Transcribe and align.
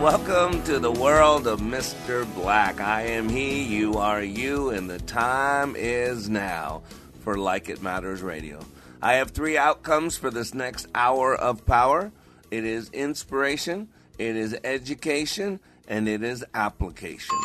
Welcome 0.00 0.62
to 0.62 0.78
the 0.78 0.90
world 0.90 1.46
of 1.46 1.60
Mr. 1.60 2.24
Black. 2.34 2.80
I 2.80 3.02
am 3.02 3.28
he, 3.28 3.62
you 3.62 3.98
are 3.98 4.22
you, 4.22 4.70
and 4.70 4.88
the 4.88 4.98
time 4.98 5.76
is 5.76 6.26
now 6.26 6.80
for 7.22 7.36
Like 7.36 7.68
It 7.68 7.82
Matters 7.82 8.22
Radio. 8.22 8.64
I 9.02 9.16
have 9.16 9.32
three 9.32 9.58
outcomes 9.58 10.16
for 10.16 10.30
this 10.30 10.54
next 10.54 10.88
hour 10.94 11.34
of 11.34 11.66
power 11.66 12.12
it 12.50 12.64
is 12.64 12.88
inspiration, 12.94 13.88
it 14.16 14.36
is 14.36 14.56
education, 14.64 15.60
and 15.86 16.08
it 16.08 16.22
is 16.22 16.46
application. 16.54 17.36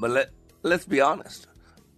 But 0.00 0.10
let, 0.10 0.30
let's 0.64 0.86
be 0.86 1.00
honest. 1.00 1.46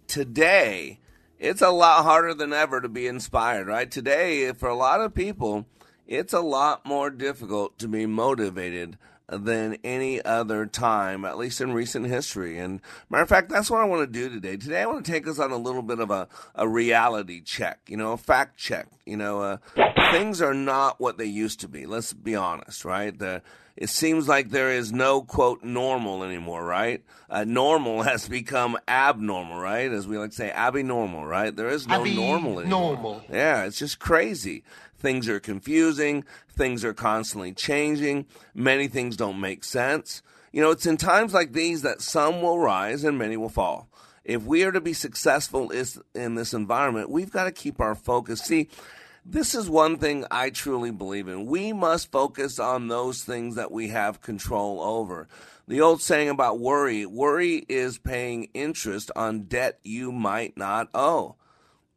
Today, 0.05 0.99
it's 1.39 1.63
a 1.63 1.71
lot 1.71 2.03
harder 2.03 2.35
than 2.35 2.53
ever 2.53 2.81
to 2.81 2.87
be 2.87 3.07
inspired, 3.07 3.65
right? 3.65 3.89
Today, 3.89 4.51
for 4.51 4.69
a 4.69 4.75
lot 4.75 5.01
of 5.01 5.15
people, 5.15 5.65
it's 6.05 6.33
a 6.33 6.39
lot 6.39 6.85
more 6.85 7.09
difficult 7.09 7.79
to 7.79 7.87
be 7.87 8.05
motivated 8.05 8.99
than 9.37 9.77
any 9.83 10.23
other 10.23 10.65
time, 10.65 11.25
at 11.25 11.37
least 11.37 11.61
in 11.61 11.73
recent 11.73 12.07
history. 12.07 12.57
And 12.57 12.81
matter 13.09 13.23
of 13.23 13.29
fact, 13.29 13.49
that's 13.49 13.69
what 13.69 13.81
I 13.81 13.85
want 13.85 14.01
to 14.01 14.19
do 14.19 14.29
today. 14.29 14.57
Today, 14.57 14.81
I 14.81 14.85
want 14.85 15.05
to 15.05 15.11
take 15.11 15.27
us 15.27 15.39
on 15.39 15.51
a 15.51 15.57
little 15.57 15.81
bit 15.81 15.99
of 15.99 16.11
a, 16.11 16.27
a 16.55 16.67
reality 16.67 17.41
check, 17.41 17.79
you 17.87 17.97
know, 17.97 18.13
a 18.13 18.17
fact 18.17 18.57
check. 18.57 18.87
You 19.05 19.17
know, 19.17 19.41
uh, 19.41 19.57
things 20.11 20.41
are 20.41 20.53
not 20.53 20.99
what 20.99 21.17
they 21.17 21.25
used 21.25 21.59
to 21.61 21.67
be. 21.67 21.85
Let's 21.85 22.13
be 22.13 22.35
honest, 22.35 22.85
right? 22.85 23.17
The, 23.17 23.41
it 23.75 23.89
seems 23.89 24.27
like 24.27 24.49
there 24.49 24.71
is 24.71 24.91
no 24.91 25.21
quote 25.21 25.63
normal 25.63 26.23
anymore, 26.23 26.63
right? 26.63 27.03
Uh, 27.29 27.43
normal 27.43 28.01
has 28.03 28.27
become 28.27 28.77
abnormal, 28.87 29.59
right? 29.59 29.91
As 29.91 30.07
we 30.07 30.17
like 30.17 30.31
to 30.31 30.35
say, 30.35 30.51
abnormal, 30.51 31.25
right? 31.25 31.55
There 31.55 31.69
is 31.69 31.87
no 31.87 32.01
Abby 32.01 32.15
normal 32.15 32.59
anymore. 32.59 32.93
normal. 32.93 33.21
Yeah, 33.31 33.65
it's 33.65 33.79
just 33.79 33.99
crazy. 33.99 34.63
Things 34.97 35.27
are 35.27 35.39
confusing. 35.39 36.23
Things 36.55 36.85
are 36.85 36.93
constantly 36.93 37.51
changing. 37.51 38.25
Many 38.53 38.87
things 38.87 39.17
don't 39.17 39.39
make 39.39 39.63
sense. 39.63 40.21
You 40.51 40.61
know, 40.61 40.71
it's 40.71 40.85
in 40.85 40.97
times 40.97 41.33
like 41.33 41.53
these 41.53 41.81
that 41.81 42.01
some 42.01 42.41
will 42.41 42.59
rise 42.59 43.03
and 43.03 43.17
many 43.17 43.35
will 43.37 43.49
fall. 43.49 43.89
If 44.23 44.43
we 44.43 44.63
are 44.63 44.71
to 44.71 44.79
be 44.79 44.93
successful 44.93 45.71
in 46.13 46.35
this 46.35 46.53
environment, 46.53 47.09
we've 47.09 47.31
got 47.31 47.45
to 47.45 47.51
keep 47.51 47.81
our 47.81 47.95
focus. 47.95 48.41
See, 48.41 48.69
this 49.25 49.55
is 49.55 49.69
one 49.69 49.97
thing 49.97 50.25
I 50.29 50.49
truly 50.49 50.91
believe 50.91 51.27
in. 51.27 51.45
We 51.45 51.71
must 51.71 52.11
focus 52.11 52.59
on 52.59 52.87
those 52.87 53.23
things 53.23 53.55
that 53.55 53.71
we 53.71 53.89
have 53.89 54.21
control 54.21 54.81
over. 54.81 55.27
The 55.67 55.81
old 55.81 56.01
saying 56.01 56.29
about 56.29 56.59
worry 56.59 57.05
worry 57.05 57.65
is 57.69 57.97
paying 57.97 58.49
interest 58.53 59.11
on 59.15 59.43
debt 59.43 59.79
you 59.83 60.11
might 60.11 60.57
not 60.57 60.89
owe. 60.93 61.35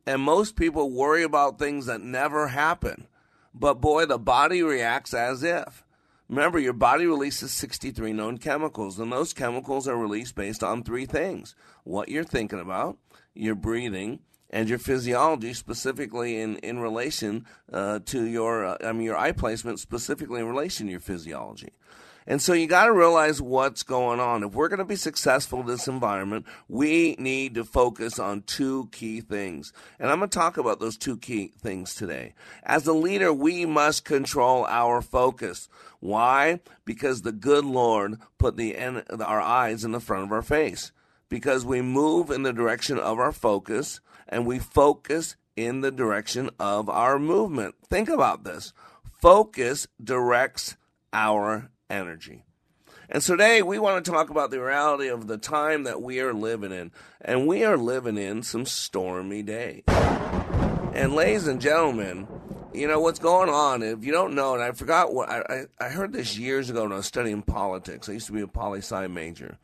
And 0.06 0.22
most 0.22 0.54
people 0.54 0.92
worry 0.92 1.24
about 1.24 1.58
things 1.58 1.86
that 1.86 2.00
never 2.00 2.48
happen. 2.48 3.08
But 3.52 3.80
boy, 3.80 4.06
the 4.06 4.18
body 4.18 4.62
reacts 4.62 5.12
as 5.12 5.42
if. 5.42 5.82
Remember, 6.28 6.58
your 6.58 6.72
body 6.72 7.06
releases 7.06 7.52
63 7.52 8.12
known 8.12 8.38
chemicals, 8.38 8.98
and 8.98 9.12
those 9.12 9.32
chemicals 9.32 9.86
are 9.86 9.96
released 9.96 10.34
based 10.34 10.62
on 10.62 10.82
three 10.82 11.06
things 11.06 11.54
what 11.84 12.08
you're 12.08 12.24
thinking 12.24 12.60
about, 12.60 12.98
your 13.34 13.54
breathing, 13.54 14.20
and 14.50 14.68
your 14.68 14.78
physiology, 14.78 15.52
specifically 15.52 16.40
in, 16.40 16.56
in 16.58 16.78
relation 16.78 17.46
uh, 17.72 18.00
to 18.06 18.24
your, 18.24 18.64
uh, 18.64 18.76
I 18.84 18.92
mean, 18.92 19.02
your 19.02 19.16
eye 19.16 19.32
placement, 19.32 19.80
specifically 19.80 20.40
in 20.40 20.48
relation 20.48 20.86
to 20.86 20.92
your 20.92 21.00
physiology. 21.00 21.72
And 22.28 22.42
so 22.42 22.54
you 22.54 22.66
got 22.66 22.86
to 22.86 22.92
realize 22.92 23.40
what's 23.40 23.84
going 23.84 24.18
on. 24.18 24.42
If 24.42 24.52
we're 24.52 24.68
going 24.68 24.80
to 24.80 24.84
be 24.84 24.96
successful 24.96 25.60
in 25.60 25.66
this 25.66 25.86
environment, 25.86 26.44
we 26.68 27.14
need 27.20 27.54
to 27.54 27.64
focus 27.64 28.18
on 28.18 28.42
two 28.42 28.88
key 28.90 29.20
things. 29.20 29.72
And 30.00 30.10
I'm 30.10 30.18
going 30.18 30.30
to 30.30 30.38
talk 30.38 30.56
about 30.56 30.80
those 30.80 30.96
two 30.96 31.18
key 31.18 31.52
things 31.60 31.94
today. 31.94 32.34
As 32.64 32.86
a 32.86 32.92
leader, 32.92 33.32
we 33.32 33.64
must 33.64 34.04
control 34.04 34.66
our 34.66 35.02
focus. 35.02 35.68
Why? 36.00 36.60
Because 36.84 37.22
the 37.22 37.32
good 37.32 37.64
Lord 37.64 38.18
put 38.38 38.56
the 38.56 38.76
our 38.76 39.40
eyes 39.40 39.84
in 39.84 39.92
the 39.92 40.00
front 40.00 40.24
of 40.24 40.32
our 40.32 40.42
face. 40.42 40.90
Because 41.28 41.64
we 41.64 41.80
move 41.80 42.30
in 42.30 42.42
the 42.42 42.52
direction 42.52 42.98
of 42.98 43.20
our 43.20 43.32
focus 43.32 44.00
and 44.28 44.46
we 44.46 44.58
focus 44.58 45.36
in 45.56 45.80
the 45.80 45.90
direction 45.90 46.50
of 46.58 46.88
our 46.88 47.18
movement. 47.18 47.74
Think 47.88 48.08
about 48.08 48.44
this. 48.44 48.72
Focus 49.20 49.86
directs 50.02 50.76
our 51.12 51.70
energy. 51.88 52.44
And 53.08 53.22
today 53.22 53.62
we 53.62 53.78
want 53.78 54.04
to 54.04 54.10
talk 54.10 54.30
about 54.30 54.50
the 54.50 54.60
reality 54.60 55.08
of 55.08 55.28
the 55.28 55.38
time 55.38 55.84
that 55.84 56.02
we 56.02 56.20
are 56.20 56.34
living 56.34 56.72
in. 56.72 56.90
And 57.20 57.46
we 57.46 57.64
are 57.64 57.76
living 57.76 58.18
in 58.18 58.42
some 58.42 58.66
stormy 58.66 59.42
days. 59.42 59.84
And 59.86 61.14
ladies 61.14 61.46
and 61.46 61.60
gentlemen, 61.60 62.26
you 62.74 62.88
know 62.88 63.00
what's 63.00 63.18
going 63.18 63.48
on. 63.48 63.82
If 63.82 64.04
you 64.04 64.12
don't 64.12 64.34
know, 64.34 64.54
and 64.54 64.62
I 64.62 64.72
forgot 64.72 65.14
what 65.14 65.28
I, 65.28 65.66
I, 65.80 65.86
I 65.86 65.88
heard 65.88 66.12
this 66.12 66.36
years 66.36 66.68
ago 66.68 66.82
when 66.82 66.92
I 66.92 66.96
was 66.96 67.06
studying 67.06 67.42
politics. 67.42 68.08
I 68.08 68.12
used 68.12 68.26
to 68.26 68.32
be 68.32 68.40
a 68.40 68.46
poli 68.46 68.78
sci 68.80 69.06
major. 69.06 69.56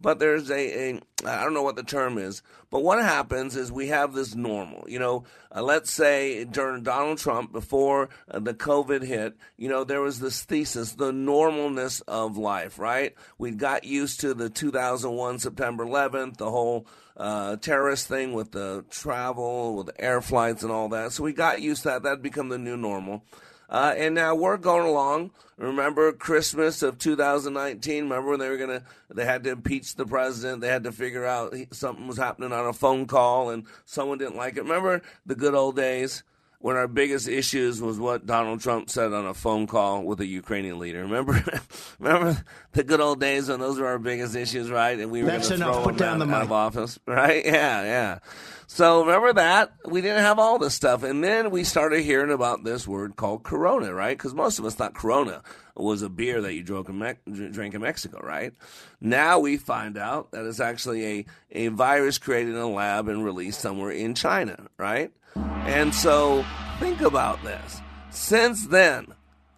But 0.00 0.20
there's 0.20 0.48
a, 0.50 0.90
a, 0.90 1.00
I 1.24 1.42
don't 1.42 1.54
know 1.54 1.64
what 1.64 1.74
the 1.74 1.82
term 1.82 2.18
is, 2.18 2.42
but 2.70 2.84
what 2.84 3.02
happens 3.02 3.56
is 3.56 3.72
we 3.72 3.88
have 3.88 4.12
this 4.12 4.36
normal. 4.36 4.84
You 4.88 5.00
know, 5.00 5.24
uh, 5.54 5.62
let's 5.62 5.90
say 5.90 6.44
during 6.44 6.84
Donald 6.84 7.18
Trump, 7.18 7.50
before 7.50 8.08
uh, 8.30 8.38
the 8.38 8.54
COVID 8.54 9.02
hit, 9.02 9.36
you 9.56 9.68
know, 9.68 9.82
there 9.82 10.00
was 10.00 10.20
this 10.20 10.44
thesis, 10.44 10.92
the 10.92 11.10
normalness 11.10 12.00
of 12.06 12.36
life, 12.36 12.78
right? 12.78 13.14
We 13.38 13.50
got 13.50 13.82
used 13.82 14.20
to 14.20 14.34
the 14.34 14.48
2001 14.48 15.40
September 15.40 15.84
11th, 15.84 16.36
the 16.36 16.50
whole 16.50 16.86
uh, 17.16 17.56
terrorist 17.56 18.06
thing 18.06 18.32
with 18.32 18.52
the 18.52 18.84
travel, 18.90 19.74
with 19.74 19.86
the 19.86 20.00
air 20.00 20.20
flights 20.20 20.62
and 20.62 20.70
all 20.70 20.88
that. 20.90 21.12
So 21.12 21.24
we 21.24 21.32
got 21.32 21.60
used 21.60 21.82
to 21.82 21.88
that. 21.88 22.04
That'd 22.04 22.22
become 22.22 22.48
the 22.48 22.58
new 22.58 22.76
normal. 22.76 23.24
Uh, 23.68 23.94
and 23.96 24.14
now 24.14 24.34
we're 24.34 24.56
going 24.56 24.86
along. 24.86 25.30
Remember 25.58 26.12
Christmas 26.12 26.82
of 26.82 26.98
2019? 26.98 28.04
Remember 28.04 28.30
when 28.30 28.40
they 28.40 28.48
were 28.48 28.56
gonna, 28.56 28.82
they 29.12 29.24
had 29.24 29.44
to 29.44 29.50
impeach 29.50 29.96
the 29.96 30.06
president. 30.06 30.60
They 30.60 30.68
had 30.68 30.84
to 30.84 30.92
figure 30.92 31.26
out 31.26 31.54
something 31.72 32.06
was 32.06 32.16
happening 32.16 32.52
on 32.52 32.66
a 32.66 32.72
phone 32.72 33.06
call, 33.06 33.50
and 33.50 33.64
someone 33.84 34.18
didn't 34.18 34.36
like 34.36 34.56
it. 34.56 34.62
Remember 34.62 35.02
the 35.26 35.34
good 35.34 35.54
old 35.54 35.76
days 35.76 36.22
when 36.60 36.76
our 36.76 36.88
biggest 36.88 37.28
issues 37.28 37.80
was 37.80 37.98
what 38.00 38.26
Donald 38.26 38.60
Trump 38.60 38.90
said 38.90 39.12
on 39.12 39.26
a 39.26 39.34
phone 39.34 39.66
call 39.68 40.02
with 40.02 40.20
a 40.20 40.26
Ukrainian 40.26 40.78
leader. 40.78 41.02
Remember, 41.02 41.40
remember 42.00 42.42
the 42.72 42.82
good 42.82 43.00
old 43.00 43.20
days 43.20 43.48
when 43.48 43.60
those 43.60 43.78
were 43.78 43.86
our 43.86 43.98
biggest 43.98 44.34
issues, 44.34 44.68
right? 44.70 44.98
And 44.98 45.10
we 45.10 45.22
were 45.22 45.28
going 45.28 45.38
That's 45.38 45.48
to 45.48 45.54
enough. 45.54 45.74
throw 45.76 45.84
Put 45.84 45.96
down 45.98 46.20
out, 46.20 46.28
the 46.28 46.34
out 46.34 46.42
of 46.42 46.52
office, 46.52 46.98
right? 47.06 47.44
Yeah, 47.44 47.82
yeah. 47.82 48.18
So 48.66 49.04
remember 49.04 49.32
that 49.34 49.72
we 49.86 50.00
didn't 50.02 50.20
have 50.22 50.38
all 50.38 50.58
this 50.58 50.74
stuff, 50.74 51.02
and 51.02 51.24
then 51.24 51.50
we 51.50 51.64
started 51.64 52.02
hearing 52.02 52.30
about 52.30 52.64
this 52.64 52.86
word 52.86 53.16
called 53.16 53.42
Corona, 53.44 53.94
right? 53.94 54.16
Because 54.18 54.34
most 54.34 54.58
of 54.58 54.64
us 54.66 54.74
thought 54.74 54.94
Corona 54.94 55.42
was 55.74 56.02
a 56.02 56.08
beer 56.10 56.40
that 56.42 56.52
you 56.52 56.62
drank 56.64 56.88
in, 56.88 56.98
Me- 56.98 57.48
drank 57.50 57.72
in 57.74 57.80
Mexico, 57.80 58.20
right? 58.22 58.52
Now 59.00 59.38
we 59.38 59.56
find 59.56 59.96
out 59.96 60.32
that 60.32 60.44
it's 60.44 60.60
actually 60.60 61.06
a, 61.06 61.26
a 61.52 61.68
virus 61.68 62.18
created 62.18 62.54
in 62.56 62.60
a 62.60 62.68
lab 62.68 63.08
and 63.08 63.24
released 63.24 63.60
somewhere 63.60 63.92
in 63.92 64.14
China, 64.14 64.66
right? 64.76 65.12
And 65.68 65.94
so 65.94 66.46
think 66.80 67.02
about 67.02 67.44
this. 67.44 67.82
Since 68.08 68.68
then, 68.68 69.08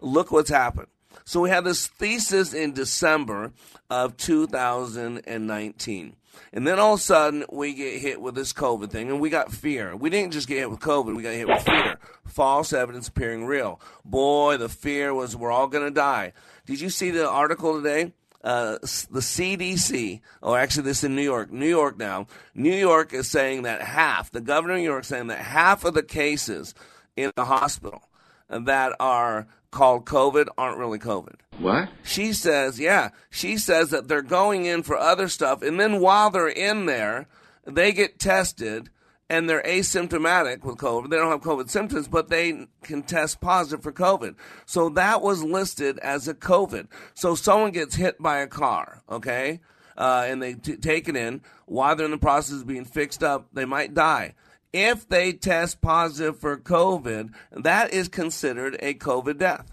look 0.01 0.29
what's 0.29 0.49
happened. 0.49 0.87
So 1.23 1.39
we 1.39 1.49
had 1.49 1.63
this 1.63 1.87
thesis 1.87 2.53
in 2.53 2.73
December 2.73 3.53
of 3.89 4.17
2019. 4.17 6.15
And 6.51 6.67
then 6.67 6.79
all 6.79 6.95
of 6.95 6.99
a 6.99 7.03
sudden, 7.03 7.45
we 7.49 7.73
get 7.73 8.01
hit 8.01 8.21
with 8.21 8.35
this 8.35 8.51
COVID 8.51 8.89
thing, 8.89 9.09
and 9.09 9.21
we 9.21 9.29
got 9.29 9.53
fear. 9.53 9.95
We 9.95 10.09
didn't 10.09 10.33
just 10.33 10.49
get 10.49 10.57
hit 10.57 10.69
with 10.69 10.81
COVID, 10.81 11.15
we 11.15 11.23
got 11.23 11.31
hit 11.33 11.47
with 11.47 11.63
fear. 11.63 11.97
False 12.25 12.73
evidence 12.73 13.07
appearing 13.07 13.45
real. 13.45 13.79
Boy, 14.03 14.57
the 14.57 14.67
fear 14.67 15.13
was 15.13 15.37
we're 15.37 15.49
all 15.49 15.67
going 15.67 15.85
to 15.85 15.91
die. 15.91 16.33
Did 16.65 16.81
you 16.81 16.89
see 16.89 17.11
the 17.11 17.29
article 17.29 17.81
today? 17.81 18.11
Uh, 18.43 18.77
the 18.81 19.19
CDC, 19.19 20.21
or 20.41 20.57
actually 20.57 20.83
this 20.83 21.03
in 21.03 21.15
New 21.15 21.21
York, 21.21 21.51
New 21.51 21.67
York 21.67 21.97
now, 21.97 22.27
New 22.55 22.75
York 22.75 23.13
is 23.13 23.27
saying 23.27 23.63
that 23.63 23.81
half, 23.81 24.31
the 24.31 24.41
governor 24.41 24.73
of 24.73 24.79
New 24.79 24.85
York 24.85 25.01
is 25.01 25.07
saying 25.07 25.27
that 25.27 25.39
half 25.39 25.85
of 25.85 25.93
the 25.93 26.03
cases 26.03 26.73
in 27.15 27.31
the 27.35 27.45
hospital 27.45 28.03
that 28.49 28.95
are 28.99 29.47
called 29.71 30.05
COVID 30.05 30.47
aren't 30.57 30.77
really 30.77 30.99
COVID. 30.99 31.35
What? 31.59 31.89
She 32.03 32.33
says, 32.33 32.79
yeah, 32.79 33.09
she 33.29 33.57
says 33.57 33.89
that 33.91 34.07
they're 34.07 34.21
going 34.21 34.65
in 34.65 34.83
for 34.83 34.97
other 34.97 35.27
stuff, 35.27 35.61
and 35.61 35.79
then 35.79 35.99
while 35.99 36.29
they're 36.29 36.47
in 36.47 36.85
there, 36.85 37.27
they 37.65 37.93
get 37.93 38.19
tested 38.19 38.89
and 39.31 39.49
they're 39.49 39.63
asymptomatic 39.63 40.65
with 40.65 40.75
COVID. 40.75 41.09
They 41.09 41.15
don't 41.15 41.31
have 41.31 41.39
COVID 41.39 41.69
symptoms, 41.69 42.09
but 42.09 42.27
they 42.27 42.67
can 42.83 43.01
test 43.01 43.39
positive 43.39 43.81
for 43.81 43.93
COVID. 43.93 44.35
So 44.65 44.89
that 44.89 45.21
was 45.21 45.41
listed 45.41 45.99
as 45.99 46.27
a 46.27 46.33
COVID. 46.33 46.87
So 47.13 47.35
someone 47.35 47.71
gets 47.71 47.95
hit 47.95 48.21
by 48.21 48.39
a 48.39 48.47
car, 48.47 49.03
okay, 49.09 49.61
uh, 49.97 50.25
and 50.27 50.43
they 50.43 50.55
t- 50.55 50.75
take 50.75 51.07
it 51.07 51.15
in 51.15 51.39
while 51.65 51.95
they're 51.95 52.05
in 52.05 52.11
the 52.11 52.17
process 52.17 52.59
of 52.59 52.67
being 52.67 52.83
fixed 52.83 53.23
up, 53.23 53.47
they 53.53 53.63
might 53.63 53.93
die. 53.93 54.33
If 54.73 55.07
they 55.07 55.31
test 55.31 55.79
positive 55.79 56.37
for 56.37 56.57
COVID, 56.57 57.31
that 57.53 57.93
is 57.93 58.09
considered 58.09 58.75
a 58.81 58.95
COVID 58.95 59.37
death. 59.37 59.71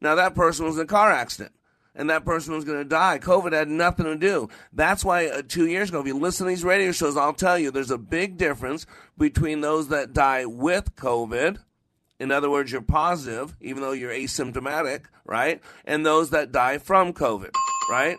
Now 0.00 0.16
that 0.16 0.34
person 0.34 0.66
was 0.66 0.78
in 0.78 0.82
a 0.82 0.86
car 0.86 1.12
accident 1.12 1.52
and 1.96 2.10
that 2.10 2.24
person 2.24 2.54
was 2.54 2.64
going 2.64 2.78
to 2.78 2.84
die. 2.84 3.18
COVID 3.18 3.52
had 3.52 3.68
nothing 3.68 4.04
to 4.04 4.16
do. 4.16 4.48
That's 4.72 5.04
why 5.04 5.26
uh, 5.26 5.42
two 5.46 5.66
years 5.66 5.88
ago, 5.88 6.00
if 6.00 6.06
you 6.06 6.16
listen 6.16 6.46
to 6.46 6.50
these 6.50 6.64
radio 6.64 6.92
shows, 6.92 7.16
I'll 7.16 7.32
tell 7.32 7.58
you 7.58 7.70
there's 7.70 7.90
a 7.90 7.98
big 7.98 8.36
difference 8.36 8.86
between 9.18 9.62
those 9.62 9.88
that 9.88 10.12
die 10.12 10.44
with 10.44 10.94
COVID. 10.94 11.58
In 12.20 12.30
other 12.30 12.50
words, 12.50 12.72
you're 12.72 12.82
positive, 12.82 13.56
even 13.60 13.82
though 13.82 13.92
you're 13.92 14.12
asymptomatic, 14.12 15.04
right? 15.24 15.60
And 15.84 16.04
those 16.04 16.30
that 16.30 16.52
die 16.52 16.78
from 16.78 17.12
COVID, 17.12 17.50
right? 17.90 18.18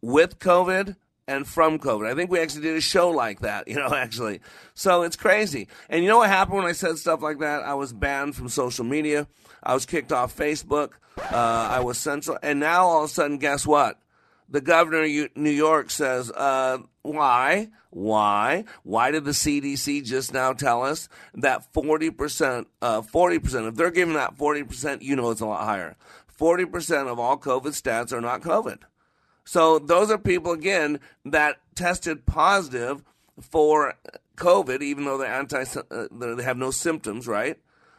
With 0.00 0.38
COVID 0.38 0.96
and 1.28 1.46
from 1.46 1.78
COVID. 1.78 2.10
I 2.10 2.14
think 2.14 2.30
we 2.30 2.40
actually 2.40 2.62
did 2.62 2.76
a 2.76 2.80
show 2.80 3.10
like 3.10 3.40
that, 3.40 3.68
you 3.68 3.76
know, 3.76 3.94
actually. 3.94 4.40
So 4.74 5.02
it's 5.02 5.16
crazy. 5.16 5.68
And 5.88 6.02
you 6.02 6.08
know 6.08 6.18
what 6.18 6.28
happened 6.28 6.58
when 6.58 6.66
I 6.66 6.72
said 6.72 6.98
stuff 6.98 7.22
like 7.22 7.38
that? 7.40 7.62
I 7.62 7.74
was 7.74 7.92
banned 7.92 8.36
from 8.36 8.48
social 8.48 8.84
media. 8.84 9.26
I 9.62 9.74
was 9.74 9.86
kicked 9.86 10.12
off 10.12 10.36
Facebook. 10.36 10.90
Uh, 11.18 11.68
I 11.70 11.80
was 11.80 11.98
censored. 11.98 12.38
And 12.42 12.58
now 12.60 12.86
all 12.86 13.04
of 13.04 13.10
a 13.10 13.12
sudden, 13.12 13.38
guess 13.38 13.66
what? 13.66 13.98
The 14.48 14.60
governor 14.60 15.02
of 15.02 15.36
New 15.36 15.50
York 15.50 15.90
says, 15.90 16.30
uh, 16.30 16.78
why? 17.02 17.68
Why? 17.90 18.64
Why 18.82 19.10
did 19.10 19.24
the 19.24 19.32
CDC 19.32 20.04
just 20.04 20.32
now 20.32 20.52
tell 20.52 20.82
us 20.82 21.08
that 21.34 21.72
40%, 21.72 22.66
uh, 22.80 23.02
40%, 23.02 23.68
if 23.68 23.74
they're 23.74 23.90
giving 23.90 24.14
that 24.14 24.36
40%, 24.36 25.02
you 25.02 25.16
know 25.16 25.30
it's 25.30 25.40
a 25.40 25.46
lot 25.46 25.64
higher. 25.64 25.96
40% 26.38 27.08
of 27.08 27.18
all 27.18 27.38
COVID 27.38 27.68
stats 27.68 28.12
are 28.12 28.20
not 28.20 28.40
COVID. 28.40 28.78
So 29.44 29.78
those 29.78 30.10
are 30.10 30.18
people, 30.18 30.52
again, 30.52 31.00
that 31.24 31.58
tested 31.74 32.26
positive 32.26 33.02
for 33.40 33.94
COVID, 34.36 34.82
even 34.82 35.04
though 35.04 35.18
they're 35.18 35.32
anti, 35.32 35.64
uh, 35.90 36.06
they 36.10 36.42
have 36.42 36.56
no 36.56 36.70
symptoms, 36.70 37.26
right? 37.26 37.58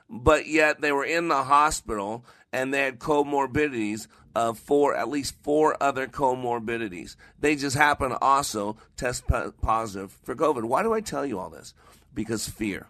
But 0.09 0.47
yet 0.47 0.81
they 0.81 0.91
were 0.91 1.05
in 1.05 1.27
the 1.27 1.43
hospital 1.43 2.25
and 2.51 2.73
they 2.73 2.83
had 2.83 2.99
comorbidities 2.99 4.07
of 4.35 4.57
four, 4.57 4.95
at 4.95 5.09
least 5.09 5.35
four 5.43 5.75
other 5.81 6.07
comorbidities. 6.07 7.15
They 7.39 7.55
just 7.55 7.77
happen 7.77 8.09
to 8.09 8.17
also 8.19 8.77
test 8.97 9.25
positive 9.61 10.11
for 10.23 10.35
COVID. 10.35 10.63
Why 10.63 10.83
do 10.83 10.93
I 10.93 11.01
tell 11.01 11.25
you 11.25 11.39
all 11.39 11.49
this? 11.49 11.73
Because 12.13 12.47
fear. 12.47 12.87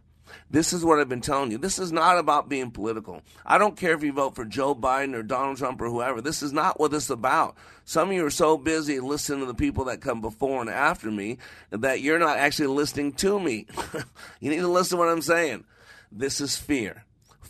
This 0.50 0.74
is 0.74 0.84
what 0.84 1.00
I've 1.00 1.10
been 1.10 1.22
telling 1.22 1.52
you. 1.52 1.58
This 1.58 1.80
is 1.80 1.92
not 1.92 2.18
about 2.18 2.50
being 2.50 2.72
political. 2.72 3.22
I 3.46 3.58
don't 3.58 3.78
care 3.78 3.94
if 3.94 4.04
you 4.04 4.14
vote 4.14 4.36
for 4.36 4.46
Joe 4.46 4.76
Biden 4.76 5.16
or 5.16 5.24
Donald 5.24 5.58
Trump 5.58 5.82
or 5.82 5.90
whoever. 5.90 6.22
This 6.22 6.44
is 6.44 6.54
not 6.54 6.80
what 6.80 6.92
this 6.92 7.06
is 7.06 7.10
about. 7.10 7.56
Some 7.86 8.10
of 8.10 8.16
you 8.16 8.26
are 8.26 8.32
so 8.32 8.58
busy 8.58 9.00
listening 9.00 9.42
to 9.42 9.46
the 9.46 9.54
people 9.54 9.86
that 9.86 10.02
come 10.02 10.22
before 10.22 10.62
and 10.62 10.70
after 10.70 11.12
me 11.12 11.38
that 11.72 12.02
you're 12.02 12.20
not 12.20 12.38
actually 12.38 12.68
listening 12.68 13.14
to 13.14 13.40
me. 13.40 13.68
you 14.40 14.50
need 14.50 14.60
to 14.60 14.68
listen 14.68 14.98
to 14.98 15.04
what 15.04 15.12
I'm 15.12 15.22
saying. 15.22 15.66
This 16.12 16.40
is 16.40 16.56
fear. 16.56 17.06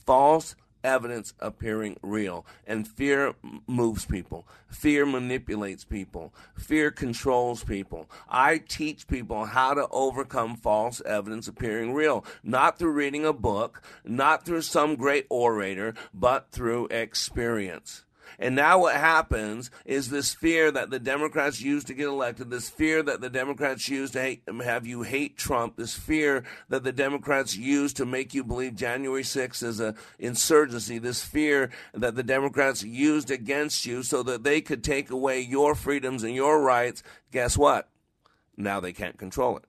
False 0.05 0.55
evidence 0.83 1.33
appearing 1.39 1.97
real. 2.01 2.45
And 2.65 2.87
fear 2.87 3.33
moves 3.67 4.05
people. 4.05 4.47
Fear 4.67 5.05
manipulates 5.05 5.83
people. 5.83 6.33
Fear 6.55 6.91
controls 6.91 7.63
people. 7.63 8.09
I 8.29 8.57
teach 8.57 9.07
people 9.07 9.45
how 9.45 9.73
to 9.73 9.87
overcome 9.91 10.55
false 10.55 11.01
evidence 11.01 11.47
appearing 11.47 11.93
real, 11.93 12.25
not 12.43 12.77
through 12.79 12.91
reading 12.91 13.25
a 13.25 13.33
book, 13.33 13.81
not 14.03 14.45
through 14.45 14.61
some 14.61 14.95
great 14.95 15.25
orator, 15.29 15.93
but 16.13 16.51
through 16.51 16.87
experience. 16.87 18.05
And 18.39 18.55
now 18.55 18.79
what 18.79 18.95
happens 18.95 19.69
is 19.85 20.09
this 20.09 20.33
fear 20.33 20.71
that 20.71 20.89
the 20.89 20.99
Democrats 20.99 21.61
use 21.61 21.83
to 21.85 21.93
get 21.93 22.07
elected, 22.07 22.49
this 22.49 22.69
fear 22.69 23.03
that 23.03 23.21
the 23.21 23.29
Democrats 23.29 23.87
use 23.89 24.11
to 24.11 24.21
hate, 24.21 24.43
have 24.63 24.85
you 24.87 25.03
hate 25.03 25.37
Trump, 25.37 25.75
this 25.77 25.93
fear 25.93 26.43
that 26.69 26.83
the 26.83 26.91
Democrats 26.91 27.55
use 27.55 27.93
to 27.93 28.05
make 28.05 28.33
you 28.33 28.43
believe 28.43 28.75
January 28.75 29.23
6th 29.23 29.63
is 29.63 29.79
an 29.79 29.95
insurgency, 30.19 30.99
this 30.99 31.23
fear 31.23 31.69
that 31.93 32.15
the 32.15 32.23
Democrats 32.23 32.83
used 32.83 33.31
against 33.31 33.85
you 33.85 34.03
so 34.03 34.23
that 34.23 34.43
they 34.43 34.61
could 34.61 34.83
take 34.83 35.09
away 35.09 35.39
your 35.39 35.75
freedoms 35.75 36.23
and 36.23 36.35
your 36.35 36.61
rights. 36.61 37.03
Guess 37.31 37.57
what? 37.57 37.89
Now 38.57 38.79
they 38.79 38.93
can't 38.93 39.17
control 39.17 39.57
it. 39.57 39.65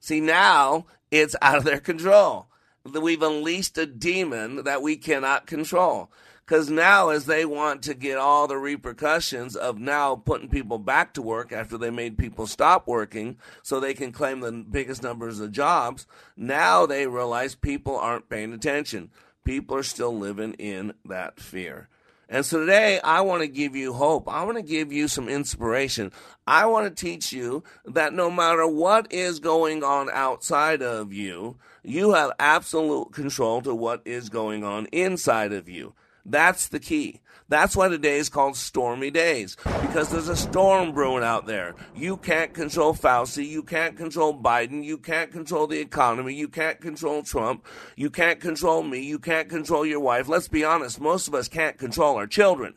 See, 0.00 0.20
now 0.20 0.86
it's 1.10 1.36
out 1.42 1.58
of 1.58 1.64
their 1.64 1.80
control. 1.80 2.46
We've 2.84 3.22
unleashed 3.22 3.76
a 3.76 3.86
demon 3.86 4.64
that 4.64 4.82
we 4.82 4.96
cannot 4.96 5.46
control. 5.46 6.10
Because 6.48 6.70
now, 6.70 7.10
as 7.10 7.26
they 7.26 7.44
want 7.44 7.82
to 7.82 7.92
get 7.92 8.16
all 8.16 8.46
the 8.46 8.56
repercussions 8.56 9.54
of 9.54 9.78
now 9.78 10.16
putting 10.16 10.48
people 10.48 10.78
back 10.78 11.12
to 11.12 11.20
work 11.20 11.52
after 11.52 11.76
they 11.76 11.90
made 11.90 12.16
people 12.16 12.46
stop 12.46 12.88
working 12.88 13.36
so 13.62 13.78
they 13.78 13.92
can 13.92 14.12
claim 14.12 14.40
the 14.40 14.50
biggest 14.50 15.02
numbers 15.02 15.40
of 15.40 15.52
jobs, 15.52 16.06
now 16.38 16.86
they 16.86 17.06
realize 17.06 17.54
people 17.54 17.98
aren't 17.98 18.30
paying 18.30 18.54
attention. 18.54 19.10
People 19.44 19.76
are 19.76 19.82
still 19.82 20.16
living 20.16 20.54
in 20.54 20.94
that 21.04 21.38
fear. 21.38 21.90
And 22.30 22.46
so 22.46 22.60
today, 22.60 22.98
I 23.00 23.20
want 23.20 23.42
to 23.42 23.48
give 23.48 23.76
you 23.76 23.92
hope. 23.92 24.26
I 24.26 24.42
want 24.44 24.56
to 24.56 24.62
give 24.62 24.90
you 24.90 25.06
some 25.06 25.28
inspiration. 25.28 26.12
I 26.46 26.64
want 26.64 26.86
to 26.86 27.02
teach 27.04 27.30
you 27.30 27.62
that 27.84 28.14
no 28.14 28.30
matter 28.30 28.66
what 28.66 29.12
is 29.12 29.38
going 29.38 29.84
on 29.84 30.08
outside 30.14 30.80
of 30.80 31.12
you, 31.12 31.58
you 31.82 32.14
have 32.14 32.32
absolute 32.38 33.12
control 33.12 33.60
to 33.60 33.74
what 33.74 34.00
is 34.06 34.30
going 34.30 34.64
on 34.64 34.86
inside 34.86 35.52
of 35.52 35.68
you. 35.68 35.92
That's 36.28 36.68
the 36.68 36.78
key. 36.78 37.20
That's 37.48 37.74
why 37.74 37.88
today 37.88 38.18
is 38.18 38.28
called 38.28 38.56
stormy 38.56 39.10
days 39.10 39.56
because 39.80 40.10
there's 40.10 40.28
a 40.28 40.36
storm 40.36 40.92
brewing 40.92 41.24
out 41.24 41.46
there. 41.46 41.74
You 41.96 42.18
can't 42.18 42.52
control 42.52 42.92
Fauci. 42.92 43.46
You 43.46 43.62
can't 43.62 43.96
control 43.96 44.38
Biden. 44.38 44.84
You 44.84 44.98
can't 44.98 45.32
control 45.32 45.66
the 45.66 45.80
economy. 45.80 46.34
You 46.34 46.48
can't 46.48 46.78
control 46.78 47.22
Trump. 47.22 47.64
You 47.96 48.10
can't 48.10 48.38
control 48.38 48.82
me. 48.82 49.00
You 49.00 49.18
can't 49.18 49.48
control 49.48 49.86
your 49.86 50.00
wife. 50.00 50.28
Let's 50.28 50.48
be 50.48 50.62
honest. 50.62 51.00
Most 51.00 51.26
of 51.26 51.34
us 51.34 51.48
can't 51.48 51.78
control 51.78 52.16
our 52.16 52.26
children, 52.26 52.74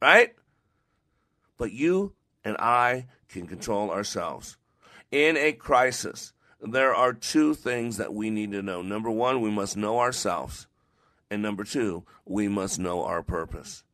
right? 0.00 0.34
But 1.58 1.72
you 1.72 2.14
and 2.42 2.56
I 2.56 3.06
can 3.28 3.46
control 3.46 3.90
ourselves. 3.90 4.56
In 5.10 5.36
a 5.36 5.52
crisis, 5.52 6.32
there 6.62 6.94
are 6.94 7.12
two 7.12 7.52
things 7.52 7.98
that 7.98 8.14
we 8.14 8.30
need 8.30 8.52
to 8.52 8.62
know. 8.62 8.80
Number 8.80 9.10
one, 9.10 9.42
we 9.42 9.50
must 9.50 9.76
know 9.76 10.00
ourselves. 10.00 10.66
And 11.30 11.42
number 11.42 11.64
two, 11.64 12.04
we 12.24 12.48
must 12.48 12.78
know 12.78 13.04
our 13.04 13.22
purpose. 13.22 13.84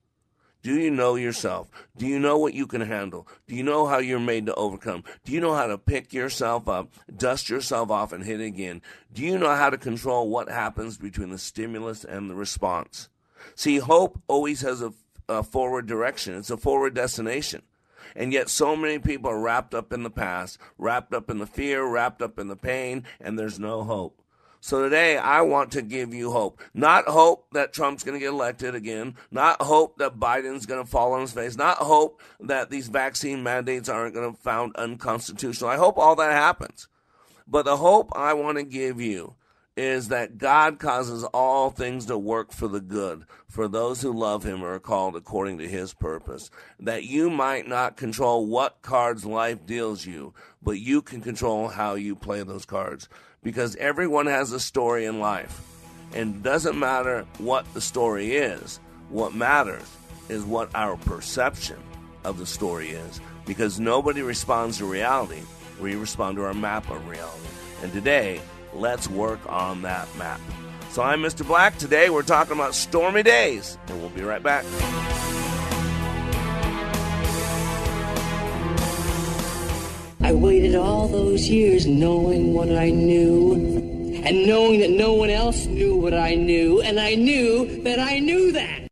Do 0.63 0.79
you 0.79 0.91
know 0.91 1.15
yourself? 1.15 1.71
Do 1.97 2.07
you 2.07 2.19
know 2.19 2.37
what 2.37 2.53
you 2.53 2.67
can 2.67 2.83
handle? 2.83 3.27
Do 3.47 3.55
you 3.55 3.63
know 3.63 3.87
how 3.87 3.99
you're 3.99 4.21
made 4.21 4.45
to 4.45 4.55
overcome? 4.57 5.05
Do 5.25 5.33
you 5.33 5.41
know 5.41 5.55
how 5.55 5.67
to 5.67 5.79
pick 5.79 6.13
yourself 6.13 6.69
up, 6.69 6.93
dust 7.17 7.49
yourself 7.49 7.91
off, 7.91 8.13
and 8.13 8.25
hit 8.25 8.41
again? 8.41 8.83
Do 9.13 9.23
you 9.23 9.39
know 9.39 9.55
how 9.55 9.71
to 9.71 9.79
control 9.79 10.29
what 10.29 10.51
happens 10.51 10.99
between 10.99 11.31
the 11.31 11.39
stimulus 11.39 12.05
and 12.05 12.29
the 12.29 12.35
response? 12.35 13.09
See, 13.55 13.79
hope 13.79 14.21
always 14.29 14.61
has 14.61 14.83
a, 14.83 14.93
a 15.31 15.43
forward 15.43 15.87
direction, 15.87 16.35
it's 16.35 16.51
a 16.51 16.59
forward 16.59 16.93
destination. 16.93 17.63
And 18.15 18.33
yet, 18.33 18.51
so 18.51 18.77
many 18.77 18.99
people 18.99 19.31
are 19.31 19.41
wrapped 19.41 19.73
up 19.73 19.93
in 19.95 20.03
the 20.03 20.11
past, 20.11 20.59
wrapped 20.77 21.15
up 21.15 21.31
in 21.31 21.39
the 21.39 21.47
fear, 21.47 21.87
wrapped 21.87 22.21
up 22.21 22.39
in 22.39 22.49
the 22.49 22.57
pain, 22.57 23.05
and 23.19 23.39
there's 23.39 23.59
no 23.59 23.85
hope. 23.85 24.21
So 24.63 24.83
today 24.83 25.17
I 25.17 25.41
want 25.41 25.73
to 25.73 25.83
give 25.83 26.13
you 26.13 26.31
hope. 26.31 26.61
Not 26.75 27.07
hope 27.07 27.47
that 27.53 27.73
Trump's 27.73 28.05
going 28.05 28.15
to 28.15 28.21
get 28.21 28.33
elected 28.33 28.75
again. 28.75 29.17
Not 29.31 29.63
hope 29.63 29.97
that 29.99 30.19
Biden's 30.19 30.67
going 30.67 30.85
to 30.85 30.91
fall 30.91 31.15
on 31.15 31.23
his 31.23 31.33
face. 31.33 31.57
Not 31.57 31.79
hope 31.79 32.21
that 32.41 32.69
these 32.69 32.89
vaccine 32.89 33.43
mandates 33.43 33.89
aren't 33.89 34.15
going 34.15 34.35
to 34.35 34.41
found 34.41 34.77
unconstitutional. 34.77 35.71
I 35.71 35.77
hope 35.77 35.97
all 35.97 36.15
that 36.17 36.33
happens. 36.33 36.89
But 37.49 37.65
the 37.65 37.79
hope 37.79 38.11
I 38.15 38.35
want 38.35 38.59
to 38.59 38.65
give 38.65 39.01
you 39.01 39.35
is 39.77 40.09
that 40.09 40.37
God 40.37 40.79
causes 40.79 41.25
all 41.25 41.71
things 41.71 42.05
to 42.07 42.19
work 42.19 42.53
for 42.53 42.69
the 42.69 42.83
good 42.83 43.25
for 43.49 43.67
those 43.67 44.03
who 44.03 44.13
love 44.13 44.45
him 44.45 44.63
or 44.63 44.75
are 44.75 44.81
called 44.81 45.17
according 45.17 45.57
to 45.59 45.67
his 45.67 45.95
purpose. 45.95 46.51
That 46.79 47.05
you 47.05 47.31
might 47.31 47.67
not 47.67 47.97
control 47.97 48.47
what 48.47 48.83
cards 48.83 49.25
life 49.25 49.65
deals 49.65 50.05
you, 50.05 50.35
but 50.63 50.79
you 50.79 51.01
can 51.01 51.23
control 51.23 51.69
how 51.69 51.95
you 51.95 52.15
play 52.15 52.43
those 52.43 52.67
cards 52.67 53.09
because 53.43 53.77
everyone 53.77 54.27
has 54.27 54.53
a 54.53 54.61
story 54.61 55.07
in 55.07 55.21
life. 55.21 55.61
And 56.15 56.37
it 56.37 56.43
doesn't 56.43 56.79
matter 56.79 57.27
what 57.39 57.73
the 57.75 57.81
story 57.81 58.37
is, 58.37 58.81
what 59.09 59.35
matters 59.35 59.89
is 60.29 60.45
what 60.45 60.71
our 60.75 60.97
perception 60.97 61.79
of 62.25 62.39
the 62.39 62.47
story 62.47 62.91
is 62.91 63.21
because 63.47 63.81
nobody 63.81 64.23
responds 64.23 64.79
to 64.79 64.85
reality, 64.85 65.41
we 65.81 65.97
respond 65.97 66.37
to 66.37 66.45
our 66.45 66.55
map 66.55 66.89
of 66.91 67.09
reality. 67.09 67.49
And 67.83 67.93
today, 67.93 68.41
let's 68.75 69.09
work 69.09 69.41
on 69.51 69.83
that 69.83 70.07
map. 70.17 70.41
So 70.91 71.03
I'm 71.03 71.21
Mr. 71.21 71.47
Black. 71.47 71.77
Today 71.79 72.11
we're 72.11 72.23
talking 72.23 72.53
about 72.53 72.75
stormy 72.75 73.23
days, 73.23 73.79
and 73.89 74.01
we'll 74.01 74.11
be 74.11 74.23
right 74.23 74.43
back. 74.43 74.65
I 80.31 80.33
waited 80.33 80.77
all 80.77 81.09
those 81.09 81.49
years 81.49 81.89
knowing 81.89 82.55
what 82.55 82.71
I 82.71 82.91
knew, 82.91 83.53
and 84.25 84.47
knowing 84.47 84.79
that 84.79 84.93
no 84.93 85.13
one 85.13 85.29
else 85.29 85.67
knew 85.67 85.97
what 85.97 86.15
I 86.15 86.37
knew, 86.37 86.81
and 86.81 87.01
I 87.01 87.17
knew 87.17 87.83
that 87.83 87.99
I 87.99 88.21
knew 88.21 88.53
that. 88.53 88.87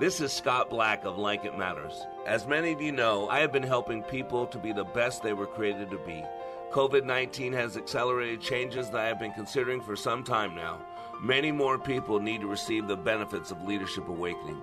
This 0.00 0.20
is 0.20 0.32
Scott 0.32 0.68
Black 0.68 1.04
of 1.04 1.18
Like 1.18 1.44
It 1.44 1.56
Matters. 1.56 2.04
As 2.26 2.48
many 2.48 2.72
of 2.72 2.82
you 2.82 2.90
know, 2.90 3.28
I 3.28 3.38
have 3.38 3.52
been 3.52 3.62
helping 3.62 4.02
people 4.02 4.44
to 4.48 4.58
be 4.58 4.72
the 4.72 4.82
best 4.82 5.22
they 5.22 5.34
were 5.34 5.46
created 5.46 5.88
to 5.90 5.98
be. 5.98 6.24
COVID 6.72 7.04
19 7.04 7.52
has 7.52 7.76
accelerated 7.76 8.40
changes 8.40 8.90
that 8.90 9.02
I 9.02 9.06
have 9.06 9.20
been 9.20 9.34
considering 9.34 9.80
for 9.80 9.94
some 9.94 10.24
time 10.24 10.56
now. 10.56 10.84
Many 11.22 11.52
more 11.52 11.78
people 11.78 12.18
need 12.18 12.40
to 12.40 12.48
receive 12.48 12.88
the 12.88 12.96
benefits 12.96 13.52
of 13.52 13.62
Leadership 13.62 14.08
Awakening. 14.08 14.62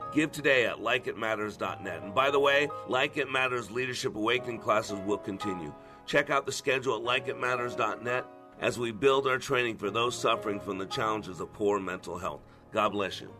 Give 0.13 0.31
today 0.31 0.65
at 0.65 0.77
likeitmatters.net. 0.77 2.03
And 2.03 2.13
by 2.13 2.31
the 2.31 2.39
way, 2.39 2.69
Like 2.87 3.17
It 3.17 3.31
Matters 3.31 3.71
Leadership 3.71 4.15
Awakening 4.15 4.59
classes 4.59 4.99
will 5.05 5.17
continue. 5.17 5.73
Check 6.05 6.29
out 6.29 6.45
the 6.45 6.51
schedule 6.51 6.95
at 6.97 7.03
likeitmatters.net 7.25 8.25
as 8.59 8.77
we 8.77 8.91
build 8.91 9.27
our 9.27 9.37
training 9.37 9.77
for 9.77 9.89
those 9.89 10.17
suffering 10.17 10.59
from 10.59 10.77
the 10.77 10.85
challenges 10.85 11.39
of 11.39 11.51
poor 11.53 11.79
mental 11.79 12.17
health. 12.17 12.41
God 12.71 12.89
bless 12.89 13.21
you. 13.21 13.33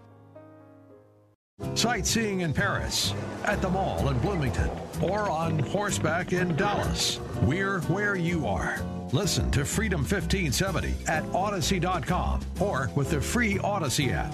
Sightseeing 1.76 2.42
in 2.42 2.54
Paris, 2.54 3.14
at 3.46 3.62
the 3.62 3.70
mall 3.70 4.10
in 4.10 4.18
Bloomington, 4.20 4.70
or 5.02 5.30
on 5.30 5.60
horseback 5.60 6.34
in 6.34 6.56
Dallas. 6.56 7.20
We're 7.44 7.82
where 7.82 8.16
you 8.16 8.48
are. 8.48 8.82
Listen 9.12 9.52
to 9.52 9.64
Freedom 9.64 10.00
1570 10.02 10.94
at 11.08 11.24
Audacy.com 11.26 12.42
or 12.60 12.90
with 12.96 13.12
the 13.12 13.22
free 13.22 13.56
Audacy 13.56 14.12
app. 14.12 14.34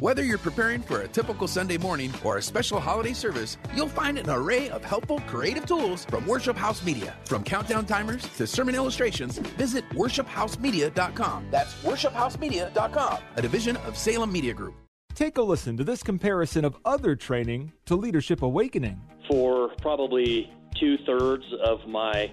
Whether 0.00 0.24
you're 0.24 0.38
preparing 0.38 0.80
for 0.80 1.02
a 1.02 1.08
typical 1.08 1.46
Sunday 1.46 1.76
morning 1.76 2.10
or 2.24 2.38
a 2.38 2.42
special 2.42 2.80
holiday 2.80 3.12
service, 3.12 3.58
you'll 3.76 3.86
find 3.86 4.16
an 4.16 4.30
array 4.30 4.70
of 4.70 4.82
helpful 4.82 5.20
creative 5.26 5.66
tools 5.66 6.06
from 6.06 6.26
Worship 6.26 6.56
House 6.56 6.82
Media. 6.82 7.14
From 7.26 7.44
countdown 7.44 7.84
timers 7.84 8.22
to 8.38 8.46
sermon 8.46 8.74
illustrations, 8.74 9.36
visit 9.58 9.86
worshiphousemedia.com. 9.90 11.48
That's 11.50 11.74
worshiphousemedia.com, 11.82 13.18
a 13.36 13.42
division 13.42 13.76
of 13.76 13.94
Salem 13.98 14.32
Media 14.32 14.54
Group. 14.54 14.74
Take 15.14 15.36
a 15.36 15.42
listen 15.42 15.76
to 15.76 15.84
this 15.84 16.02
comparison 16.02 16.64
of 16.64 16.78
other 16.86 17.14
training 17.14 17.74
to 17.84 17.94
Leadership 17.94 18.40
Awakening. 18.40 18.98
For 19.28 19.68
probably 19.82 20.50
two 20.80 20.96
thirds 21.04 21.44
of 21.62 21.86
my 21.86 22.32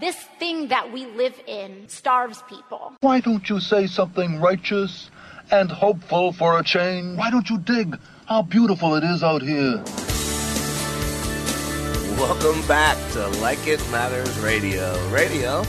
This 0.00 0.16
thing 0.38 0.68
that 0.68 0.90
we 0.94 1.04
live 1.04 1.38
in 1.46 1.86
starves 1.86 2.42
people. 2.48 2.94
Why 3.00 3.20
don't 3.20 3.46
you 3.50 3.60
say 3.60 3.86
something 3.86 4.40
righteous 4.40 5.10
and 5.50 5.70
hopeful 5.70 6.32
for 6.32 6.58
a 6.58 6.64
change? 6.64 7.18
Why 7.18 7.30
don't 7.30 7.50
you 7.50 7.58
dig 7.58 7.98
how 8.24 8.40
beautiful 8.40 8.94
it 8.94 9.04
is 9.04 9.22
out 9.22 9.42
here? 9.42 9.84
Welcome 12.16 12.66
back 12.66 12.96
to 13.12 13.28
Like 13.42 13.66
It 13.66 13.78
Matters 13.90 14.38
Radio. 14.38 14.98
Radio, 15.10 15.64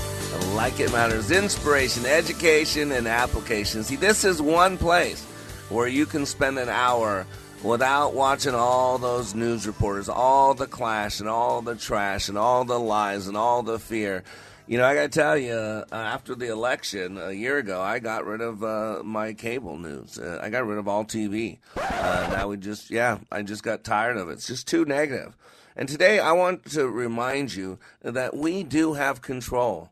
like 0.55 0.79
it 0.79 0.93
matters, 0.93 1.29
inspiration, 1.29 2.05
education, 2.05 2.93
and 2.93 3.09
application. 3.09 3.83
See, 3.83 3.97
this 3.97 4.23
is 4.23 4.41
one 4.41 4.77
place 4.77 5.25
where 5.67 5.89
you 5.89 6.05
can 6.05 6.25
spend 6.25 6.57
an 6.57 6.69
hour 6.69 7.27
without 7.63 8.13
watching 8.13 8.55
all 8.55 8.97
those 8.97 9.35
news 9.35 9.67
reporters, 9.67 10.09
all 10.09 10.53
the 10.53 10.67
clash 10.67 11.19
and 11.19 11.29
all 11.29 11.61
the 11.61 11.75
trash 11.75 12.27
and 12.27 12.37
all 12.37 12.65
the 12.65 12.79
lies 12.79 13.27
and 13.27 13.37
all 13.37 13.63
the 13.63 13.79
fear. 13.79 14.23
You 14.67 14.77
know, 14.77 14.85
I 14.85 14.95
got 14.95 15.11
to 15.11 15.19
tell 15.19 15.37
you, 15.37 15.53
uh, 15.53 15.85
after 15.91 16.33
the 16.33 16.47
election 16.47 17.17
a 17.17 17.31
year 17.31 17.57
ago, 17.57 17.81
I 17.81 17.99
got 17.99 18.25
rid 18.25 18.41
of 18.41 18.63
uh, 18.63 19.01
my 19.03 19.33
cable 19.33 19.77
news. 19.77 20.17
Uh, 20.17 20.39
I 20.41 20.49
got 20.49 20.65
rid 20.65 20.77
of 20.77 20.87
all 20.87 21.03
TV. 21.03 21.57
Uh, 21.75 22.29
now 22.31 22.47
we 22.47 22.57
just, 22.57 22.89
yeah, 22.89 23.19
I 23.31 23.41
just 23.41 23.63
got 23.63 23.83
tired 23.83 24.17
of 24.17 24.29
it. 24.29 24.33
It's 24.33 24.47
just 24.47 24.67
too 24.67 24.85
negative. 24.85 25.35
And 25.75 25.89
today 25.89 26.19
I 26.19 26.31
want 26.31 26.65
to 26.71 26.87
remind 26.87 27.53
you 27.53 27.79
that 28.01 28.35
we 28.35 28.63
do 28.63 28.93
have 28.93 29.21
control. 29.21 29.89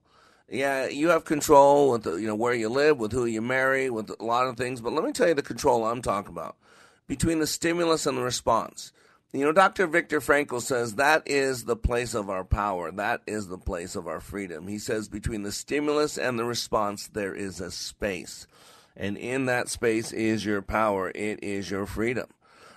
Yeah, 0.51 0.87
you 0.87 1.09
have 1.09 1.25
control 1.25 1.91
with 1.91 2.03
the, 2.03 2.15
you 2.15 2.25
know 2.25 2.35
where 2.35 2.55
you 2.55 2.69
live, 2.69 2.97
with 2.97 3.11
who 3.11 3.25
you 3.25 3.41
marry, 3.41 3.89
with 3.89 4.09
a 4.19 4.25
lot 4.25 4.47
of 4.47 4.57
things. 4.57 4.81
But 4.81 4.93
let 4.93 5.03
me 5.03 5.11
tell 5.11 5.27
you 5.27 5.35
the 5.35 5.43
control 5.43 5.85
I'm 5.85 6.01
talking 6.01 6.31
about 6.31 6.55
between 7.09 7.39
the 7.39 7.47
stimulus 7.47 8.05
and 8.05 8.17
the 8.17 8.21
response. 8.21 8.93
You 9.33 9.43
know, 9.43 9.51
Dr. 9.51 9.87
Viktor 9.87 10.21
Frankl 10.21 10.61
says 10.61 10.95
that 10.95 11.23
is 11.25 11.65
the 11.65 11.75
place 11.75 12.13
of 12.13 12.29
our 12.29 12.43
power. 12.43 12.91
That 12.91 13.21
is 13.25 13.47
the 13.47 13.57
place 13.57 13.95
of 13.95 14.07
our 14.07 14.19
freedom. 14.19 14.67
He 14.67 14.77
says 14.77 15.09
between 15.09 15.41
the 15.41 15.51
stimulus 15.51 16.19
and 16.19 16.37
the 16.37 16.45
response, 16.45 17.07
there 17.07 17.33
is 17.33 17.59
a 17.59 17.71
space. 17.71 18.45
And 18.95 19.17
in 19.17 19.47
that 19.47 19.69
space 19.69 20.11
is 20.11 20.45
your 20.45 20.61
power. 20.61 21.11
It 21.15 21.43
is 21.43 21.71
your 21.71 21.87
freedom. 21.87 22.27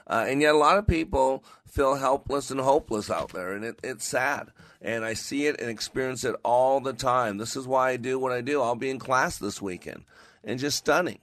Uh, 0.07 0.25
and 0.27 0.41
yet, 0.41 0.55
a 0.55 0.59
lot 0.59 0.79
of 0.79 0.87
people 0.87 1.45
feel 1.67 1.95
helpless 1.95 2.51
and 2.51 2.61
hopeless 2.61 3.11
out 3.11 3.33
there, 3.33 3.53
and 3.53 3.65
it, 3.65 3.79
it's 3.83 4.05
sad. 4.05 4.49
And 4.81 5.05
I 5.05 5.15
see 5.15 5.47
it 5.47 5.61
and 5.61 5.71
experience 5.71 6.25
it 6.25 6.35
all 6.43 6.81
the 6.81 6.93
time. 6.93 7.39
This 7.39 7.55
is 7.55 7.69
why 7.69 7.91
I 7.91 7.97
do 7.97 8.19
what 8.19 8.33
I 8.33 8.41
do. 8.41 8.61
I'll 8.61 8.75
be 8.75 8.91
in 8.91 8.99
class 8.99 9.39
this 9.39 9.63
weekend, 9.63 10.05
and 10.43 10.59
just 10.59 10.79
stunning. 10.79 11.21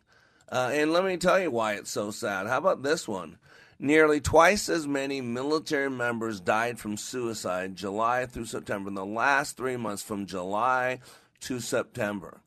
Uh, 0.51 0.71
and 0.73 0.91
let 0.91 1.05
me 1.05 1.15
tell 1.15 1.39
you 1.39 1.51
why 1.51 1.73
it's 1.73 1.91
so 1.91 2.09
sad. 2.11 2.47
How 2.47 2.57
about 2.57 2.81
this 2.81 3.07
one? 3.07 3.37
Nearly 3.77 4.19
twice 4.19 4.67
as 4.67 4.87
many 4.87 5.21
military 5.21 5.89
members 5.89 6.39
died 6.39 6.79
from 6.79 6.97
suicide 6.97 7.75
July 7.75 8.25
through 8.25 8.45
September 8.45 8.89
in 8.89 8.95
the 8.95 9.05
last 9.05 9.55
three 9.57 9.77
months, 9.77 10.03
from 10.03 10.25
July 10.25 10.99
to 11.41 11.59
September. 11.59 12.41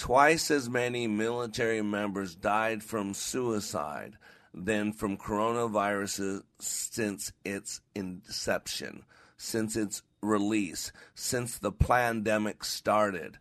twice 0.00 0.50
as 0.50 0.66
many 0.70 1.06
military 1.06 1.82
members 1.82 2.34
died 2.34 2.82
from 2.82 3.12
suicide 3.12 4.16
than 4.54 4.94
from 4.94 5.14
coronaviruses 5.14 6.42
since 6.58 7.32
its 7.44 7.82
inception, 7.94 9.04
since 9.36 9.76
its 9.76 10.02
release, 10.22 10.90
since 11.14 11.58
the 11.58 11.70
pandemic 11.70 12.64
started. 12.64 13.36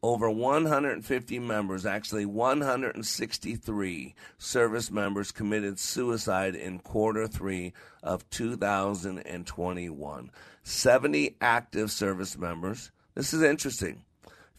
Over 0.00 0.30
150 0.30 1.40
members, 1.40 1.84
actually 1.84 2.24
163 2.24 4.14
service 4.38 4.92
members, 4.92 5.32
committed 5.32 5.80
suicide 5.80 6.54
in 6.54 6.78
quarter 6.78 7.26
three 7.26 7.72
of 8.00 8.30
2021. 8.30 10.30
70 10.62 11.36
active 11.40 11.90
service 11.90 12.38
members. 12.38 12.92
This 13.14 13.34
is 13.34 13.42
interesting. 13.42 14.04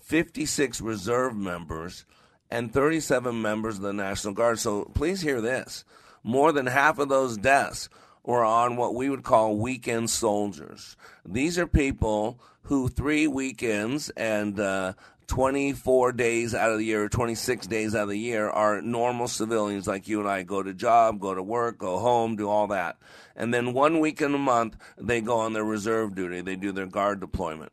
56 0.01 0.81
reserve 0.81 1.37
members 1.37 2.03
and 2.51 2.73
37 2.73 3.41
members 3.41 3.77
of 3.77 3.83
the 3.83 3.93
National 3.93 4.33
Guard. 4.33 4.59
So 4.59 4.91
please 4.93 5.21
hear 5.21 5.39
this. 5.39 5.85
More 6.21 6.51
than 6.51 6.65
half 6.65 6.99
of 6.99 7.07
those 7.07 7.37
deaths 7.37 7.87
were 8.23 8.43
on 8.43 8.75
what 8.75 8.93
we 8.93 9.09
would 9.09 9.23
call 9.23 9.55
weekend 9.55 10.09
soldiers. 10.09 10.97
These 11.25 11.57
are 11.57 11.67
people 11.67 12.41
who 12.63 12.89
three 12.89 13.27
weekends 13.27 14.09
and 14.11 14.59
uh, 14.59 14.93
24 15.29 16.11
days 16.13 16.55
out 16.55 16.71
of 16.71 16.79
the 16.79 16.85
year, 16.85 17.07
26 17.07 17.67
days 17.67 17.93
out 17.93 18.03
of 18.03 18.09
the 18.09 18.17
year 18.17 18.49
are 18.49 18.81
normal 18.81 19.27
civilians 19.27 19.87
like 19.87 20.07
you 20.07 20.19
and 20.19 20.27
I 20.27 20.41
go 20.41 20.63
to 20.63 20.73
job, 20.73 21.19
go 21.19 21.35
to 21.35 21.43
work, 21.43 21.77
go 21.77 21.99
home, 21.99 22.35
do 22.35 22.49
all 22.49 22.67
that. 22.67 22.97
And 23.35 23.53
then 23.53 23.73
one 23.73 23.99
week 23.99 24.21
in 24.21 24.33
a 24.33 24.39
month, 24.39 24.75
they 24.97 25.21
go 25.21 25.37
on 25.37 25.53
their 25.53 25.63
reserve 25.63 26.15
duty. 26.15 26.41
They 26.41 26.55
do 26.55 26.71
their 26.71 26.87
guard 26.87 27.19
deployment. 27.19 27.71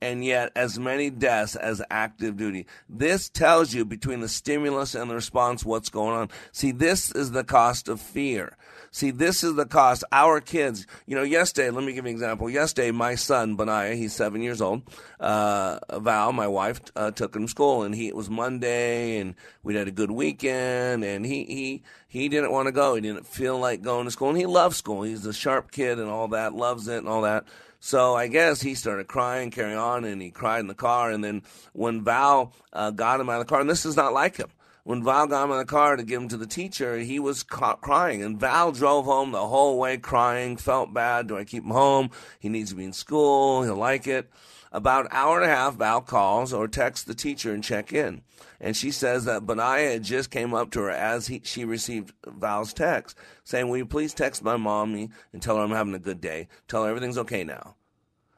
And 0.00 0.22
yet, 0.22 0.52
as 0.54 0.78
many 0.78 1.08
deaths 1.08 1.56
as 1.56 1.82
active 1.90 2.36
duty. 2.36 2.66
This 2.88 3.30
tells 3.30 3.74
you 3.74 3.86
between 3.86 4.20
the 4.20 4.28
stimulus 4.28 4.94
and 4.94 5.10
the 5.10 5.14
response 5.14 5.64
what's 5.64 5.88
going 5.88 6.14
on. 6.14 6.28
See, 6.52 6.72
this 6.72 7.10
is 7.10 7.32
the 7.32 7.42
cost 7.42 7.88
of 7.88 8.02
fear. 8.02 8.56
See, 8.90 9.10
this 9.10 9.44
is 9.44 9.54
the 9.54 9.66
cost. 9.66 10.04
Our 10.12 10.40
kids, 10.40 10.86
you 11.06 11.14
know, 11.14 11.22
yesterday, 11.22 11.70
let 11.70 11.84
me 11.84 11.92
give 11.92 12.04
you 12.04 12.10
an 12.10 12.14
example. 12.14 12.48
Yesterday, 12.48 12.90
my 12.90 13.14
son, 13.14 13.56
Benaiah, 13.56 13.94
he's 13.94 14.12
seven 14.12 14.42
years 14.42 14.60
old, 14.60 14.82
uh, 15.20 15.78
Val, 15.98 16.32
my 16.32 16.46
wife, 16.46 16.80
uh, 16.96 17.10
took 17.10 17.36
him 17.36 17.42
to 17.42 17.48
school 17.48 17.82
and 17.82 17.94
he, 17.94 18.08
it 18.08 18.16
was 18.16 18.30
Monday 18.30 19.18
and 19.18 19.34
we 19.62 19.74
had 19.74 19.88
a 19.88 19.92
good 19.92 20.10
weekend 20.10 21.04
and 21.04 21.26
he, 21.26 21.44
he, 21.44 21.82
he 22.06 22.28
didn't 22.28 22.52
want 22.52 22.66
to 22.66 22.72
go. 22.72 22.94
He 22.94 23.00
didn't 23.00 23.26
feel 23.26 23.58
like 23.58 23.82
going 23.82 24.06
to 24.06 24.10
school 24.10 24.30
and 24.30 24.38
he 24.38 24.46
loves 24.46 24.76
school. 24.76 25.02
He's 25.02 25.26
a 25.26 25.32
sharp 25.32 25.70
kid 25.70 25.98
and 25.98 26.08
all 26.08 26.28
that, 26.28 26.54
loves 26.54 26.88
it 26.88 26.98
and 26.98 27.08
all 27.08 27.22
that. 27.22 27.44
So 27.80 28.16
I 28.16 28.26
guess 28.26 28.60
he 28.60 28.74
started 28.74 29.06
crying, 29.06 29.50
carrying 29.50 29.78
on, 29.78 30.04
and 30.04 30.20
he 30.20 30.30
cried 30.30 30.60
in 30.60 30.66
the 30.66 30.74
car. 30.74 31.10
And 31.10 31.22
then 31.22 31.42
when 31.72 32.02
Val 32.02 32.52
uh, 32.72 32.90
got 32.90 33.20
him 33.20 33.30
out 33.30 33.40
of 33.40 33.46
the 33.46 33.50
car, 33.50 33.60
and 33.60 33.70
this 33.70 33.86
is 33.86 33.96
not 33.96 34.12
like 34.12 34.36
him, 34.36 34.48
when 34.84 35.02
Val 35.02 35.26
got 35.26 35.44
him 35.44 35.50
in 35.50 35.58
the 35.58 35.64
car 35.64 35.96
to 35.96 36.02
give 36.02 36.22
him 36.22 36.28
to 36.28 36.36
the 36.36 36.46
teacher, 36.46 36.98
he 36.98 37.18
was 37.18 37.42
ca- 37.42 37.76
crying. 37.76 38.22
And 38.22 38.40
Val 38.40 38.72
drove 38.72 39.04
home 39.04 39.32
the 39.32 39.46
whole 39.46 39.78
way 39.78 39.98
crying, 39.98 40.56
felt 40.56 40.94
bad. 40.94 41.26
Do 41.26 41.36
I 41.36 41.44
keep 41.44 41.64
him 41.64 41.70
home? 41.70 42.10
He 42.38 42.48
needs 42.48 42.70
to 42.70 42.76
be 42.76 42.84
in 42.84 42.92
school. 42.92 43.62
He'll 43.62 43.76
like 43.76 44.06
it. 44.06 44.30
About 44.70 45.06
an 45.06 45.10
hour 45.12 45.40
and 45.40 45.50
a 45.50 45.54
half, 45.54 45.76
Val 45.76 46.00
calls 46.00 46.52
or 46.52 46.68
texts 46.68 47.04
the 47.04 47.14
teacher 47.14 47.52
and 47.52 47.64
check 47.64 47.92
in. 47.92 48.22
And 48.60 48.76
she 48.76 48.90
says 48.90 49.24
that 49.24 49.46
Benaiah 49.46 50.00
just 50.00 50.30
came 50.30 50.52
up 50.52 50.70
to 50.72 50.80
her 50.80 50.90
as 50.90 51.28
he, 51.28 51.40
she 51.44 51.64
received 51.64 52.12
Val's 52.26 52.72
text 52.72 53.16
saying, 53.44 53.68
Will 53.68 53.78
you 53.78 53.86
please 53.86 54.12
text 54.12 54.42
my 54.42 54.56
mommy 54.56 55.10
and 55.32 55.40
tell 55.40 55.56
her 55.56 55.62
I'm 55.62 55.70
having 55.70 55.94
a 55.94 55.98
good 55.98 56.20
day? 56.20 56.48
Tell 56.66 56.84
her 56.84 56.90
everything's 56.90 57.18
okay 57.18 57.44
now. 57.44 57.76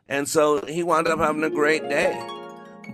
And 0.08 0.28
so 0.28 0.64
he 0.66 0.82
wound 0.82 1.08
up 1.08 1.18
having 1.18 1.44
a 1.44 1.50
great 1.50 1.88
day. 1.88 2.39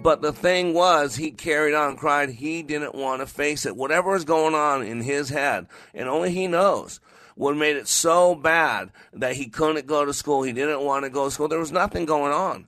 But 0.02 0.22
the 0.22 0.32
thing 0.32 0.74
was, 0.74 1.16
he 1.16 1.30
carried 1.30 1.74
on, 1.74 1.96
cried. 1.96 2.30
He 2.30 2.62
didn't 2.62 2.94
want 2.94 3.20
to 3.20 3.26
face 3.26 3.66
it. 3.66 3.76
Whatever 3.76 4.12
was 4.12 4.24
going 4.24 4.54
on 4.54 4.82
in 4.82 5.00
his 5.00 5.30
head, 5.30 5.66
and 5.94 6.08
only 6.08 6.32
he 6.32 6.46
knows, 6.46 7.00
what 7.34 7.56
made 7.56 7.76
it 7.76 7.88
so 7.88 8.34
bad 8.34 8.90
that 9.12 9.36
he 9.36 9.48
couldn't 9.48 9.86
go 9.86 10.04
to 10.04 10.14
school. 10.14 10.42
He 10.42 10.52
didn't 10.52 10.82
want 10.82 11.04
to 11.04 11.10
go 11.10 11.26
to 11.26 11.30
school. 11.30 11.48
There 11.48 11.58
was 11.58 11.72
nothing 11.72 12.06
going 12.06 12.32
on. 12.32 12.66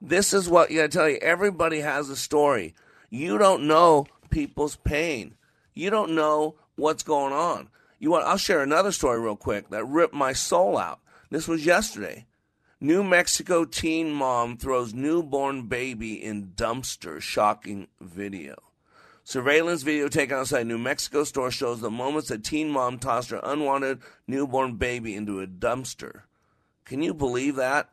This 0.00 0.32
is 0.32 0.48
what 0.48 0.70
you 0.70 0.78
got 0.78 0.90
to 0.90 0.98
tell 0.98 1.08
you. 1.08 1.18
Everybody 1.18 1.80
has 1.80 2.08
a 2.08 2.16
story. 2.16 2.74
You 3.08 3.38
don't 3.38 3.66
know 3.66 4.06
people's 4.30 4.76
pain. 4.76 5.34
You 5.74 5.90
don't 5.90 6.14
know 6.14 6.56
what's 6.76 7.02
going 7.02 7.32
on. 7.32 7.68
You 7.98 8.10
want? 8.10 8.26
I'll 8.26 8.36
share 8.36 8.62
another 8.62 8.92
story 8.92 9.20
real 9.20 9.36
quick 9.36 9.70
that 9.70 9.84
ripped 9.84 10.14
my 10.14 10.32
soul 10.32 10.78
out. 10.78 11.00
This 11.30 11.46
was 11.46 11.66
yesterday. 11.66 12.26
New 12.82 13.04
Mexico 13.04 13.66
teen 13.66 14.10
mom 14.10 14.56
throws 14.56 14.94
newborn 14.94 15.66
baby 15.66 16.14
in 16.14 16.52
dumpster. 16.56 17.20
Shocking 17.20 17.88
video. 18.00 18.56
Surveillance 19.22 19.82
video 19.82 20.08
taken 20.08 20.38
outside 20.38 20.66
New 20.66 20.78
Mexico 20.78 21.24
store 21.24 21.50
shows 21.50 21.82
the 21.82 21.90
moments 21.90 22.30
a 22.30 22.38
teen 22.38 22.70
mom 22.70 22.98
tossed 22.98 23.28
her 23.28 23.40
unwanted 23.42 24.00
newborn 24.26 24.76
baby 24.76 25.14
into 25.14 25.42
a 25.42 25.46
dumpster. 25.46 26.22
Can 26.86 27.02
you 27.02 27.12
believe 27.12 27.56
that? 27.56 27.90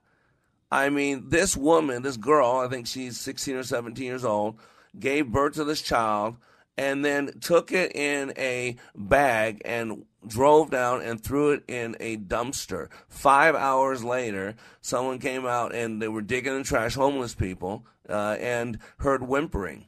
I 0.71 0.88
mean, 0.88 1.32
this 1.32 1.58
woman, 1.58 2.02
this 2.02 2.15
girl, 2.15 2.62
I 2.65 2.69
think 2.69 2.88
she's 2.88 3.19
16 3.19 3.58
or 3.58 3.63
17 3.63 4.06
years 4.06 4.23
old, 4.23 4.58
gave 4.97 5.28
birth 5.28 5.56
to 5.56 5.65
this 5.65 5.82
child 5.82 6.38
and 6.78 7.04
then 7.04 7.32
took 7.40 7.72
it 7.72 7.96
in 7.96 8.34
a 8.38 8.76
bag 8.96 9.62
and 9.66 10.06
drove 10.26 10.70
down 10.70 11.02
and 11.02 11.22
threw 11.22 11.52
it 11.52 11.63
in 11.68 11.96
a 12.00 12.18
dumpster. 12.18 12.90
Five 13.08 13.56
hours 13.56 14.04
later, 14.04 14.56
someone 14.82 15.20
came 15.20 15.46
out 15.46 15.74
and 15.74 16.02
they 16.02 16.08
were 16.08 16.22
digging 16.22 16.56
in 16.56 16.63
trash, 16.63 16.96
homeless 16.96 17.34
people, 17.34 17.86
uh, 18.08 18.38
and 18.40 18.78
heard 18.98 19.28
whimpering. 19.28 19.86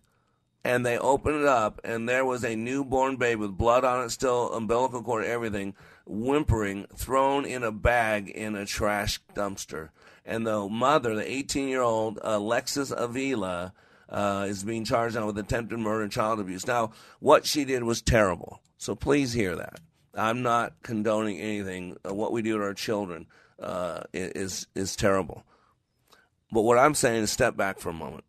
And 0.64 0.86
they 0.86 0.98
opened 0.98 1.38
it 1.38 1.46
up, 1.46 1.80
and 1.86 2.08
there 2.08 2.26
was 2.26 2.44
a 2.44 2.56
newborn 2.56 3.16
baby 3.16 3.38
with 3.38 3.58
blood 3.58 3.86
on 3.86 4.04
it, 4.04 4.10
still 4.10 4.52
umbilical 4.52 5.02
cord, 5.02 5.24
everything, 5.24 5.74
whimpering, 6.06 6.86
thrown 6.94 7.46
in 7.46 7.64
a 7.64 7.72
bag 7.72 8.30
in 8.30 8.56
a 8.56 8.66
trash 8.66 9.22
dumpster. 9.34 9.90
And 10.26 10.46
the 10.46 10.68
mother, 10.68 11.16
the 11.16 11.32
18 11.32 11.70
year 11.70 11.82
old 11.82 12.20
Alexis 12.22 12.92
Avila, 12.92 13.74
uh, 14.10 14.46
is 14.50 14.64
being 14.64 14.86
charged 14.86 15.16
now 15.16 15.28
with 15.28 15.38
attempted 15.38 15.80
murder 15.80 16.04
and 16.04 16.12
child 16.12 16.40
abuse. 16.40 16.66
Now, 16.66 16.92
what 17.20 17.46
she 17.46 17.66
did 17.66 17.84
was 17.84 18.02
terrible. 18.02 18.62
So 18.78 18.96
please 18.96 19.34
hear 19.34 19.56
that. 19.56 19.80
I'm 20.16 20.42
not 20.42 20.82
condoning 20.84 21.40
anything. 21.40 21.98
Uh, 22.08 22.14
what 22.14 22.32
we 22.32 22.42
do 22.42 22.58
to 22.58 22.64
our 22.64 22.74
children 22.74 23.28
uh, 23.62 24.02
is 24.14 24.68
is 24.76 24.96
terrible. 24.96 25.44
But 26.52 26.62
what 26.62 26.80
I'm 26.80 26.96
saying 26.96 27.24
is 27.24 27.32
step 27.32 27.56
back 27.56 27.80
for 27.80 27.90
a 27.90 27.94
moment. 27.94 28.24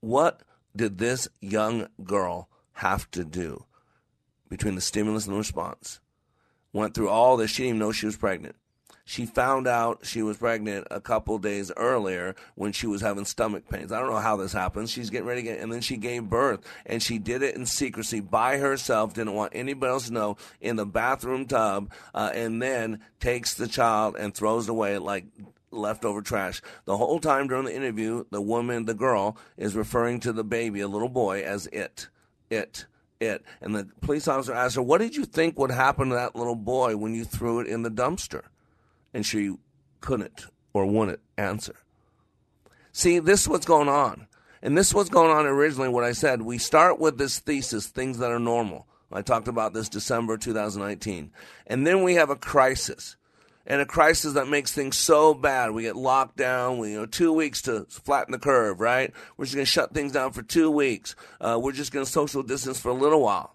What 0.00 0.40
did 0.74 0.98
this 0.98 1.28
young 1.40 1.86
girl 2.02 2.48
have 2.72 3.08
to 3.12 3.24
do 3.24 3.64
between 4.48 4.74
the 4.74 4.80
stimulus 4.80 5.26
and 5.26 5.34
the 5.34 5.38
response? 5.38 6.00
Went 6.72 6.94
through 6.94 7.08
all 7.08 7.36
this. 7.36 7.52
She 7.52 7.62
didn't 7.62 7.76
even 7.76 7.78
know 7.78 7.92
she 7.92 8.06
was 8.06 8.16
pregnant. 8.16 8.56
She 9.06 9.26
found 9.26 9.66
out 9.66 10.06
she 10.06 10.22
was 10.22 10.38
pregnant 10.38 10.86
a 10.90 11.00
couple 11.00 11.38
days 11.38 11.70
earlier 11.76 12.34
when 12.54 12.72
she 12.72 12.86
was 12.86 13.02
having 13.02 13.26
stomach 13.26 13.68
pains. 13.68 13.92
I 13.92 14.00
don't 14.00 14.10
know 14.10 14.16
how 14.16 14.36
this 14.36 14.54
happens. 14.54 14.90
She's 14.90 15.10
getting 15.10 15.26
ready 15.26 15.42
to 15.42 15.48
get, 15.48 15.60
and 15.60 15.70
then 15.70 15.82
she 15.82 15.98
gave 15.98 16.24
birth, 16.24 16.60
and 16.86 17.02
she 17.02 17.18
did 17.18 17.42
it 17.42 17.54
in 17.54 17.66
secrecy 17.66 18.20
by 18.20 18.56
herself. 18.56 19.12
Didn't 19.12 19.34
want 19.34 19.52
anybody 19.54 19.90
else 19.90 20.06
to 20.06 20.12
know 20.12 20.38
in 20.60 20.76
the 20.76 20.86
bathroom 20.86 21.44
tub, 21.44 21.90
uh, 22.14 22.30
and 22.34 22.62
then 22.62 23.00
takes 23.20 23.54
the 23.54 23.68
child 23.68 24.16
and 24.18 24.34
throws 24.34 24.68
it 24.68 24.70
away 24.70 24.96
like 24.96 25.26
leftover 25.70 26.22
trash. 26.22 26.62
The 26.86 26.96
whole 26.96 27.20
time 27.20 27.48
during 27.48 27.66
the 27.66 27.76
interview, 27.76 28.24
the 28.30 28.40
woman, 28.40 28.86
the 28.86 28.94
girl, 28.94 29.36
is 29.58 29.74
referring 29.74 30.20
to 30.20 30.32
the 30.32 30.44
baby, 30.44 30.80
a 30.80 30.88
little 30.88 31.08
boy, 31.10 31.42
as 31.42 31.66
it. 31.66 32.08
It. 32.48 32.86
It. 33.20 33.44
And 33.60 33.74
the 33.74 33.88
police 34.00 34.28
officer 34.28 34.54
asked 34.54 34.76
her, 34.76 34.82
What 34.82 34.98
did 34.98 35.14
you 35.14 35.24
think 35.24 35.58
would 35.58 35.70
happen 35.70 36.08
to 36.08 36.14
that 36.14 36.36
little 36.36 36.56
boy 36.56 36.96
when 36.96 37.14
you 37.14 37.24
threw 37.24 37.60
it 37.60 37.66
in 37.66 37.82
the 37.82 37.90
dumpster? 37.90 38.42
And 39.14 39.24
she 39.24 39.54
couldn't 40.00 40.46
or 40.74 40.84
wouldn't 40.84 41.20
answer. 41.38 41.76
See, 42.92 43.18
this 43.20 43.42
is 43.42 43.48
what's 43.48 43.66
going 43.66 43.88
on. 43.88 44.26
And 44.62 44.76
this 44.76 44.88
is 44.88 44.94
what's 44.94 45.10
going 45.10 45.30
on 45.30 45.46
originally, 45.46 45.88
what 45.88 46.04
I 46.04 46.12
said. 46.12 46.42
We 46.42 46.58
start 46.58 46.98
with 46.98 47.16
this 47.16 47.38
thesis, 47.38 47.86
things 47.86 48.18
that 48.18 48.30
are 48.30 48.38
normal. 48.38 48.86
I 49.12 49.22
talked 49.22 49.46
about 49.48 49.74
this 49.74 49.88
December 49.88 50.36
2019. 50.36 51.30
And 51.66 51.86
then 51.86 52.02
we 52.02 52.14
have 52.14 52.30
a 52.30 52.36
crisis 52.36 53.16
and 53.66 53.80
a 53.80 53.86
crisis 53.86 54.34
that 54.34 54.48
makes 54.48 54.72
things 54.72 54.96
so 54.96 55.34
bad. 55.34 55.70
We 55.70 55.82
get 55.82 55.96
locked 55.96 56.36
down. 56.36 56.78
We, 56.78 56.90
you 56.90 56.98
know, 56.98 57.06
two 57.06 57.32
weeks 57.32 57.62
to 57.62 57.86
flatten 57.88 58.32
the 58.32 58.38
curve, 58.38 58.80
right? 58.80 59.12
We're 59.36 59.44
just 59.44 59.54
going 59.54 59.64
to 59.64 59.70
shut 59.70 59.94
things 59.94 60.12
down 60.12 60.32
for 60.32 60.42
two 60.42 60.70
weeks. 60.70 61.14
Uh, 61.40 61.58
we're 61.62 61.72
just 61.72 61.92
going 61.92 62.04
to 62.04 62.10
social 62.10 62.42
distance 62.42 62.80
for 62.80 62.90
a 62.90 62.94
little 62.94 63.22
while. 63.22 63.54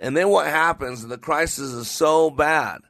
And 0.00 0.16
then 0.16 0.28
what 0.28 0.46
happens? 0.46 1.06
The 1.06 1.18
crisis 1.18 1.72
is 1.72 1.88
so 1.88 2.30
bad 2.30 2.80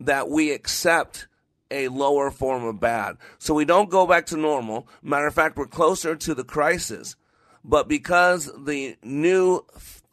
that 0.00 0.28
we 0.28 0.52
accept 0.52 1.26
a 1.72 1.88
lower 1.88 2.30
form 2.30 2.64
of 2.64 2.78
bad. 2.78 3.16
So 3.38 3.54
we 3.54 3.64
don't 3.64 3.90
go 3.90 4.06
back 4.06 4.26
to 4.26 4.36
normal. 4.36 4.86
Matter 5.02 5.26
of 5.26 5.34
fact, 5.34 5.56
we're 5.56 5.66
closer 5.66 6.14
to 6.14 6.34
the 6.34 6.44
crisis. 6.44 7.16
But 7.64 7.88
because 7.88 8.50
the 8.64 8.96
new 9.02 9.64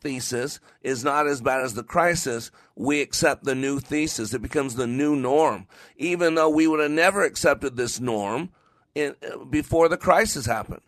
thesis 0.01 0.59
is 0.81 1.03
not 1.03 1.27
as 1.27 1.41
bad 1.41 1.61
as 1.61 1.73
the 1.73 1.83
crisis, 1.83 2.51
we 2.75 3.01
accept 3.01 3.43
the 3.43 3.55
new 3.55 3.79
thesis. 3.79 4.33
It 4.33 4.41
becomes 4.41 4.75
the 4.75 4.87
new 4.87 5.15
norm, 5.15 5.67
even 5.97 6.35
though 6.35 6.49
we 6.49 6.67
would 6.67 6.79
have 6.79 6.91
never 6.91 7.23
accepted 7.23 7.75
this 7.75 7.99
norm 7.99 8.49
in, 8.95 9.15
before 9.49 9.89
the 9.89 9.97
crisis 9.97 10.45
happened. 10.45 10.81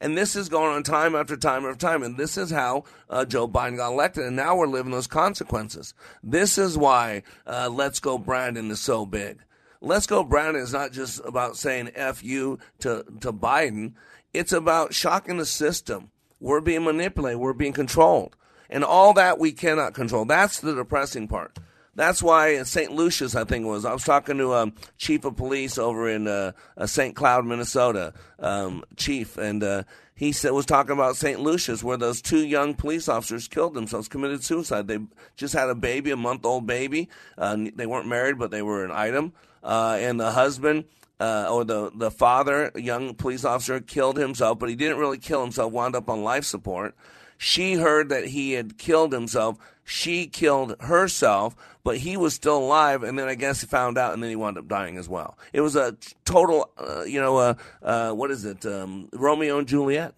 And 0.00 0.16
this 0.16 0.36
is 0.36 0.48
going 0.48 0.74
on 0.74 0.82
time 0.82 1.14
after 1.14 1.36
time 1.36 1.64
after 1.64 1.78
time. 1.78 2.02
And 2.02 2.16
this 2.16 2.36
is 2.36 2.50
how 2.50 2.84
uh, 3.08 3.24
Joe 3.24 3.48
Biden 3.48 3.78
got 3.78 3.92
elected. 3.92 4.24
And 4.24 4.36
now 4.36 4.56
we're 4.56 4.66
living 4.66 4.92
those 4.92 5.06
consequences. 5.06 5.94
This 6.22 6.58
is 6.58 6.76
why 6.76 7.22
uh, 7.46 7.70
Let's 7.72 8.00
Go 8.00 8.18
Brandon 8.18 8.70
is 8.70 8.80
so 8.80 9.06
big. 9.06 9.38
Let's 9.86 10.08
Go 10.08 10.24
Brown 10.24 10.56
is 10.56 10.72
not 10.72 10.90
just 10.90 11.20
about 11.24 11.56
saying 11.56 11.92
F 11.94 12.24
you 12.24 12.58
to, 12.80 13.04
to 13.20 13.32
Biden. 13.32 13.94
It's 14.34 14.52
about 14.52 14.92
shocking 14.92 15.36
the 15.36 15.46
system. 15.46 16.10
We're 16.40 16.60
being 16.60 16.82
manipulated. 16.82 17.38
We're 17.38 17.52
being 17.52 17.72
controlled. 17.72 18.34
And 18.68 18.82
all 18.82 19.12
that 19.14 19.38
we 19.38 19.52
cannot 19.52 19.94
control. 19.94 20.24
That's 20.24 20.58
the 20.58 20.74
depressing 20.74 21.28
part. 21.28 21.56
That's 21.94 22.20
why 22.20 22.48
in 22.48 22.64
St. 22.64 22.90
Lucius, 22.90 23.36
I 23.36 23.44
think 23.44 23.64
it 23.64 23.68
was, 23.68 23.84
I 23.84 23.92
was 23.92 24.04
talking 24.04 24.38
to 24.38 24.54
a 24.54 24.64
um, 24.64 24.74
chief 24.98 25.24
of 25.24 25.36
police 25.36 25.78
over 25.78 26.10
in 26.10 26.26
uh, 26.26 26.52
uh, 26.76 26.86
St. 26.86 27.14
Cloud, 27.14 27.46
Minnesota, 27.46 28.12
um, 28.40 28.84
chief, 28.96 29.38
and 29.38 29.62
uh, 29.62 29.84
he 30.14 30.32
said, 30.32 30.50
was 30.50 30.66
talking 30.66 30.92
about 30.92 31.16
St. 31.16 31.40
Lucius, 31.40 31.84
where 31.84 31.96
those 31.96 32.20
two 32.20 32.44
young 32.44 32.74
police 32.74 33.08
officers 33.08 33.48
killed 33.48 33.74
themselves, 33.74 34.08
committed 34.08 34.42
suicide. 34.42 34.88
They 34.88 34.98
just 35.36 35.54
had 35.54 35.70
a 35.70 35.74
baby, 35.74 36.10
a 36.10 36.16
month 36.16 36.44
old 36.44 36.66
baby. 36.66 37.08
Uh, 37.38 37.56
they 37.74 37.86
weren't 37.86 38.08
married, 38.08 38.38
but 38.38 38.50
they 38.50 38.62
were 38.62 38.84
an 38.84 38.90
item. 38.90 39.32
Uh, 39.62 39.96
and 40.00 40.20
the 40.20 40.32
husband 40.32 40.84
uh, 41.18 41.48
or 41.50 41.64
the 41.64 41.90
the 41.94 42.10
father, 42.10 42.70
young 42.74 43.14
police 43.14 43.44
officer, 43.44 43.80
killed 43.80 44.16
himself, 44.16 44.58
but 44.58 44.68
he 44.68 44.76
didn't 44.76 44.98
really 44.98 45.18
kill 45.18 45.42
himself. 45.42 45.72
Wound 45.72 45.96
up 45.96 46.08
on 46.08 46.22
life 46.22 46.44
support. 46.44 46.94
She 47.38 47.74
heard 47.74 48.08
that 48.08 48.28
he 48.28 48.52
had 48.52 48.78
killed 48.78 49.12
himself. 49.12 49.58
She 49.84 50.26
killed 50.26 50.76
herself, 50.80 51.54
but 51.84 51.98
he 51.98 52.16
was 52.16 52.34
still 52.34 52.58
alive. 52.58 53.02
And 53.02 53.18
then 53.18 53.28
I 53.28 53.34
guess 53.34 53.60
he 53.60 53.66
found 53.66 53.98
out, 53.98 54.14
and 54.14 54.22
then 54.22 54.30
he 54.30 54.36
wound 54.36 54.58
up 54.58 54.68
dying 54.68 54.96
as 54.96 55.08
well. 55.08 55.38
It 55.52 55.60
was 55.60 55.76
a 55.76 55.96
total, 56.24 56.70
uh, 56.78 57.04
you 57.04 57.20
know, 57.20 57.36
uh, 57.36 57.54
uh, 57.82 58.12
what 58.12 58.30
is 58.30 58.44
it? 58.44 58.64
Um, 58.66 59.08
Romeo 59.12 59.58
and 59.58 59.68
Juliet. 59.68 60.14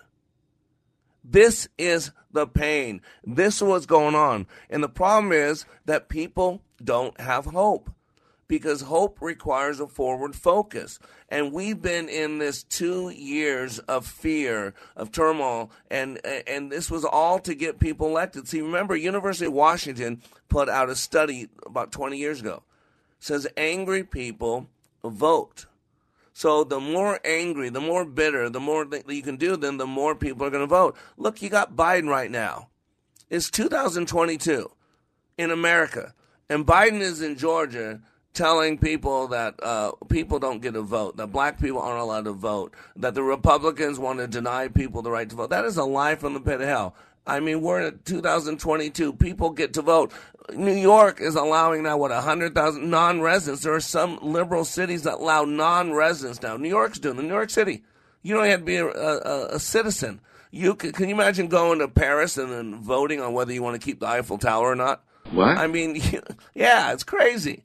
This 1.24 1.68
is 1.76 2.12
the 2.32 2.46
pain. 2.46 3.02
This 3.24 3.56
is 3.56 3.62
what's 3.62 3.84
going 3.86 4.14
on. 4.14 4.46
And 4.70 4.82
the 4.82 4.88
problem 4.88 5.32
is 5.32 5.66
that 5.84 6.08
people 6.08 6.62
don't 6.82 7.20
have 7.20 7.44
hope 7.44 7.90
because 8.48 8.80
hope 8.80 9.18
requires 9.20 9.78
a 9.78 9.86
forward 9.86 10.34
focus. 10.34 10.98
And 11.28 11.52
we've 11.52 11.80
been 11.80 12.08
in 12.08 12.38
this 12.38 12.62
two 12.62 13.10
years 13.10 13.78
of 13.80 14.06
fear, 14.06 14.74
of 14.96 15.12
turmoil, 15.12 15.70
and 15.90 16.18
and 16.24 16.72
this 16.72 16.90
was 16.90 17.04
all 17.04 17.38
to 17.40 17.54
get 17.54 17.78
people 17.78 18.08
elected. 18.08 18.48
See, 18.48 18.62
remember, 18.62 18.96
University 18.96 19.46
of 19.46 19.52
Washington 19.52 20.22
put 20.48 20.68
out 20.68 20.88
a 20.88 20.96
study 20.96 21.48
about 21.66 21.92
20 21.92 22.16
years 22.16 22.40
ago. 22.40 22.62
It 23.18 23.24
says 23.24 23.46
angry 23.56 24.02
people 24.02 24.68
vote. 25.04 25.66
So 26.32 26.62
the 26.62 26.80
more 26.80 27.18
angry, 27.24 27.68
the 27.68 27.80
more 27.80 28.04
bitter, 28.04 28.48
the 28.48 28.60
more 28.60 28.84
that 28.84 29.10
you 29.10 29.22
can 29.22 29.36
do, 29.36 29.56
then 29.56 29.76
the 29.76 29.86
more 29.86 30.14
people 30.14 30.46
are 30.46 30.50
going 30.50 30.62
to 30.62 30.68
vote. 30.68 30.96
Look, 31.16 31.42
you 31.42 31.48
got 31.48 31.74
Biden 31.74 32.08
right 32.08 32.30
now. 32.30 32.68
It's 33.28 33.50
2022 33.50 34.70
in 35.36 35.50
America, 35.50 36.14
and 36.48 36.64
Biden 36.64 37.00
is 37.00 37.20
in 37.20 37.36
Georgia 37.36 38.00
telling 38.38 38.78
people 38.78 39.26
that 39.26 39.58
uh, 39.64 39.90
people 40.08 40.38
don't 40.38 40.62
get 40.62 40.76
a 40.76 40.82
vote, 40.82 41.16
that 41.16 41.26
black 41.26 41.60
people 41.60 41.80
aren't 41.80 42.00
allowed 42.00 42.24
to 42.24 42.32
vote, 42.32 42.72
that 42.94 43.14
the 43.14 43.22
Republicans 43.22 43.98
want 43.98 44.20
to 44.20 44.28
deny 44.28 44.68
people 44.68 45.02
the 45.02 45.10
right 45.10 45.28
to 45.28 45.34
vote. 45.34 45.50
That 45.50 45.64
is 45.64 45.76
a 45.76 45.82
lie 45.82 46.14
from 46.14 46.34
the 46.34 46.40
pit 46.40 46.60
of 46.60 46.68
hell. 46.68 46.94
I 47.26 47.40
mean, 47.40 47.62
we're 47.62 47.80
in 47.80 47.98
2022. 48.04 49.14
People 49.14 49.50
get 49.50 49.74
to 49.74 49.82
vote. 49.82 50.12
New 50.54 50.72
York 50.72 51.20
is 51.20 51.34
allowing 51.34 51.82
now, 51.82 51.98
what, 51.98 52.12
100,000 52.12 52.88
non 52.88 53.20
residents. 53.20 53.64
There 53.64 53.74
are 53.74 53.80
some 53.80 54.20
liberal 54.22 54.64
cities 54.64 55.02
that 55.02 55.14
allow 55.14 55.44
non 55.44 55.92
residents 55.92 56.40
now. 56.40 56.56
New 56.56 56.68
York's 56.68 57.00
doing 57.00 57.18
it. 57.18 57.22
New 57.22 57.28
York 57.28 57.50
City. 57.50 57.82
You 58.22 58.36
don't 58.36 58.46
have 58.46 58.60
to 58.60 58.64
be 58.64 58.76
a, 58.76 58.86
a, 58.86 59.46
a 59.56 59.58
citizen. 59.58 60.20
You 60.52 60.76
can, 60.76 60.92
can 60.92 61.08
you 61.08 61.14
imagine 61.16 61.48
going 61.48 61.80
to 61.80 61.88
Paris 61.88 62.38
and 62.38 62.52
then 62.52 62.76
voting 62.76 63.20
on 63.20 63.32
whether 63.32 63.52
you 63.52 63.62
want 63.64 63.80
to 63.80 63.84
keep 63.84 63.98
the 63.98 64.06
Eiffel 64.06 64.38
Tower 64.38 64.70
or 64.70 64.76
not? 64.76 65.02
What? 65.32 65.58
I 65.58 65.66
mean, 65.66 66.00
yeah, 66.54 66.92
it's 66.92 67.04
crazy. 67.04 67.64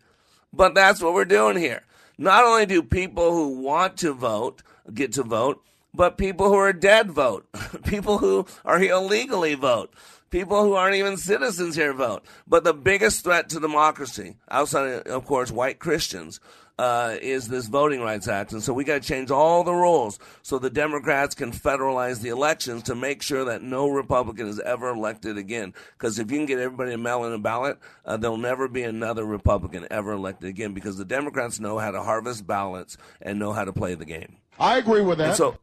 But 0.54 0.76
that's 0.76 1.02
what 1.02 1.14
we're 1.14 1.26
doing 1.26 1.58
here. 1.58 1.82
Not 2.18 2.44
only 2.44 2.66
do 2.66 2.84
people 2.84 3.34
who 3.34 3.60
want 3.60 3.98
to 3.98 4.14
vote 4.14 4.62
get 4.94 5.14
to 5.14 5.24
vote, 5.24 5.64
but 5.94 6.18
people 6.18 6.50
who 6.50 6.56
are 6.56 6.74
dead 6.74 7.12
vote. 7.12 7.48
people 7.86 8.20
who 8.20 8.46
are 8.66 8.80
here 8.80 8.94
illegally 8.94 9.56
vote. 9.56 9.94
People 10.30 10.64
who 10.64 10.74
aren't 10.74 10.96
even 10.96 11.18
citizens 11.18 11.76
here 11.76 11.94
vote. 11.94 12.24
But 12.48 12.64
the 12.64 12.74
biggest 12.74 13.24
threat 13.24 13.50
to 13.50 13.60
democracy, 13.60 14.38
outside 14.50 15.08
of 15.08 15.26
course 15.26 15.52
white 15.52 15.80
Christians, 15.80 16.40
uh, 16.80 17.16
is 17.22 17.48
this 17.48 17.68
Voting 17.68 18.02
Rights 18.02 18.28
Act. 18.28 18.52
And 18.52 18.64
so 18.64 18.74
we 18.74 18.84
got 18.84 19.02
to 19.02 19.08
change 19.08 19.30
all 19.30 19.64
the 19.64 19.74
rules 19.74 20.18
so 20.42 20.58
the 20.58 20.70
Democrats 20.70 21.36
can 21.36 21.52
federalize 21.52 22.22
the 22.22 22.30
elections 22.30 22.84
to 22.84 22.96
make 22.96 23.22
sure 23.22 23.46
that 23.46 23.62
no 23.62 23.90
Republican 23.90 24.48
is 24.48 24.60
ever 24.60 24.90
elected 24.90 25.38
again. 25.38 25.74
Because 25.94 26.18
if 26.18 26.32
you 26.32 26.38
can 26.38 26.46
get 26.46 26.60
everybody 26.60 26.92
to 26.92 26.98
mail 26.98 27.26
in 27.26 27.34
a 27.34 27.40
ballot, 27.40 27.78
uh, 28.06 28.18
there'll 28.18 28.38
never 28.38 28.68
be 28.68 28.84
another 28.84 29.26
Republican 29.26 29.88
ever 29.92 30.14
elected 30.14 30.50
again 30.50 30.74
because 30.74 30.98
the 30.98 31.06
Democrats 31.06 31.60
know 31.60 31.78
how 31.78 31.92
to 31.92 32.02
harvest 32.02 32.48
ballots 32.48 32.98
and 33.22 33.38
know 33.38 33.54
how 33.54 33.66
to 33.66 33.74
play 33.74 33.94
the 33.96 34.06
game. 34.06 34.38
I 34.60 34.78
agree 34.78 35.02
with 35.02 35.20
that. 35.20 35.30
And 35.30 35.38
so, 35.38 35.58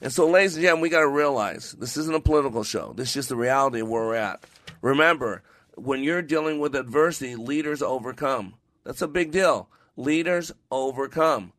and 0.00 0.12
so, 0.12 0.28
ladies 0.28 0.56
and 0.56 0.62
gentlemen, 0.62 0.82
we 0.82 0.88
got 0.88 1.00
to 1.00 1.08
realize 1.08 1.72
this 1.72 1.96
isn't 1.96 2.14
a 2.14 2.20
political 2.20 2.64
show. 2.64 2.92
This 2.94 3.08
is 3.08 3.14
just 3.14 3.28
the 3.28 3.36
reality 3.36 3.80
of 3.80 3.88
where 3.88 4.02
we're 4.02 4.14
at. 4.16 4.44
Remember, 4.80 5.42
when 5.76 6.02
you're 6.02 6.22
dealing 6.22 6.58
with 6.58 6.74
adversity, 6.74 7.36
leaders 7.36 7.82
overcome. 7.82 8.54
That's 8.84 9.02
a 9.02 9.08
big 9.08 9.30
deal 9.30 9.68
leaders 10.02 10.52
overcome, 10.70 11.52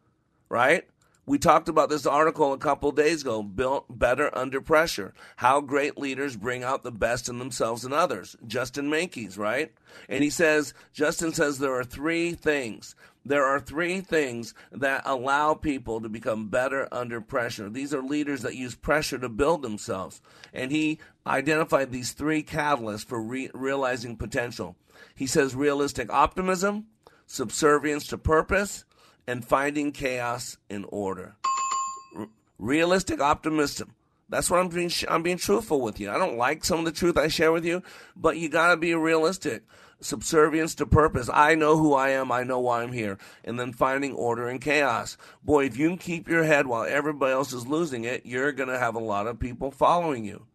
right? 0.49 0.85
We 1.25 1.37
talked 1.37 1.69
about 1.69 1.89
this 1.89 2.05
article 2.05 2.51
a 2.51 2.57
couple 2.57 2.91
days 2.91 3.21
ago, 3.21 3.41
built 3.41 3.85
better 3.89 4.29
under 4.37 4.59
pressure. 4.59 5.13
How 5.37 5.61
great 5.61 5.97
leaders 5.97 6.35
bring 6.35 6.65
out 6.65 6.83
the 6.83 6.91
best 6.91 7.29
in 7.29 7.39
themselves 7.39 7.85
and 7.85 7.93
others. 7.93 8.35
Justin 8.45 8.89
Menkes, 8.89 9.37
right? 9.37 9.71
And 10.09 10.21
he 10.21 10.29
says, 10.29 10.73
Justin 10.91 11.31
says 11.33 11.59
there 11.59 11.73
are 11.73 11.85
three 11.85 12.33
things. 12.33 12.93
There 13.25 13.45
are 13.45 13.61
three 13.61 14.01
things 14.01 14.53
that 14.73 15.03
allow 15.05 15.53
people 15.53 16.01
to 16.01 16.09
become 16.09 16.49
better 16.49 16.89
under 16.91 17.21
pressure. 17.21 17.69
These 17.69 17.93
are 17.93 18.03
leaders 18.03 18.41
that 18.41 18.55
use 18.55 18.75
pressure 18.75 19.17
to 19.19 19.29
build 19.29 19.61
themselves. 19.61 20.21
And 20.53 20.71
he 20.71 20.99
identified 21.25 21.91
these 21.91 22.11
three 22.11 22.43
catalysts 22.43 23.05
for 23.05 23.21
re- 23.21 23.49
realizing 23.53 24.17
potential. 24.17 24.75
He 25.15 25.25
says 25.25 25.55
realistic 25.55 26.11
optimism, 26.11 26.87
subservience 27.25 28.07
to 28.07 28.17
purpose, 28.17 28.85
and 29.27 29.45
finding 29.45 29.91
chaos 29.91 30.57
in 30.69 30.85
order. 30.89 31.35
R- 32.15 32.27
realistic 32.59 33.21
optimism. 33.21 33.95
That's 34.29 34.49
what 34.49 34.59
I'm 34.59 34.69
being. 34.69 34.91
I'm 35.07 35.23
being 35.23 35.37
truthful 35.37 35.81
with 35.81 35.99
you. 35.99 36.09
I 36.09 36.17
don't 36.17 36.37
like 36.37 36.65
some 36.65 36.79
of 36.79 36.85
the 36.85 36.91
truth 36.91 37.17
I 37.17 37.27
share 37.27 37.51
with 37.51 37.65
you, 37.65 37.83
but 38.15 38.37
you 38.37 38.49
got 38.49 38.69
to 38.69 38.77
be 38.77 38.95
realistic. 38.95 39.63
Subservience 39.99 40.75
to 40.75 40.85
purpose. 40.85 41.29
I 41.31 41.55
know 41.55 41.77
who 41.77 41.93
I 41.93 42.09
am. 42.09 42.31
I 42.31 42.43
know 42.43 42.59
why 42.59 42.83
I'm 42.83 42.91
here. 42.91 43.17
And 43.45 43.57
then 43.57 43.71
finding 43.71 44.13
order 44.13 44.49
in 44.49 44.59
chaos. 44.59 45.17
Boy, 45.43 45.65
if 45.65 45.77
you 45.77 45.87
can 45.87 45.97
keep 45.97 46.27
your 46.27 46.43
head 46.43 46.67
while 46.67 46.83
everybody 46.83 47.31
else 47.31 47.53
is 47.53 47.67
losing 47.67 48.03
it, 48.03 48.25
you're 48.25 48.51
to 48.51 48.77
have 48.79 48.95
a 48.95 48.99
lot 48.99 49.27
of 49.27 49.39
people 49.39 49.71
following 49.71 50.25
you. 50.25 50.45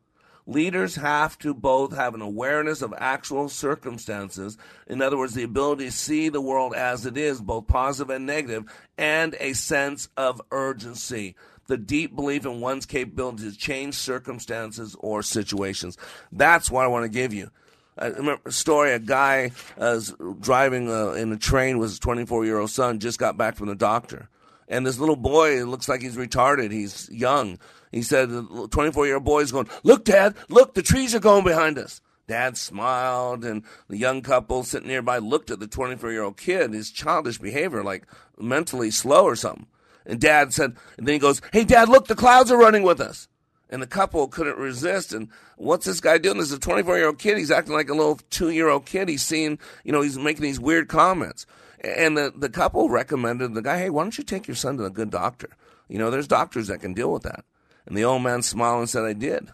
Leaders 0.48 0.94
have 0.94 1.38
to 1.38 1.52
both 1.52 1.94
have 1.94 2.14
an 2.14 2.22
awareness 2.22 2.80
of 2.80 2.94
actual 2.96 3.50
circumstances, 3.50 4.56
in 4.86 5.02
other 5.02 5.18
words, 5.18 5.34
the 5.34 5.42
ability 5.42 5.84
to 5.84 5.92
see 5.92 6.30
the 6.30 6.40
world 6.40 6.74
as 6.74 7.04
it 7.04 7.18
is, 7.18 7.38
both 7.38 7.66
positive 7.66 8.08
and 8.08 8.24
negative, 8.24 8.64
and 8.96 9.36
a 9.40 9.52
sense 9.52 10.08
of 10.16 10.40
urgency. 10.50 11.36
The 11.66 11.76
deep 11.76 12.16
belief 12.16 12.46
in 12.46 12.62
one's 12.62 12.86
capability 12.86 13.50
to 13.50 13.54
change 13.58 13.96
circumstances 13.96 14.96
or 15.00 15.22
situations. 15.22 15.98
That's 16.32 16.70
what 16.70 16.84
I 16.84 16.88
want 16.88 17.04
to 17.04 17.10
give 17.10 17.34
you. 17.34 17.50
I 17.98 18.06
remember 18.06 18.40
a 18.46 18.52
story. 18.52 18.92
A 18.92 18.98
guy 18.98 19.52
uh, 19.76 20.00
was 20.00 20.14
driving 20.40 20.90
uh, 20.90 21.10
in 21.10 21.30
a 21.30 21.36
train 21.36 21.78
with 21.78 21.90
his 21.90 21.98
24 21.98 22.46
year 22.46 22.58
old 22.58 22.70
son, 22.70 23.00
just 23.00 23.18
got 23.18 23.36
back 23.36 23.56
from 23.56 23.68
the 23.68 23.74
doctor. 23.74 24.30
And 24.68 24.86
this 24.86 24.98
little 24.98 25.16
boy 25.16 25.64
looks 25.64 25.88
like 25.88 26.02
he's 26.02 26.16
retarded. 26.16 26.70
He's 26.70 27.08
young 27.10 27.58
he 27.92 28.02
said, 28.02 28.30
the 28.30 28.68
24 28.70 29.06
year 29.06 29.14
old 29.16 29.24
boy 29.24 29.40
is 29.40 29.52
going, 29.52 29.68
Look, 29.82 30.04
Dad, 30.04 30.34
look, 30.48 30.74
the 30.74 30.82
trees 30.82 31.14
are 31.14 31.20
going 31.20 31.44
behind 31.44 31.78
us. 31.78 32.00
Dad 32.26 32.58
smiled, 32.58 33.44
and 33.44 33.64
the 33.88 33.96
young 33.96 34.20
couple 34.20 34.62
sitting 34.62 34.88
nearby 34.88 35.16
looked 35.16 35.50
at 35.50 35.60
the 35.60 35.66
24 35.66 36.12
year 36.12 36.22
old 36.22 36.36
kid, 36.36 36.72
his 36.72 36.90
childish 36.90 37.38
behavior, 37.38 37.82
like 37.82 38.06
mentally 38.38 38.90
slow 38.90 39.24
or 39.24 39.36
something. 39.36 39.66
And 40.04 40.20
Dad 40.20 40.52
said, 40.52 40.76
and 40.96 41.06
then 41.06 41.14
he 41.14 41.18
goes, 41.18 41.40
Hey, 41.52 41.64
Dad, 41.64 41.88
look, 41.88 42.06
the 42.06 42.14
clouds 42.14 42.50
are 42.50 42.58
running 42.58 42.82
with 42.82 43.00
us. 43.00 43.28
And 43.70 43.82
the 43.82 43.86
couple 43.86 44.28
couldn't 44.28 44.56
resist. 44.56 45.12
And 45.12 45.28
what's 45.56 45.84
this 45.84 46.00
guy 46.00 46.16
doing? 46.16 46.38
This 46.38 46.46
is 46.46 46.56
a 46.56 46.60
24 46.60 46.96
year 46.96 47.06
old 47.06 47.18
kid. 47.18 47.36
He's 47.36 47.50
acting 47.50 47.74
like 47.74 47.90
a 47.90 47.94
little 47.94 48.18
two 48.30 48.50
year 48.50 48.68
old 48.68 48.86
kid. 48.86 49.08
He's 49.08 49.22
seeing, 49.22 49.58
you 49.84 49.92
know, 49.92 50.00
he's 50.00 50.18
making 50.18 50.42
these 50.42 50.60
weird 50.60 50.88
comments. 50.88 51.46
And 51.82 52.16
the, 52.16 52.32
the 52.34 52.48
couple 52.48 52.88
recommended 52.88 53.54
the 53.54 53.62
guy, 53.62 53.78
Hey, 53.78 53.90
why 53.90 54.02
don't 54.02 54.18
you 54.18 54.24
take 54.24 54.48
your 54.48 54.56
son 54.56 54.76
to 54.78 54.84
a 54.84 54.90
good 54.90 55.10
doctor? 55.10 55.50
You 55.88 55.98
know, 55.98 56.10
there's 56.10 56.28
doctors 56.28 56.66
that 56.68 56.80
can 56.80 56.94
deal 56.94 57.12
with 57.12 57.22
that. 57.22 57.44
And 57.86 57.96
the 57.96 58.04
old 58.04 58.22
man 58.22 58.42
smiled 58.42 58.80
and 58.80 58.90
said, 58.90 59.04
I 59.04 59.14
did. 59.14 59.48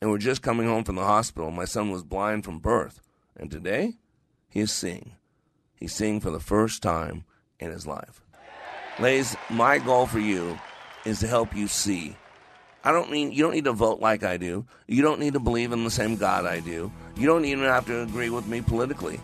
And 0.00 0.10
we're 0.10 0.18
just 0.18 0.42
coming 0.42 0.66
home 0.66 0.84
from 0.84 0.96
the 0.96 1.04
hospital. 1.04 1.50
My 1.50 1.64
son 1.64 1.90
was 1.90 2.02
blind 2.02 2.44
from 2.44 2.58
birth. 2.58 3.00
And 3.36 3.50
today, 3.50 3.94
he 4.48 4.60
is 4.60 4.72
seeing. 4.72 5.12
He's 5.76 5.94
seeing 5.94 6.20
for 6.20 6.30
the 6.30 6.40
first 6.40 6.82
time 6.82 7.24
in 7.60 7.70
his 7.70 7.86
life. 7.86 8.20
Ladies, 8.98 9.36
my 9.50 9.78
goal 9.78 10.06
for 10.06 10.18
you 10.18 10.58
is 11.04 11.20
to 11.20 11.26
help 11.26 11.54
you 11.54 11.68
see. 11.68 12.16
I 12.82 12.92
don't 12.92 13.10
mean 13.10 13.32
you 13.32 13.42
don't 13.42 13.54
need 13.54 13.64
to 13.64 13.72
vote 13.72 14.00
like 14.00 14.22
I 14.22 14.36
do. 14.36 14.64
You 14.86 15.02
don't 15.02 15.20
need 15.20 15.34
to 15.34 15.40
believe 15.40 15.72
in 15.72 15.84
the 15.84 15.90
same 15.90 16.16
God 16.16 16.46
I 16.46 16.60
do. 16.60 16.90
You 17.16 17.26
don't 17.26 17.44
even 17.44 17.64
have 17.64 17.86
to 17.86 18.02
agree 18.02 18.30
with 18.30 18.46
me 18.46 18.60
politically. 18.60 19.20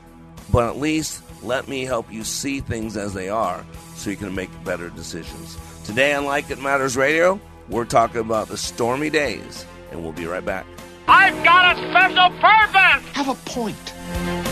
But 0.50 0.68
at 0.68 0.78
least 0.78 1.22
let 1.42 1.68
me 1.68 1.85
help 1.85 2.12
you 2.12 2.24
see 2.24 2.61
things 2.61 2.96
as 2.96 3.14
they 3.14 3.28
are 3.28 3.64
so 3.94 4.11
you 4.11 4.16
can 4.16 4.35
make 4.35 4.50
better 4.64 4.90
decisions. 4.90 5.57
Today 5.85 6.14
on 6.14 6.24
Like 6.24 6.50
It 6.50 6.61
Matters 6.61 6.96
Radio, 6.96 7.40
we're 7.68 7.85
talking 7.85 8.20
about 8.20 8.48
the 8.48 8.57
stormy 8.57 9.11
days, 9.11 9.66
and 9.90 10.02
we'll 10.02 10.12
be 10.12 10.26
right 10.26 10.44
back. 10.44 10.66
I've 11.09 11.42
got 11.44 11.76
a 11.76 11.90
special 11.90 12.31
purpose! 12.38 13.09
Have 13.14 13.28
a 13.28 13.35
point. 13.46 14.51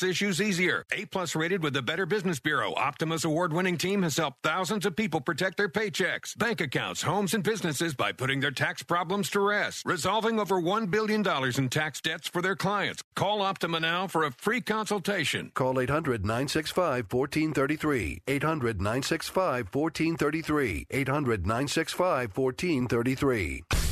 issues 0.00 0.40
easier. 0.40 0.84
A 0.92 1.06
plus 1.06 1.34
rated 1.34 1.60
with 1.64 1.72
the 1.72 1.82
Better 1.82 2.06
Business 2.06 2.38
Bureau. 2.38 2.72
Optima's 2.76 3.24
award 3.24 3.52
winning 3.52 3.76
team 3.76 4.04
has 4.04 4.16
helped 4.16 4.44
thousands 4.44 4.86
of 4.86 4.94
people 4.94 5.20
protect 5.20 5.56
their 5.56 5.68
paychecks, 5.68 6.38
bank 6.38 6.60
accounts, 6.60 7.02
homes, 7.02 7.34
and 7.34 7.42
businesses 7.42 7.94
by 7.94 8.12
putting 8.12 8.38
their 8.38 8.52
tax 8.52 8.84
problems 8.84 9.28
to 9.30 9.40
rest, 9.40 9.84
resolving 9.84 10.38
over 10.38 10.60
$1 10.60 10.88
billion 10.88 11.26
in 11.58 11.68
tax 11.68 12.00
debts 12.00 12.28
for 12.28 12.40
their 12.42 12.54
clients. 12.54 13.02
Call 13.16 13.42
Optima 13.42 13.80
now 13.80 14.06
for 14.06 14.22
a 14.22 14.30
free 14.30 14.60
consultation. 14.60 15.50
Call 15.54 15.80
800 15.80 16.24
965 16.24 17.12
1433. 17.12 18.22
800 18.28 18.80
965 18.80 19.74
1433. 19.74 20.86
800 20.90 21.46
965 21.46 22.36
1433. 22.36 23.91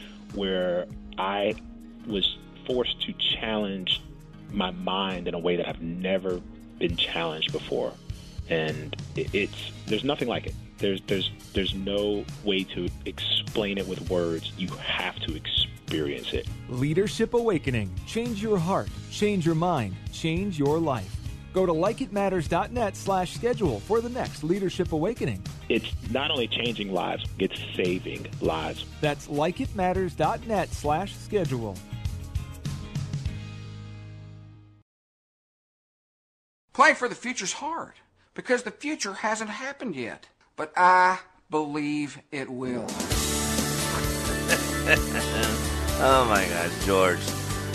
where 0.33 0.87
I 1.17 1.55
was 2.07 2.37
forced 2.65 3.01
to 3.01 3.13
challenge 3.13 4.01
my 4.51 4.71
mind 4.71 5.27
in 5.27 5.33
a 5.33 5.39
way 5.39 5.55
that 5.55 5.67
I've 5.67 5.81
never 5.81 6.41
been 6.79 6.97
challenged 6.97 7.51
before, 7.51 7.93
and 8.49 8.95
it's 9.15 9.71
there's 9.85 10.03
nothing 10.03 10.27
like 10.27 10.47
it. 10.47 10.55
There's 10.77 11.01
there's 11.07 11.31
there's 11.53 11.73
no 11.73 12.25
way 12.43 12.63
to 12.65 12.89
explain 13.05 13.77
it 13.77 13.87
with 13.87 14.09
words. 14.09 14.51
You 14.57 14.67
have 14.69 15.19
to 15.21 15.35
experience 15.35 16.33
it. 16.33 16.47
Leadership 16.69 17.33
Awakening. 17.33 17.93
Change 18.07 18.41
your 18.41 18.57
heart, 18.57 18.89
change 19.11 19.45
your 19.45 19.55
mind, 19.55 19.95
change 20.11 20.57
your 20.57 20.79
life. 20.79 21.20
Go 21.53 21.65
to 21.65 21.73
likeitmatters.net 21.73 22.95
slash 22.95 23.33
schedule 23.33 23.81
for 23.81 23.99
the 23.99 24.09
next 24.09 24.43
Leadership 24.43 24.93
Awakening. 24.93 25.43
It's 25.69 25.91
not 26.09 26.31
only 26.31 26.47
changing 26.47 26.93
lives, 26.93 27.25
it's 27.39 27.61
saving 27.75 28.27
lives. 28.39 28.85
That's 29.01 29.27
likeitmatters.net 29.27 30.69
slash 30.69 31.15
schedule. 31.15 31.77
Playing 36.73 36.95
for 36.95 37.09
the 37.09 37.15
future's 37.15 37.53
hard 37.53 37.93
because 38.33 38.63
the 38.63 38.71
future 38.71 39.13
hasn't 39.13 39.49
happened 39.49 39.95
yet. 39.95 40.27
But 40.55 40.71
I 40.77 41.19
believe 41.49 42.17
it 42.31 42.49
will. 42.49 42.85
oh 45.99 46.25
my 46.29 46.45
God, 46.47 46.71
George. 46.85 47.19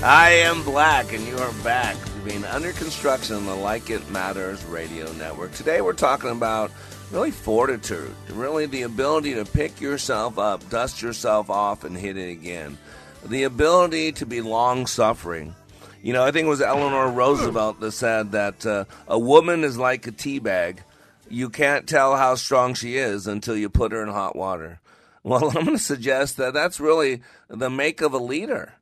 I 0.03 0.31
am 0.31 0.63
black, 0.63 1.13
and 1.13 1.27
you 1.27 1.39
are 1.39 1.53
back 1.63 1.97
being 2.27 2.45
under 2.47 2.73
construction 2.73 3.37
on 3.37 3.47
the 3.47 3.55
Like 3.55 3.89
It 3.89 4.11
Matters 4.11 4.65
radio 4.65 5.13
network. 5.13 5.53
Today 5.53 5.81
we're 5.81 5.93
talking 5.93 6.31
about 6.31 6.73
really 7.13 7.31
fortitude, 7.31 8.13
really 8.31 8.67
the 8.67 8.83
ability 8.83 9.35
to 9.35 9.45
pick 9.45 9.81
yourself 9.81 10.37
up, 10.37 10.69
dust 10.69 11.01
yourself 11.03 11.51
off, 11.51 11.85
and 11.85 11.97
hit 11.97 12.17
it 12.17 12.29
again. 12.29 12.79
The 13.25 13.45
ability 13.45 14.11
to 14.13 14.27
be 14.27 14.41
long 14.41 14.89
suffering. 14.89 15.55
You 16.03 16.15
know, 16.15 16.25
I 16.25 16.33
think 16.33 16.47
it 16.47 16.51
was 16.51 16.61
Eleanor 16.61 17.13
Roosevelt 17.13 17.79
that 17.79 17.93
said 17.93 18.33
that 18.33 18.67
uh, 18.67 18.87
a 19.07 19.21
woman 19.21 19.63
is 19.63 19.79
like 19.79 20.09
a 20.09 20.11
tea 20.11 20.41
bag. 20.41 20.83
You 21.31 21.49
can't 21.49 21.89
tell 21.89 22.17
how 22.17 22.35
strong 22.35 22.75
she 22.75 22.97
is 22.97 23.29
until 23.29 23.57
you 23.57 23.69
put 23.69 23.93
her 23.93 24.03
in 24.03 24.09
hot 24.09 24.35
water. 24.35 24.81
Well, 25.23 25.49
I'm 25.49 25.65
going 25.65 25.77
to 25.77 25.79
suggest 25.79 26.37
that 26.37 26.55
that's 26.55 26.79
really 26.79 27.21
the 27.49 27.69
make 27.69 28.01
of 28.01 28.13
a 28.13 28.19
leader. 28.19 28.75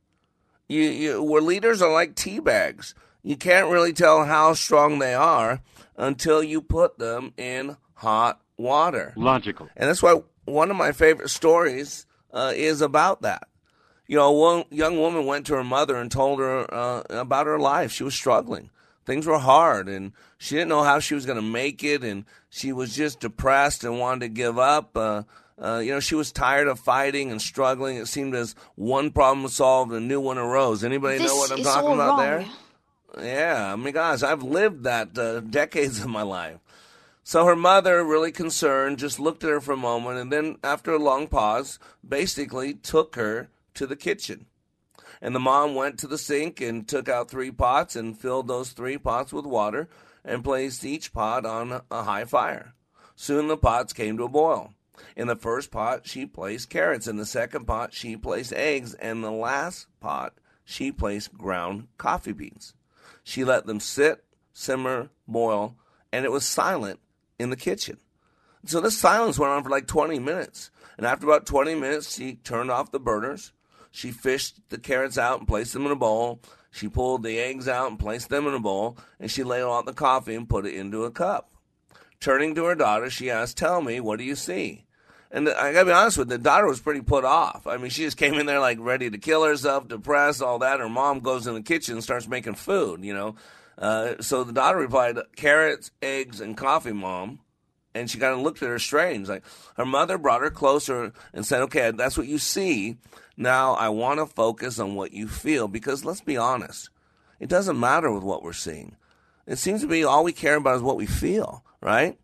You, 0.67 0.81
you, 0.81 1.23
where 1.23 1.41
leaders 1.41 1.81
are 1.81 1.91
like 1.91 2.13
tea 2.13 2.39
bags. 2.39 2.93
You 3.25 3.35
can't 3.35 3.71
really 3.71 3.91
tell 3.91 4.23
how 4.25 4.53
strong 4.53 4.99
they 4.99 5.15
are 5.15 5.59
until 5.97 6.43
you 6.43 6.61
put 6.61 6.99
them 6.99 7.33
in 7.37 7.75
hot 7.95 8.39
water. 8.55 9.13
Logical. 9.15 9.67
And 9.75 9.89
that's 9.89 10.03
why 10.03 10.21
one 10.45 10.69
of 10.69 10.77
my 10.77 10.91
favorite 10.91 11.31
stories 11.31 12.05
uh, 12.31 12.53
is 12.55 12.81
about 12.81 13.23
that. 13.23 13.47
You 14.05 14.17
know, 14.17 14.31
one 14.31 14.65
young 14.69 14.99
woman 14.99 15.25
went 15.25 15.47
to 15.47 15.55
her 15.55 15.63
mother 15.63 15.95
and 15.95 16.11
told 16.11 16.37
her 16.39 16.71
uh, 16.71 17.01
about 17.09 17.47
her 17.47 17.57
life. 17.57 17.91
She 17.91 18.03
was 18.03 18.13
struggling. 18.13 18.69
Things 19.07 19.25
were 19.25 19.39
hard, 19.39 19.89
and 19.89 20.11
she 20.37 20.53
didn't 20.53 20.69
know 20.69 20.83
how 20.83 20.99
she 20.99 21.15
was 21.15 21.25
going 21.25 21.37
to 21.37 21.41
make 21.41 21.83
it, 21.83 22.03
and 22.03 22.25
she 22.51 22.71
was 22.71 22.95
just 22.95 23.19
depressed 23.19 23.83
and 23.83 23.99
wanted 23.99 24.19
to 24.19 24.29
give 24.29 24.59
up. 24.59 24.95
Uh, 24.95 25.23
uh, 25.59 25.79
you 25.83 25.91
know, 25.91 25.99
she 25.99 26.13
was 26.13 26.31
tired 26.31 26.67
of 26.67 26.79
fighting 26.79 27.31
and 27.31 27.41
struggling. 27.41 27.97
It 27.97 28.07
seemed 28.07 28.35
as 28.35 28.53
one 28.75 29.09
problem 29.09 29.41
was 29.41 29.55
solved, 29.55 29.91
a 29.93 29.99
new 29.99 30.21
one 30.21 30.37
arose. 30.37 30.83
Anybody 30.83 31.17
this 31.17 31.31
know 31.31 31.37
what 31.37 31.51
I'm 31.51 31.63
talking 31.63 31.93
about 31.93 32.09
wrong. 32.09 32.19
there? 32.19 32.45
Yeah, 33.21 33.71
I 33.73 33.75
mean, 33.75 33.93
gosh, 33.93 34.23
I've 34.23 34.43
lived 34.43 34.83
that 34.83 35.17
uh, 35.17 35.39
decades 35.49 35.99
of 36.01 36.07
my 36.07 36.21
life. 36.21 36.59
So 37.23 37.45
her 37.45 37.55
mother, 37.55 38.03
really 38.03 38.31
concerned, 38.31 38.99
just 38.99 39.19
looked 39.19 39.43
at 39.43 39.49
her 39.49 39.61
for 39.61 39.71
a 39.71 39.77
moment 39.77 40.19
and 40.19 40.31
then, 40.31 40.57
after 40.63 40.93
a 40.93 40.99
long 40.99 41.27
pause, 41.27 41.79
basically 42.07 42.75
took 42.75 43.15
her 43.15 43.49
to 43.73 43.87
the 43.87 43.95
kitchen. 43.95 44.45
And 45.21 45.33
the 45.33 45.39
mom 45.39 45.73
went 45.73 45.97
to 45.99 46.07
the 46.07 46.17
sink 46.17 46.61
and 46.61 46.87
took 46.87 47.09
out 47.09 47.31
three 47.31 47.51
pots 47.51 47.95
and 47.95 48.17
filled 48.17 48.47
those 48.47 48.71
three 48.71 48.97
pots 48.97 49.33
with 49.33 49.45
water 49.45 49.89
and 50.23 50.43
placed 50.43 50.85
each 50.85 51.13
pot 51.13 51.45
on 51.45 51.81
a 51.89 52.03
high 52.03 52.25
fire. 52.25 52.73
Soon 53.15 53.47
the 53.47 53.57
pots 53.57 53.93
came 53.93 54.17
to 54.17 54.25
a 54.25 54.29
boil. 54.29 54.73
In 55.15 55.27
the 55.27 55.35
first 55.35 55.71
pot, 55.71 56.05
she 56.05 56.25
placed 56.25 56.69
carrots. 56.69 57.07
In 57.07 57.17
the 57.17 57.25
second 57.25 57.65
pot, 57.65 57.93
she 57.93 58.17
placed 58.17 58.53
eggs. 58.53 58.93
And 58.95 59.23
the 59.23 59.31
last 59.31 59.87
pot, 59.99 60.33
she 60.63 60.91
placed 60.91 61.37
ground 61.37 61.87
coffee 61.97 62.33
beans. 62.33 62.73
She 63.25 63.43
let 63.43 63.65
them 63.65 63.79
sit, 63.79 64.23
simmer, 64.53 65.09
boil, 65.27 65.75
and 66.13 66.25
it 66.25 66.31
was 66.31 66.45
silent 66.45 66.99
in 67.39 67.49
the 67.49 67.55
kitchen. 67.57 67.97
So 68.65 68.79
this 68.79 68.97
silence 68.97 69.39
went 69.39 69.51
on 69.51 69.63
for 69.63 69.69
like 69.69 69.87
20 69.87 70.19
minutes. 70.19 70.69
And 70.95 71.07
after 71.07 71.25
about 71.25 71.47
20 71.47 71.73
minutes, 71.73 72.15
she 72.15 72.35
turned 72.35 72.69
off 72.69 72.91
the 72.91 72.99
burners. 72.99 73.51
She 73.89 74.11
fished 74.11 74.59
the 74.69 74.77
carrots 74.77 75.17
out 75.17 75.39
and 75.39 75.47
placed 75.47 75.73
them 75.73 75.87
in 75.87 75.91
a 75.91 75.95
bowl. 75.95 76.39
She 76.69 76.87
pulled 76.87 77.23
the 77.23 77.39
eggs 77.39 77.67
out 77.67 77.89
and 77.89 77.99
placed 77.99 78.29
them 78.29 78.45
in 78.45 78.53
a 78.53 78.59
bowl. 78.59 78.95
And 79.19 79.31
she 79.31 79.43
laid 79.43 79.63
out 79.63 79.87
the 79.87 79.93
coffee 79.93 80.35
and 80.35 80.47
put 80.47 80.67
it 80.67 80.75
into 80.75 81.03
a 81.03 81.11
cup. 81.11 81.49
Turning 82.19 82.53
to 82.53 82.65
her 82.65 82.75
daughter, 82.75 83.09
she 83.09 83.31
asked, 83.31 83.57
Tell 83.57 83.81
me, 83.81 83.99
what 83.99 84.19
do 84.19 84.23
you 84.23 84.35
see? 84.35 84.84
And 85.31 85.49
I 85.49 85.73
gotta 85.73 85.85
be 85.85 85.91
honest 85.91 86.17
with 86.17 86.29
you, 86.29 86.37
the 86.37 86.43
daughter 86.43 86.67
was 86.67 86.79
pretty 86.79 87.01
put 87.01 87.25
off. 87.25 87.67
I 87.67 87.77
mean, 87.77 87.89
she 87.89 88.03
just 88.03 88.17
came 88.17 88.35
in 88.35 88.45
there 88.45 88.59
like 88.59 88.77
ready 88.79 89.09
to 89.09 89.17
kill 89.17 89.43
herself, 89.43 89.87
depressed, 89.87 90.41
all 90.41 90.59
that. 90.59 90.79
Her 90.79 90.89
mom 90.89 91.19
goes 91.19 91.47
in 91.47 91.55
the 91.55 91.61
kitchen 91.61 91.95
and 91.95 92.03
starts 92.03 92.27
making 92.27 92.55
food, 92.55 93.03
you 93.03 93.13
know. 93.13 93.35
Uh, 93.77 94.15
so 94.21 94.43
the 94.43 94.53
daughter 94.53 94.77
replied, 94.77 95.17
carrots, 95.35 95.91
eggs, 96.01 96.39
and 96.39 96.55
coffee, 96.55 96.93
mom. 96.93 97.39
And 97.93 98.09
she 98.09 98.17
kind 98.17 98.33
of 98.33 98.39
looked 98.39 98.61
at 98.61 98.69
her 98.69 98.79
strange. 98.79 99.27
Like 99.27 99.43
her 99.77 99.85
mother 99.85 100.17
brought 100.17 100.41
her 100.41 100.51
closer 100.51 101.13
and 101.33 101.45
said, 101.45 101.61
okay, 101.63 101.91
that's 101.91 102.17
what 102.17 102.27
you 102.27 102.37
see. 102.37 102.97
Now 103.37 103.73
I 103.73 103.89
want 103.89 104.19
to 104.19 104.25
focus 104.25 104.79
on 104.79 104.95
what 104.95 105.13
you 105.13 105.27
feel 105.27 105.67
because 105.67 106.05
let's 106.05 106.21
be 106.21 106.37
honest. 106.37 106.89
It 107.39 107.49
doesn't 107.49 107.79
matter 107.79 108.11
with 108.11 108.23
what 108.23 108.43
we're 108.43 108.53
seeing. 108.53 108.95
It 109.45 109.57
seems 109.57 109.81
to 109.81 109.87
be 109.87 110.03
all 110.03 110.23
we 110.23 110.33
care 110.33 110.55
about 110.55 110.77
is 110.77 110.81
what 110.81 110.97
we 110.97 111.05
feel, 111.05 111.63
right? 111.81 112.17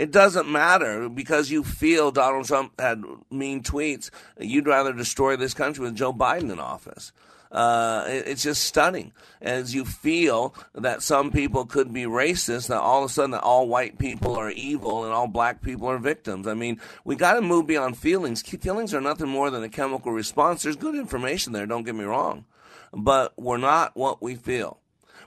It 0.00 0.12
doesn't 0.12 0.50
matter 0.50 1.10
because 1.10 1.50
you 1.50 1.62
feel 1.62 2.10
Donald 2.10 2.46
Trump 2.46 2.80
had 2.80 3.04
mean 3.30 3.62
tweets. 3.62 4.08
You'd 4.38 4.66
rather 4.66 4.94
destroy 4.94 5.36
this 5.36 5.52
country 5.52 5.84
with 5.84 5.94
Joe 5.94 6.14
Biden 6.14 6.50
in 6.50 6.58
office. 6.58 7.12
Uh, 7.52 8.06
it, 8.08 8.28
it's 8.28 8.42
just 8.42 8.64
stunning. 8.64 9.12
As 9.42 9.74
you 9.74 9.84
feel 9.84 10.54
that 10.74 11.02
some 11.02 11.30
people 11.30 11.66
could 11.66 11.92
be 11.92 12.04
racist, 12.04 12.68
that 12.68 12.80
all 12.80 13.04
of 13.04 13.10
a 13.10 13.12
sudden 13.12 13.32
that 13.32 13.42
all 13.42 13.68
white 13.68 13.98
people 13.98 14.34
are 14.36 14.50
evil 14.50 15.04
and 15.04 15.12
all 15.12 15.26
black 15.26 15.60
people 15.60 15.90
are 15.90 15.98
victims. 15.98 16.46
I 16.46 16.54
mean, 16.54 16.80
we 17.04 17.14
got 17.14 17.34
to 17.34 17.42
move 17.42 17.66
beyond 17.66 17.98
feelings. 17.98 18.40
Feelings 18.40 18.94
are 18.94 19.02
nothing 19.02 19.28
more 19.28 19.50
than 19.50 19.62
a 19.62 19.68
chemical 19.68 20.12
response. 20.12 20.62
There's 20.62 20.76
good 20.76 20.94
information 20.94 21.52
there. 21.52 21.66
Don't 21.66 21.84
get 21.84 21.94
me 21.94 22.04
wrong, 22.04 22.46
but 22.90 23.34
we're 23.36 23.58
not 23.58 23.94
what 23.98 24.22
we 24.22 24.34
feel. 24.34 24.80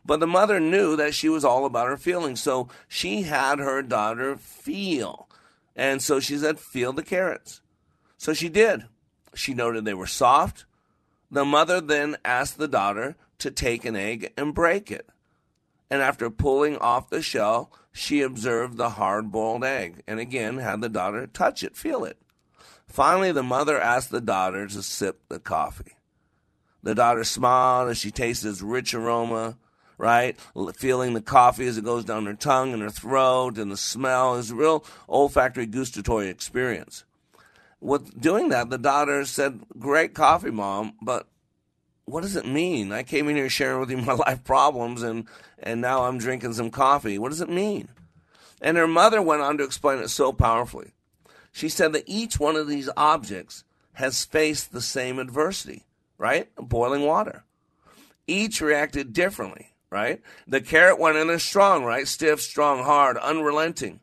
But 0.05 0.19
the 0.19 0.27
mother 0.27 0.59
knew 0.59 0.95
that 0.95 1.13
she 1.13 1.29
was 1.29 1.45
all 1.45 1.65
about 1.65 1.87
her 1.87 1.97
feelings. 1.97 2.41
So 2.41 2.67
she 2.87 3.23
had 3.23 3.59
her 3.59 3.81
daughter 3.81 4.35
feel. 4.35 5.29
And 5.75 6.01
so 6.01 6.19
she 6.19 6.37
said, 6.37 6.59
Feel 6.59 6.93
the 6.93 7.03
carrots. 7.03 7.61
So 8.17 8.33
she 8.33 8.49
did. 8.49 8.85
She 9.33 9.53
noted 9.53 9.85
they 9.85 9.93
were 9.93 10.07
soft. 10.07 10.65
The 11.31 11.45
mother 11.45 11.81
then 11.81 12.17
asked 12.23 12.57
the 12.57 12.67
daughter 12.67 13.15
to 13.39 13.49
take 13.49 13.85
an 13.85 13.95
egg 13.95 14.31
and 14.37 14.53
break 14.53 14.91
it. 14.91 15.09
And 15.89 16.01
after 16.01 16.29
pulling 16.29 16.77
off 16.77 17.09
the 17.09 17.21
shell, 17.21 17.71
she 17.91 18.21
observed 18.21 18.77
the 18.77 18.91
hard 18.91 19.31
boiled 19.31 19.63
egg 19.63 20.03
and 20.07 20.19
again 20.19 20.57
had 20.57 20.81
the 20.81 20.89
daughter 20.89 21.27
touch 21.27 21.63
it, 21.63 21.77
feel 21.77 22.03
it. 22.03 22.17
Finally, 22.87 23.31
the 23.31 23.43
mother 23.43 23.79
asked 23.79 24.11
the 24.11 24.21
daughter 24.21 24.67
to 24.67 24.83
sip 24.83 25.21
the 25.29 25.39
coffee. 25.39 25.97
The 26.81 26.95
daughter 26.95 27.23
smiled 27.23 27.89
as 27.89 27.97
she 27.97 28.11
tasted 28.11 28.49
its 28.49 28.61
rich 28.61 28.93
aroma 28.93 29.57
right? 29.97 30.37
Feeling 30.75 31.13
the 31.13 31.21
coffee 31.21 31.67
as 31.67 31.77
it 31.77 31.85
goes 31.85 32.05
down 32.05 32.25
her 32.25 32.33
tongue 32.33 32.73
and 32.73 32.81
her 32.81 32.89
throat, 32.89 33.57
and 33.57 33.71
the 33.71 33.77
smell 33.77 34.35
is 34.35 34.51
a 34.51 34.55
real 34.55 34.85
olfactory 35.07 35.65
gustatory 35.65 36.29
experience. 36.29 37.03
With 37.79 38.19
doing 38.19 38.49
that, 38.49 38.69
the 38.69 38.77
daughter 38.77 39.25
said, 39.25 39.61
"Great 39.77 40.13
coffee, 40.13 40.51
mom, 40.51 40.93
but 41.01 41.27
what 42.05 42.21
does 42.21 42.35
it 42.35 42.45
mean? 42.45 42.91
I 42.91 43.03
came 43.03 43.27
in 43.29 43.35
here 43.35 43.49
sharing 43.49 43.79
with 43.79 43.91
you 43.91 43.97
my 43.97 44.13
life 44.27 44.43
problems, 44.43 45.03
and 45.03 45.27
and 45.61 45.81
now 45.81 46.03
I'm 46.03 46.17
drinking 46.17 46.53
some 46.53 46.71
coffee. 46.71 47.19
What 47.19 47.29
does 47.29 47.41
it 47.41 47.49
mean?" 47.49 47.89
And 48.61 48.77
her 48.77 48.87
mother 48.87 49.21
went 49.21 49.41
on 49.41 49.57
to 49.57 49.63
explain 49.65 49.99
it 49.99 50.09
so 50.09 50.31
powerfully. 50.31 50.93
She 51.51 51.67
said 51.67 51.93
that 51.93 52.05
each 52.07 52.39
one 52.39 52.55
of 52.55 52.67
these 52.67 52.89
objects 52.95 53.63
has 53.93 54.25
faced 54.25 54.71
the 54.71 54.81
same 54.81 55.19
adversity, 55.19 55.85
right? 56.17 56.49
Boiling 56.55 57.03
water. 57.03 57.43
Each 58.25 58.61
reacted 58.61 59.11
differently 59.11 59.72
right? 59.93 60.21
The 60.47 60.59
carrot 60.59 60.99
went 60.99 61.17
in 61.17 61.27
there 61.27 61.37
strong, 61.37 61.85
right? 61.85 62.07
Stiff, 62.07 62.41
strong, 62.41 62.83
hard, 62.83 63.15
unrelenting. 63.17 63.99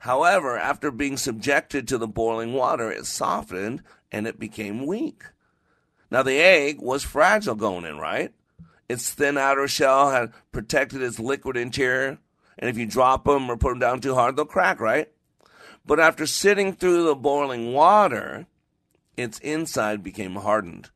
However, 0.00 0.58
after 0.58 0.90
being 0.90 1.16
subjected 1.16 1.88
to 1.88 1.98
the 1.98 2.06
boiling 2.06 2.52
water, 2.52 2.92
it 2.92 3.06
softened 3.06 3.82
and 4.12 4.26
it 4.26 4.38
became 4.38 4.86
weak. 4.86 5.24
Now, 6.10 6.22
the 6.22 6.38
egg 6.38 6.80
was 6.80 7.04
fragile 7.04 7.54
going 7.54 7.86
in, 7.86 7.98
right? 7.98 8.32
Its 8.88 9.14
thin 9.14 9.38
outer 9.38 9.66
shell 9.66 10.10
had 10.10 10.32
protected 10.52 11.00
its 11.00 11.18
liquid 11.18 11.56
interior, 11.56 12.18
and 12.58 12.68
if 12.68 12.76
you 12.76 12.84
drop 12.84 13.24
them 13.24 13.50
or 13.50 13.56
put 13.56 13.70
them 13.70 13.78
down 13.78 14.00
too 14.00 14.14
hard, 14.14 14.36
they'll 14.36 14.44
crack, 14.44 14.78
right? 14.78 15.08
But 15.86 16.00
after 16.00 16.26
sitting 16.26 16.74
through 16.74 17.04
the 17.04 17.14
boiling 17.14 17.72
water, 17.72 18.46
its 19.16 19.38
inside 19.38 20.02
became 20.02 20.34
hardened. 20.34 20.90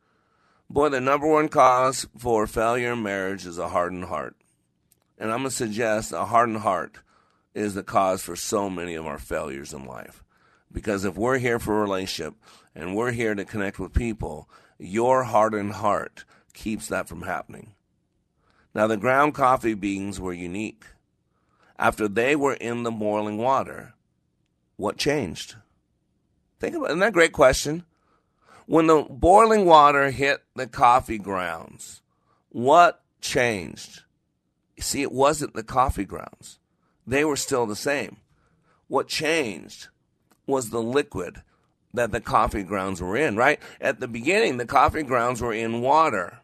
Boy, 0.74 0.88
the 0.88 1.00
number 1.00 1.28
one 1.28 1.48
cause 1.48 2.08
for 2.18 2.48
failure 2.48 2.94
in 2.94 3.04
marriage 3.04 3.46
is 3.46 3.58
a 3.58 3.68
hardened 3.68 4.06
heart. 4.06 4.34
And 5.16 5.30
I'm 5.30 5.42
going 5.42 5.50
to 5.50 5.54
suggest 5.54 6.10
a 6.10 6.24
hardened 6.24 6.58
heart 6.58 6.98
is 7.54 7.74
the 7.74 7.84
cause 7.84 8.24
for 8.24 8.34
so 8.34 8.68
many 8.68 8.96
of 8.96 9.06
our 9.06 9.20
failures 9.20 9.72
in 9.72 9.86
life. 9.86 10.24
Because 10.72 11.04
if 11.04 11.16
we're 11.16 11.38
here 11.38 11.60
for 11.60 11.78
a 11.78 11.80
relationship 11.80 12.34
and 12.74 12.96
we're 12.96 13.12
here 13.12 13.36
to 13.36 13.44
connect 13.44 13.78
with 13.78 13.92
people, 13.92 14.50
your 14.76 15.22
hardened 15.22 15.74
heart 15.74 16.24
keeps 16.54 16.88
that 16.88 17.06
from 17.06 17.22
happening. 17.22 17.74
Now, 18.74 18.88
the 18.88 18.96
ground 18.96 19.32
coffee 19.32 19.74
beans 19.74 20.18
were 20.18 20.32
unique. 20.32 20.86
After 21.78 22.08
they 22.08 22.34
were 22.34 22.54
in 22.54 22.82
the 22.82 22.90
boiling 22.90 23.38
water, 23.38 23.94
what 24.74 24.96
changed? 24.96 25.54
Think 26.58 26.74
about. 26.74 26.86
Isn't 26.86 26.98
that 26.98 27.10
a 27.10 27.12
great 27.12 27.32
question? 27.32 27.84
When 28.66 28.86
the 28.86 29.02
boiling 29.02 29.66
water 29.66 30.10
hit 30.10 30.42
the 30.56 30.66
coffee 30.66 31.18
grounds, 31.18 32.00
what 32.48 33.02
changed? 33.20 34.02
You 34.76 34.82
see, 34.82 35.02
it 35.02 35.12
wasn't 35.12 35.54
the 35.54 35.62
coffee 35.62 36.06
grounds. 36.06 36.58
They 37.06 37.24
were 37.24 37.36
still 37.36 37.66
the 37.66 37.76
same. 37.76 38.18
What 38.88 39.08
changed 39.08 39.88
was 40.46 40.70
the 40.70 40.82
liquid 40.82 41.42
that 41.92 42.10
the 42.10 42.20
coffee 42.20 42.62
grounds 42.62 43.02
were 43.02 43.16
in, 43.16 43.36
right? 43.36 43.60
At 43.80 44.00
the 44.00 44.08
beginning, 44.08 44.56
the 44.56 44.66
coffee 44.66 45.02
grounds 45.02 45.42
were 45.42 45.52
in 45.52 45.82
water. 45.82 46.40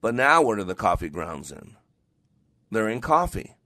But 0.00 0.14
now, 0.14 0.42
what 0.42 0.58
are 0.58 0.64
the 0.64 0.74
coffee 0.74 1.10
grounds 1.10 1.52
in? 1.52 1.76
They're 2.70 2.88
in 2.88 3.00
coffee. 3.00 3.56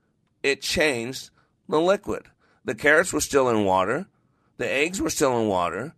It 0.42 0.62
changed 0.62 1.30
the 1.68 1.80
liquid. 1.80 2.24
The 2.64 2.74
carrots 2.74 3.12
were 3.12 3.20
still 3.20 3.48
in 3.48 3.64
water. 3.64 4.06
The 4.58 4.70
eggs 4.70 5.00
were 5.00 5.10
still 5.10 5.40
in 5.40 5.48
water 5.48 5.94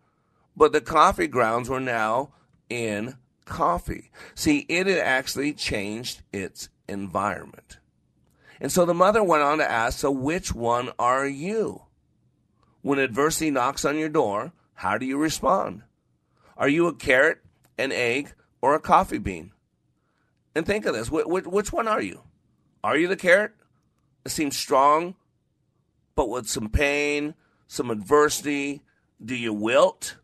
but 0.56 0.72
the 0.72 0.80
coffee 0.80 1.26
grounds 1.26 1.68
were 1.68 1.80
now 1.80 2.32
in 2.68 3.16
coffee. 3.44 4.10
See, 4.34 4.60
it 4.68 4.86
had 4.86 4.98
actually 4.98 5.52
changed 5.52 6.22
its 6.32 6.68
environment. 6.88 7.78
And 8.60 8.70
so 8.70 8.84
the 8.84 8.94
mother 8.94 9.22
went 9.22 9.42
on 9.42 9.58
to 9.58 9.70
ask, 9.70 9.98
So 9.98 10.10
which 10.10 10.54
one 10.54 10.90
are 10.98 11.26
you? 11.26 11.82
When 12.82 12.98
adversity 12.98 13.50
knocks 13.50 13.84
on 13.84 13.98
your 13.98 14.08
door, 14.08 14.52
how 14.74 14.98
do 14.98 15.06
you 15.06 15.18
respond? 15.18 15.82
Are 16.56 16.68
you 16.68 16.86
a 16.86 16.94
carrot, 16.94 17.38
an 17.78 17.92
egg, 17.92 18.32
or 18.60 18.74
a 18.74 18.80
coffee 18.80 19.18
bean? 19.18 19.52
And 20.54 20.64
think 20.64 20.86
of 20.86 20.94
this 20.94 21.10
which 21.10 21.72
one 21.72 21.88
are 21.88 22.02
you? 22.02 22.22
Are 22.82 22.96
you 22.96 23.08
the 23.08 23.16
carrot? 23.16 23.52
It 24.24 24.30
seems 24.30 24.56
strong, 24.56 25.16
but 26.14 26.28
with 26.28 26.48
some 26.48 26.68
pain, 26.68 27.34
some 27.66 27.90
adversity. 27.90 28.82
Do 29.24 29.34
you 29.34 29.52
wilt? 29.52 30.16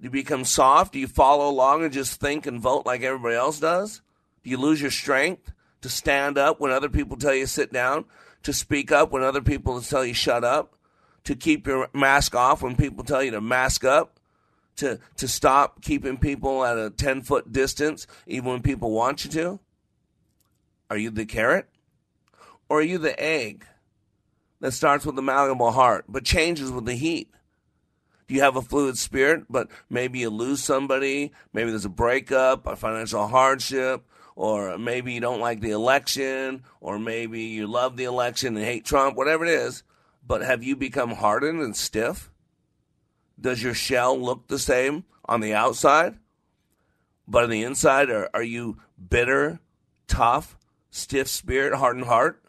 Do 0.00 0.04
you 0.04 0.10
become 0.10 0.46
soft? 0.46 0.94
Do 0.94 0.98
you 0.98 1.06
follow 1.06 1.50
along 1.50 1.84
and 1.84 1.92
just 1.92 2.18
think 2.18 2.46
and 2.46 2.58
vote 2.58 2.86
like 2.86 3.02
everybody 3.02 3.36
else 3.36 3.60
does? 3.60 4.00
Do 4.42 4.48
you 4.48 4.56
lose 4.56 4.80
your 4.80 4.90
strength 4.90 5.52
to 5.82 5.90
stand 5.90 6.38
up 6.38 6.58
when 6.58 6.70
other 6.70 6.88
people 6.88 7.18
tell 7.18 7.34
you 7.34 7.44
sit 7.46 7.70
down? 7.70 8.06
To 8.44 8.54
speak 8.54 8.90
up 8.90 9.12
when 9.12 9.22
other 9.22 9.42
people 9.42 9.78
tell 9.82 10.02
you 10.02 10.14
shut 10.14 10.42
up? 10.42 10.74
To 11.24 11.36
keep 11.36 11.66
your 11.66 11.88
mask 11.92 12.34
off 12.34 12.62
when 12.62 12.76
people 12.76 13.04
tell 13.04 13.22
you 13.22 13.32
to 13.32 13.42
mask 13.42 13.84
up? 13.84 14.18
To, 14.76 14.98
to 15.18 15.28
stop 15.28 15.82
keeping 15.82 16.16
people 16.16 16.64
at 16.64 16.78
a 16.78 16.88
10 16.88 17.20
foot 17.20 17.52
distance 17.52 18.06
even 18.26 18.50
when 18.50 18.62
people 18.62 18.92
want 18.92 19.26
you 19.26 19.30
to? 19.32 19.60
Are 20.88 20.96
you 20.96 21.10
the 21.10 21.26
carrot? 21.26 21.68
Or 22.70 22.78
are 22.78 22.82
you 22.82 22.96
the 22.96 23.20
egg 23.22 23.66
that 24.60 24.72
starts 24.72 25.04
with 25.04 25.18
a 25.18 25.22
malleable 25.22 25.72
heart 25.72 26.06
but 26.08 26.24
changes 26.24 26.70
with 26.70 26.86
the 26.86 26.94
heat? 26.94 27.30
You 28.30 28.42
have 28.42 28.54
a 28.54 28.62
fluid 28.62 28.96
spirit, 28.96 29.46
but 29.50 29.68
maybe 29.88 30.20
you 30.20 30.30
lose 30.30 30.62
somebody? 30.62 31.32
Maybe 31.52 31.70
there's 31.70 31.84
a 31.84 31.88
breakup, 31.88 32.64
a 32.64 32.76
financial 32.76 33.26
hardship, 33.26 34.06
or 34.36 34.78
maybe 34.78 35.12
you 35.12 35.20
don't 35.20 35.40
like 35.40 35.60
the 35.60 35.72
election, 35.72 36.62
or 36.80 36.98
maybe 36.98 37.42
you 37.42 37.66
love 37.66 37.96
the 37.96 38.04
election 38.04 38.56
and 38.56 38.64
hate 38.64 38.84
Trump, 38.84 39.16
whatever 39.16 39.44
it 39.44 39.50
is. 39.50 39.82
But 40.24 40.42
have 40.42 40.62
you 40.62 40.76
become 40.76 41.10
hardened 41.10 41.60
and 41.60 41.76
stiff? 41.76 42.30
Does 43.40 43.62
your 43.62 43.74
shell 43.74 44.16
look 44.16 44.46
the 44.46 44.60
same 44.60 45.04
on 45.24 45.40
the 45.40 45.54
outside? 45.54 46.16
But 47.26 47.44
on 47.44 47.50
the 47.50 47.64
inside, 47.64 48.10
are, 48.10 48.30
are 48.32 48.44
you 48.44 48.78
bitter, 49.08 49.58
tough, 50.06 50.56
stiff 50.90 51.26
spirit, 51.26 51.74
hardened 51.74 52.06
heart? 52.06 52.40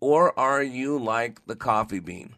Or 0.00 0.38
are 0.38 0.62
you 0.62 0.98
like 0.98 1.46
the 1.46 1.56
coffee 1.56 2.00
bean? 2.00 2.34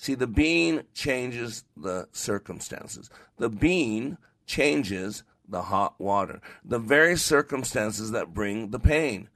See, 0.00 0.14
the 0.14 0.26
bean 0.26 0.84
changes 0.94 1.64
the 1.76 2.08
circumstances. 2.10 3.10
The 3.36 3.50
bean 3.50 4.16
changes 4.46 5.24
the 5.46 5.60
hot 5.60 6.00
water. 6.00 6.40
The 6.64 6.78
very 6.78 7.16
circumstances 7.16 8.10
that 8.12 8.32
bring 8.32 8.70
the 8.70 8.78
pain. 8.78 9.28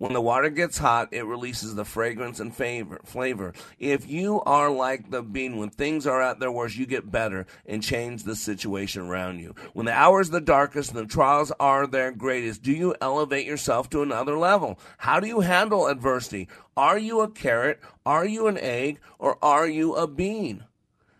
When 0.00 0.14
the 0.14 0.20
water 0.22 0.48
gets 0.48 0.78
hot, 0.78 1.10
it 1.12 1.26
releases 1.26 1.74
the 1.74 1.84
fragrance 1.84 2.40
and 2.40 2.56
favor, 2.56 3.02
flavor. 3.04 3.52
If 3.78 4.08
you 4.08 4.40
are 4.46 4.70
like 4.70 5.10
the 5.10 5.20
bean, 5.20 5.58
when 5.58 5.68
things 5.68 6.06
are 6.06 6.22
at 6.22 6.40
their 6.40 6.50
worst, 6.50 6.78
you 6.78 6.86
get 6.86 7.12
better 7.12 7.44
and 7.66 7.82
change 7.82 8.22
the 8.22 8.34
situation 8.34 9.02
around 9.02 9.40
you. 9.40 9.54
When 9.74 9.84
the 9.84 9.92
hours 9.92 10.30
are 10.30 10.32
the 10.32 10.40
darkest 10.40 10.92
and 10.92 11.00
the 11.00 11.04
trials 11.04 11.52
are 11.60 11.86
their 11.86 12.12
greatest, 12.12 12.62
do 12.62 12.72
you 12.72 12.94
elevate 13.02 13.44
yourself 13.44 13.90
to 13.90 14.00
another 14.00 14.38
level? 14.38 14.80
How 14.96 15.20
do 15.20 15.26
you 15.26 15.40
handle 15.40 15.86
adversity? 15.86 16.48
Are 16.78 16.98
you 16.98 17.20
a 17.20 17.30
carrot? 17.30 17.78
Are 18.06 18.24
you 18.24 18.46
an 18.46 18.56
egg? 18.56 19.00
Or 19.18 19.36
are 19.44 19.68
you 19.68 19.96
a 19.96 20.06
bean? 20.06 20.64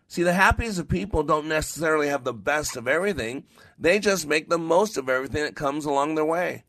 See, 0.08 0.22
the 0.22 0.32
happiest 0.32 0.78
of 0.78 0.88
people 0.88 1.22
don't 1.22 1.48
necessarily 1.48 2.08
have 2.08 2.24
the 2.24 2.32
best 2.32 2.78
of 2.78 2.88
everything. 2.88 3.44
They 3.78 3.98
just 3.98 4.26
make 4.26 4.48
the 4.48 4.58
most 4.58 4.96
of 4.96 5.10
everything 5.10 5.44
that 5.44 5.54
comes 5.54 5.84
along 5.84 6.14
their 6.14 6.24
way. 6.24 6.64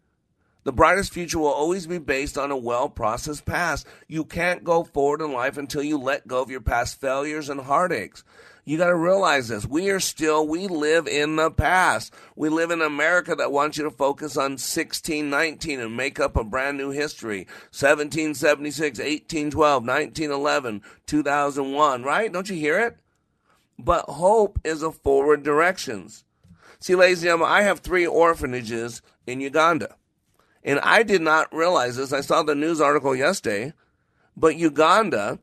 The 0.63 0.71
brightest 0.71 1.11
future 1.11 1.39
will 1.39 1.47
always 1.47 1.87
be 1.87 1.97
based 1.97 2.37
on 2.37 2.51
a 2.51 2.57
well 2.57 2.87
processed 2.87 3.45
past. 3.45 3.87
You 4.07 4.23
can't 4.23 4.63
go 4.63 4.83
forward 4.83 5.21
in 5.21 5.33
life 5.33 5.57
until 5.57 5.81
you 5.81 5.97
let 5.97 6.27
go 6.27 6.41
of 6.41 6.51
your 6.51 6.61
past 6.61 7.01
failures 7.01 7.49
and 7.49 7.61
heartaches. 7.61 8.23
You 8.63 8.77
got 8.77 8.87
to 8.89 8.95
realize 8.95 9.47
this. 9.47 9.65
We 9.65 9.89
are 9.89 9.99
still, 9.99 10.47
we 10.47 10.67
live 10.67 11.07
in 11.07 11.35
the 11.35 11.49
past. 11.49 12.13
We 12.35 12.49
live 12.49 12.69
in 12.69 12.81
America 12.81 13.35
that 13.35 13.51
wants 13.51 13.77
you 13.77 13.83
to 13.85 13.89
focus 13.89 14.37
on 14.37 14.51
1619 14.51 15.79
and 15.79 15.97
make 15.97 16.19
up 16.19 16.37
a 16.37 16.43
brand 16.43 16.77
new 16.77 16.91
history. 16.91 17.47
1776, 17.71 18.99
1812, 18.99 19.83
1911, 19.83 20.83
2001, 21.07 22.03
right? 22.03 22.31
Don't 22.31 22.49
you 22.49 22.55
hear 22.55 22.79
it? 22.79 22.97
But 23.79 24.05
hope 24.05 24.59
is 24.63 24.83
a 24.83 24.91
forward 24.91 25.41
directions. 25.41 26.23
See, 26.79 26.93
ladies 26.93 27.19
and 27.19 27.29
gentlemen, 27.29 27.49
I 27.49 27.63
have 27.63 27.79
three 27.79 28.05
orphanages 28.05 29.01
in 29.25 29.41
Uganda. 29.41 29.95
And 30.63 30.79
I 30.79 31.03
did 31.03 31.21
not 31.21 31.53
realize 31.53 31.97
this. 31.97 32.13
I 32.13 32.21
saw 32.21 32.43
the 32.43 32.55
news 32.55 32.79
article 32.79 33.15
yesterday, 33.15 33.73
but 34.37 34.55
Uganda 34.55 35.39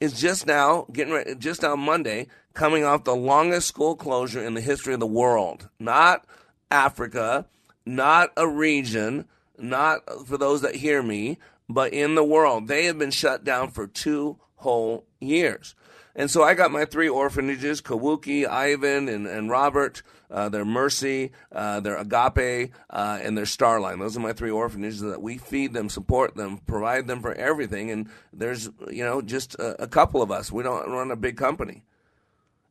is 0.00 0.20
just 0.20 0.46
now 0.46 0.86
getting 0.92 1.14
ready, 1.14 1.34
just 1.34 1.62
now 1.62 1.74
Monday, 1.74 2.26
coming 2.54 2.84
off 2.84 3.04
the 3.04 3.16
longest 3.16 3.68
school 3.68 3.96
closure 3.96 4.44
in 4.44 4.54
the 4.54 4.60
history 4.60 4.94
of 4.94 5.00
the 5.00 5.06
world. 5.06 5.68
Not 5.78 6.24
Africa, 6.70 7.46
not 7.86 8.30
a 8.36 8.46
region, 8.46 9.26
not 9.58 10.26
for 10.26 10.36
those 10.36 10.60
that 10.60 10.76
hear 10.76 11.02
me, 11.02 11.38
but 11.68 11.92
in 11.92 12.14
the 12.14 12.24
world. 12.24 12.68
They 12.68 12.84
have 12.84 12.98
been 12.98 13.10
shut 13.10 13.44
down 13.44 13.70
for 13.70 13.86
two 13.86 14.38
whole 14.56 15.04
years. 15.20 15.74
And 16.14 16.30
so 16.30 16.42
I 16.42 16.54
got 16.54 16.72
my 16.72 16.84
three 16.84 17.08
orphanages, 17.08 17.80
Kawuki, 17.80 18.46
Ivan, 18.46 19.08
and, 19.08 19.26
and 19.26 19.48
Robert, 19.48 20.02
uh, 20.30 20.48
their 20.48 20.64
Mercy, 20.64 21.32
uh, 21.52 21.80
their 21.80 21.96
Agape, 21.96 22.72
uh, 22.90 23.18
and 23.22 23.36
their 23.36 23.44
Starline. 23.44 23.98
Those 23.98 24.16
are 24.16 24.20
my 24.20 24.32
three 24.32 24.50
orphanages 24.50 25.00
that 25.00 25.22
we 25.22 25.38
feed 25.38 25.72
them, 25.72 25.88
support 25.88 26.36
them, 26.36 26.58
provide 26.66 27.06
them 27.06 27.20
for 27.20 27.34
everything. 27.34 27.90
And 27.90 28.08
there's, 28.32 28.70
you 28.90 29.04
know, 29.04 29.22
just 29.22 29.54
a, 29.54 29.82
a 29.82 29.86
couple 29.86 30.22
of 30.22 30.30
us. 30.30 30.52
We 30.52 30.62
don't 30.62 30.90
run 30.90 31.10
a 31.10 31.16
big 31.16 31.36
company. 31.36 31.84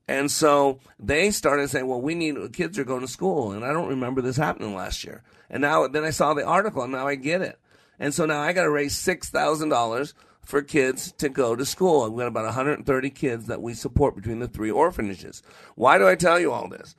And 0.08 0.32
so 0.32 0.80
they 1.00 1.32
started 1.32 1.70
saying, 1.70 1.88
well, 1.88 2.02
we 2.02 2.16
need, 2.16 2.54
kids 2.54 2.80
are 2.80 2.86
going 2.86 3.02
to 3.02 3.08
school. 3.08 3.52
And 3.52 3.66
I 3.66 3.74
don't 3.74 3.90
remember 3.90 4.22
this 4.22 4.38
happening 4.38 4.74
last 4.74 5.04
year. 5.04 5.24
And 5.50 5.62
now, 5.62 5.88
then 5.88 6.06
I 6.06 6.12
saw 6.12 6.34
the 6.34 6.46
article 6.46 6.84
and 6.84 6.94
now 6.94 7.08
I 7.08 7.16
get 7.16 7.42
it. 7.42 7.60
And 8.00 8.14
so 8.14 8.26
now 8.26 8.42
I 8.42 8.54
got 8.54 8.64
to 8.64 8.70
raise 8.70 8.96
$6,000 8.96 10.14
for 10.44 10.62
kids 10.62 11.12
to 11.14 11.28
go 11.28 11.56
to 11.56 11.66
school. 11.66 12.10
We've 12.10 12.20
got 12.20 12.28
about 12.28 12.46
130 12.46 13.10
kids 13.10 13.48
that 13.48 13.62
we 13.62 13.74
support 13.74 14.16
between 14.16 14.40
the 14.40 14.48
three 14.48 14.72
orphanages. 14.72 15.44
Why 15.76 15.98
do 15.98 16.08
I 16.08 16.16
tell 16.16 16.40
you 16.40 16.54
all 16.54 16.70
this? 16.70 16.96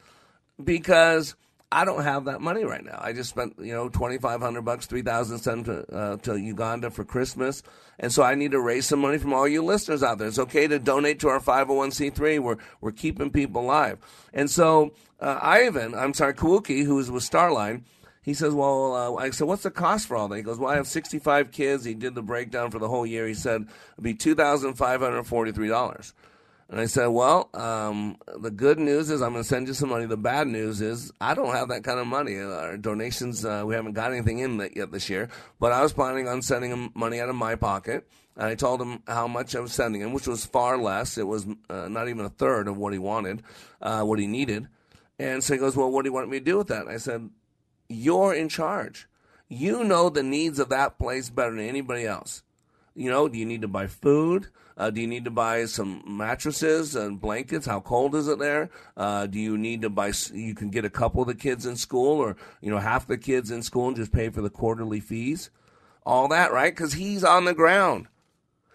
because 0.62 1.34
I 1.70 1.84
don't 1.84 2.02
have 2.02 2.24
that 2.24 2.40
money 2.40 2.64
right 2.64 2.84
now. 2.84 2.98
I 3.00 3.12
just 3.12 3.28
spent, 3.28 3.56
you 3.58 3.74
know, 3.74 3.90
2500 3.90 4.62
bucks, 4.62 4.86
3000 4.86 5.38
sent 5.38 5.66
to, 5.66 5.94
uh, 5.94 6.16
to 6.18 6.36
Uganda 6.36 6.90
for 6.90 7.04
Christmas. 7.04 7.62
And 7.98 8.10
so 8.10 8.22
I 8.22 8.34
need 8.34 8.52
to 8.52 8.60
raise 8.60 8.86
some 8.86 9.00
money 9.00 9.18
from 9.18 9.34
all 9.34 9.46
you 9.46 9.62
listeners 9.62 10.02
out 10.02 10.18
there. 10.18 10.28
It's 10.28 10.38
okay 10.38 10.66
to 10.66 10.78
donate 10.78 11.20
to 11.20 11.28
our 11.28 11.40
501c3. 11.40 12.40
We're, 12.40 12.56
we're 12.80 12.92
keeping 12.92 13.30
people 13.30 13.62
alive. 13.62 13.98
And 14.32 14.50
so, 14.50 14.92
uh, 15.20 15.38
Ivan, 15.42 15.94
I'm 15.94 16.14
sorry, 16.14 16.32
Kawuki, 16.32 16.84
who 16.84 16.98
is 16.98 17.10
with 17.10 17.28
Starline, 17.28 17.82
he 18.22 18.34
says, 18.34 18.54
Well, 18.54 18.94
uh, 18.94 19.14
I 19.22 19.30
said, 19.30 19.46
What's 19.46 19.62
the 19.62 19.70
cost 19.70 20.06
for 20.06 20.16
all 20.16 20.28
that? 20.28 20.36
He 20.36 20.42
goes, 20.42 20.58
Well, 20.58 20.70
I 20.70 20.76
have 20.76 20.86
65 20.86 21.50
kids. 21.50 21.84
He 21.84 21.94
did 21.94 22.14
the 22.14 22.22
breakdown 22.22 22.70
for 22.70 22.78
the 22.78 22.88
whole 22.88 23.06
year. 23.06 23.26
He 23.26 23.34
said, 23.34 23.66
It'd 23.92 24.04
be 24.04 24.14
$2,543. 24.14 26.12
And 26.70 26.80
I 26.80 26.86
said, 26.86 27.06
"Well, 27.06 27.48
um, 27.54 28.18
the 28.36 28.50
good 28.50 28.78
news 28.78 29.10
is 29.10 29.22
I'm 29.22 29.32
going 29.32 29.42
to 29.42 29.48
send 29.48 29.68
you 29.68 29.74
some 29.74 29.88
money. 29.88 30.06
The 30.06 30.16
bad 30.16 30.48
news 30.48 30.80
is 30.80 31.10
I 31.20 31.34
don't 31.34 31.54
have 31.54 31.68
that 31.68 31.82
kind 31.82 31.98
of 31.98 32.06
money. 32.06 32.38
Our 32.38 32.76
donations, 32.76 33.44
uh, 33.44 33.64
we 33.66 33.74
haven't 33.74 33.94
got 33.94 34.12
anything 34.12 34.40
in 34.40 34.58
yet 34.74 34.92
this 34.92 35.08
year. 35.08 35.28
But 35.58 35.72
I 35.72 35.82
was 35.82 35.92
planning 35.92 36.28
on 36.28 36.42
sending 36.42 36.70
him 36.70 36.90
money 36.94 37.20
out 37.20 37.28
of 37.28 37.36
my 37.36 37.54
pocket." 37.54 38.08
And 38.36 38.46
I 38.46 38.54
told 38.54 38.80
him 38.80 39.02
how 39.08 39.26
much 39.26 39.56
I 39.56 39.60
was 39.60 39.72
sending 39.72 40.00
him, 40.00 40.12
which 40.12 40.28
was 40.28 40.44
far 40.44 40.78
less. 40.78 41.18
It 41.18 41.26
was 41.26 41.44
uh, 41.68 41.88
not 41.88 42.08
even 42.08 42.24
a 42.24 42.28
third 42.28 42.68
of 42.68 42.76
what 42.76 42.92
he 42.92 42.98
wanted, 43.00 43.42
uh, 43.82 44.02
what 44.02 44.20
he 44.20 44.28
needed. 44.28 44.68
And 45.18 45.42
so 45.42 45.54
he 45.54 45.58
goes, 45.58 45.74
Well, 45.74 45.90
what 45.90 46.02
do 46.02 46.08
you 46.08 46.12
want 46.12 46.28
me 46.28 46.38
to 46.38 46.44
do 46.44 46.58
with 46.58 46.68
that? 46.68 46.82
And 46.82 46.90
I 46.90 46.98
said, 46.98 47.30
you're 47.88 48.34
in 48.34 48.48
charge. 48.48 49.08
You 49.48 49.82
know 49.82 50.10
the 50.10 50.22
needs 50.22 50.58
of 50.58 50.68
that 50.68 50.98
place 50.98 51.30
better 51.30 51.52
than 51.52 51.66
anybody 51.66 52.04
else. 52.04 52.42
You 52.94 53.10
know, 53.10 53.28
do 53.28 53.38
you 53.38 53.46
need 53.46 53.62
to 53.62 53.68
buy 53.68 53.86
food? 53.86 54.48
Uh, 54.78 54.90
do 54.90 55.00
you 55.00 55.08
need 55.08 55.24
to 55.24 55.30
buy 55.30 55.64
some 55.64 56.02
mattresses 56.06 56.94
and 56.94 57.20
blankets? 57.20 57.66
How 57.66 57.80
cold 57.80 58.14
is 58.14 58.28
it 58.28 58.38
there? 58.38 58.70
Uh, 58.96 59.26
do 59.26 59.40
you 59.40 59.58
need 59.58 59.82
to 59.82 59.90
buy? 59.90 60.12
You 60.32 60.54
can 60.54 60.70
get 60.70 60.84
a 60.84 60.90
couple 60.90 61.20
of 61.20 61.26
the 61.26 61.34
kids 61.34 61.66
in 61.66 61.74
school, 61.74 62.20
or 62.20 62.36
you 62.60 62.70
know, 62.70 62.78
half 62.78 63.08
the 63.08 63.18
kids 63.18 63.50
in 63.50 63.62
school, 63.62 63.88
and 63.88 63.96
just 63.96 64.12
pay 64.12 64.28
for 64.28 64.40
the 64.40 64.50
quarterly 64.50 65.00
fees. 65.00 65.50
All 66.06 66.28
that, 66.28 66.52
right? 66.52 66.72
Because 66.72 66.94
he's 66.94 67.24
on 67.24 67.44
the 67.44 67.54
ground. 67.54 68.06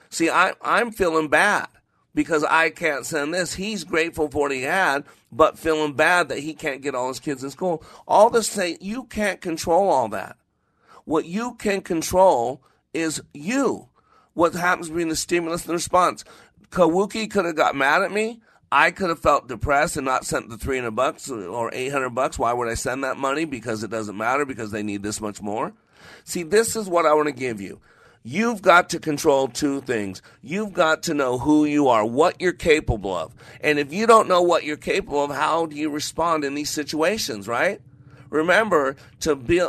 See, 0.09 0.29
I, 0.29 0.53
I'm 0.61 0.91
feeling 0.91 1.29
bad 1.29 1.67
because 2.13 2.43
I 2.43 2.69
can't 2.69 3.05
send 3.05 3.33
this. 3.33 3.55
He's 3.55 3.85
grateful 3.85 4.29
for 4.29 4.43
what 4.43 4.51
he 4.51 4.63
had, 4.63 5.05
but 5.31 5.57
feeling 5.57 5.93
bad 5.93 6.27
that 6.29 6.39
he 6.39 6.53
can't 6.53 6.81
get 6.81 6.95
all 6.95 7.07
his 7.07 7.21
kids 7.21 7.43
in 7.43 7.49
school. 7.49 7.81
All 8.07 8.29
this 8.29 8.49
say 8.49 8.77
you 8.81 9.05
can't 9.05 9.41
control 9.41 9.89
all 9.89 10.09
that. 10.09 10.35
What 11.05 11.25
you 11.25 11.55
can 11.55 11.81
control 11.81 12.61
is 12.93 13.21
you. 13.33 13.87
What 14.33 14.53
happens 14.53 14.89
between 14.89 15.09
the 15.09 15.15
stimulus 15.15 15.61
and 15.61 15.69
the 15.69 15.73
response. 15.73 16.23
Kawuki 16.69 17.29
could 17.29 17.45
have 17.45 17.55
got 17.55 17.75
mad 17.75 18.01
at 18.01 18.11
me. 18.11 18.41
I 18.71 18.89
could 18.89 19.09
have 19.09 19.19
felt 19.19 19.47
depressed 19.47 19.97
and 19.97 20.05
not 20.05 20.25
sent 20.25 20.49
the 20.49 20.57
300 20.57 20.91
bucks 20.91 21.29
or 21.29 21.69
800 21.71 22.09
bucks. 22.09 22.39
Why 22.39 22.53
would 22.53 22.67
I 22.67 22.73
send 22.73 23.03
that 23.03 23.17
money? 23.17 23.45
Because 23.45 23.83
it 23.83 23.91
doesn't 23.91 24.17
matter 24.17 24.45
because 24.45 24.71
they 24.71 24.81
need 24.81 25.03
this 25.03 25.21
much 25.21 25.41
more. 25.41 25.73
See, 26.23 26.41
this 26.41 26.75
is 26.75 26.89
what 26.89 27.05
I 27.05 27.13
want 27.13 27.27
to 27.27 27.33
give 27.33 27.61
you. 27.61 27.79
You've 28.23 28.61
got 28.61 28.89
to 28.89 28.99
control 28.99 29.49
two 29.49 29.81
things. 29.81 30.21
You've 30.41 30.73
got 30.73 31.03
to 31.03 31.13
know 31.13 31.37
who 31.37 31.65
you 31.65 31.89
are, 31.89 32.05
what 32.05 32.41
you're 32.41 32.53
capable 32.53 33.15
of. 33.15 33.35
And 33.61 33.77
if 33.77 33.93
you 33.93 34.07
don't 34.07 34.29
know 34.29 34.41
what 34.41 34.63
you're 34.63 34.77
capable 34.77 35.25
of, 35.25 35.31
how 35.31 35.65
do 35.65 35.75
you 35.75 35.89
respond 35.89 36.43
in 36.43 36.55
these 36.55 36.69
situations, 36.69 37.47
right? 37.47 37.81
Remember 38.33 38.95
to 39.19 39.35
be, 39.35 39.61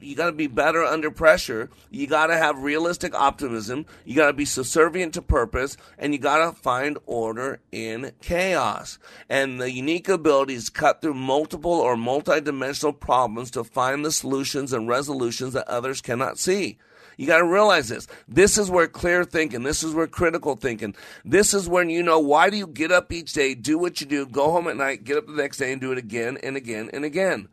you 0.00 0.16
got 0.16 0.26
to 0.26 0.32
be 0.32 0.48
better 0.48 0.82
under 0.82 1.08
pressure. 1.08 1.70
You 1.88 2.08
got 2.08 2.26
to 2.26 2.36
have 2.36 2.60
realistic 2.60 3.14
optimism. 3.14 3.86
You 4.04 4.16
got 4.16 4.26
to 4.26 4.32
be 4.32 4.44
subservient 4.44 5.14
to 5.14 5.22
purpose 5.22 5.76
and 5.96 6.12
you 6.12 6.18
got 6.18 6.44
to 6.44 6.60
find 6.60 6.98
order 7.06 7.60
in 7.70 8.10
chaos. 8.20 8.98
And 9.28 9.60
the 9.60 9.70
unique 9.70 10.08
abilities 10.08 10.68
cut 10.68 11.00
through 11.00 11.14
multiple 11.14 11.70
or 11.70 11.94
multidimensional 11.94 12.98
problems 12.98 13.52
to 13.52 13.62
find 13.62 14.04
the 14.04 14.10
solutions 14.10 14.72
and 14.72 14.88
resolutions 14.88 15.52
that 15.52 15.68
others 15.68 16.00
cannot 16.00 16.38
see. 16.38 16.78
You 17.18 17.28
got 17.28 17.38
to 17.38 17.44
realize 17.44 17.88
this. 17.88 18.08
This 18.26 18.58
is 18.58 18.68
where 18.68 18.88
clear 18.88 19.24
thinking, 19.24 19.62
this 19.62 19.84
is 19.84 19.94
where 19.94 20.08
critical 20.08 20.56
thinking, 20.56 20.96
this 21.24 21.54
is 21.54 21.68
when 21.68 21.88
you 21.88 22.02
know 22.02 22.18
why 22.18 22.50
do 22.50 22.56
you 22.56 22.66
get 22.66 22.90
up 22.90 23.12
each 23.12 23.32
day, 23.32 23.54
do 23.54 23.78
what 23.78 24.00
you 24.00 24.08
do, 24.08 24.26
go 24.26 24.50
home 24.50 24.66
at 24.66 24.76
night, 24.76 25.04
get 25.04 25.18
up 25.18 25.26
the 25.26 25.32
next 25.34 25.58
day 25.58 25.70
and 25.70 25.80
do 25.80 25.92
it 25.92 25.98
again 25.98 26.36
and 26.42 26.56
again 26.56 26.90
and 26.92 27.04
again. 27.04 27.48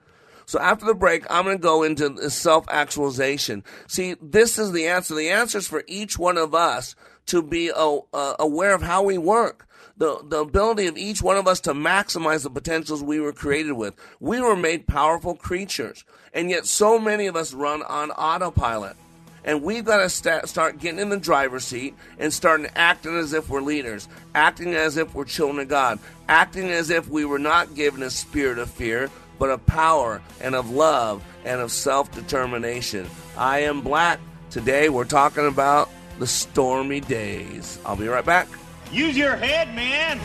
So 0.45 0.59
after 0.59 0.85
the 0.85 0.93
break, 0.93 1.25
I'm 1.29 1.45
going 1.45 1.57
to 1.57 1.61
go 1.61 1.83
into 1.83 2.29
self 2.29 2.65
actualization. 2.69 3.63
See, 3.87 4.15
this 4.21 4.57
is 4.57 4.71
the 4.71 4.87
answer. 4.87 5.15
The 5.15 5.29
answer 5.29 5.57
is 5.57 5.67
for 5.67 5.83
each 5.87 6.17
one 6.19 6.37
of 6.37 6.53
us 6.53 6.95
to 7.27 7.41
be 7.41 7.71
uh, 7.71 7.99
aware 8.39 8.73
of 8.75 8.81
how 8.83 9.03
we 9.03 9.17
work. 9.17 9.67
the, 9.97 10.19
the 10.27 10.39
ability 10.39 10.87
of 10.87 10.97
each 10.97 11.21
one 11.21 11.37
of 11.37 11.47
us 11.47 11.59
to 11.61 11.73
maximize 11.73 12.43
the 12.43 12.49
potentials 12.49 13.01
we 13.01 13.19
were 13.19 13.31
created 13.33 13.73
with. 13.73 13.95
We 14.19 14.41
were 14.41 14.55
made 14.55 14.87
powerful 14.87 15.35
creatures, 15.35 16.03
and 16.33 16.49
yet 16.49 16.65
so 16.65 16.99
many 16.99 17.27
of 17.27 17.35
us 17.35 17.53
run 17.53 17.81
on 17.83 18.11
autopilot. 18.11 18.95
And 19.43 19.61
we've 19.61 19.85
got 19.85 19.97
to 19.97 20.09
st- 20.09 20.49
start 20.49 20.79
getting 20.79 20.99
in 20.99 21.09
the 21.09 21.17
driver's 21.17 21.65
seat 21.65 21.93
and 22.17 22.33
starting 22.33 22.67
acting 22.75 23.15
as 23.15 23.31
if 23.31 23.47
we're 23.47 23.61
leaders, 23.61 24.07
acting 24.33 24.73
as 24.73 24.97
if 24.97 25.13
we're 25.13 25.25
children 25.25 25.59
of 25.59 25.67
God, 25.67 25.99
acting 26.27 26.69
as 26.71 26.89
if 26.89 27.07
we 27.07 27.25
were 27.25 27.39
not 27.39 27.75
given 27.75 28.01
a 28.01 28.09
spirit 28.09 28.57
of 28.57 28.71
fear, 28.71 29.09
but 29.39 29.49
of 29.49 29.65
power 29.65 30.21
and 30.41 30.55
of 30.55 30.69
love 30.69 31.23
and 31.43 31.61
of 31.61 31.71
self 31.71 32.11
determination. 32.11 33.07
I 33.37 33.59
am 33.59 33.81
black. 33.81 34.19
Today 34.49 34.89
we're 34.89 35.05
talking 35.05 35.47
about 35.47 35.89
the 36.19 36.27
stormy 36.27 37.01
days. 37.01 37.79
I'll 37.85 37.95
be 37.95 38.07
right 38.07 38.25
back. 38.25 38.47
Use 38.91 39.17
your 39.17 39.35
head, 39.35 39.73
man. 39.75 40.19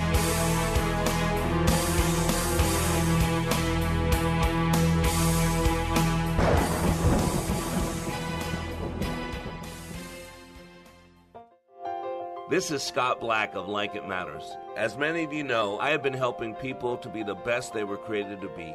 This 12.51 12.73
is 12.73 12.83
Scott 12.83 13.21
Black 13.21 13.55
of 13.55 13.69
Like 13.69 13.95
It 13.95 14.09
Matters. 14.09 14.43
As 14.77 14.97
many 14.97 15.23
of 15.23 15.33
you 15.33 15.45
know, 15.45 15.79
I 15.79 15.91
have 15.91 16.03
been 16.03 16.13
helping 16.13 16.57
people 16.57 16.97
to 16.97 17.09
be 17.09 17.23
the 17.23 17.37
best 17.37 17.73
they 17.73 17.85
were 17.85 17.97
created 17.97 18.41
to 18.41 18.49
be. 18.49 18.75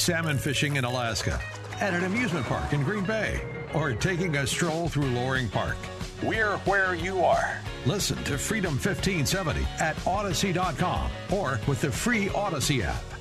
Salmon 0.00 0.38
fishing 0.38 0.76
in 0.76 0.84
Alaska, 0.84 1.40
at 1.80 1.94
an 1.94 2.04
amusement 2.04 2.46
park 2.46 2.72
in 2.72 2.82
Green 2.82 3.04
Bay, 3.04 3.40
or 3.74 3.92
taking 3.92 4.36
a 4.36 4.46
stroll 4.46 4.88
through 4.88 5.06
Loring 5.06 5.48
Park. 5.48 5.76
We're 6.22 6.56
where 6.58 6.94
you 6.94 7.22
are. 7.22 7.60
Listen 7.86 8.16
to 8.24 8.36
Freedom 8.36 8.72
1570 8.72 9.66
at 9.78 9.96
Audacy.com 9.98 11.10
or 11.30 11.60
with 11.66 11.80
the 11.80 11.90
free 11.90 12.26
Audacy 12.28 12.82
app. 12.82 13.19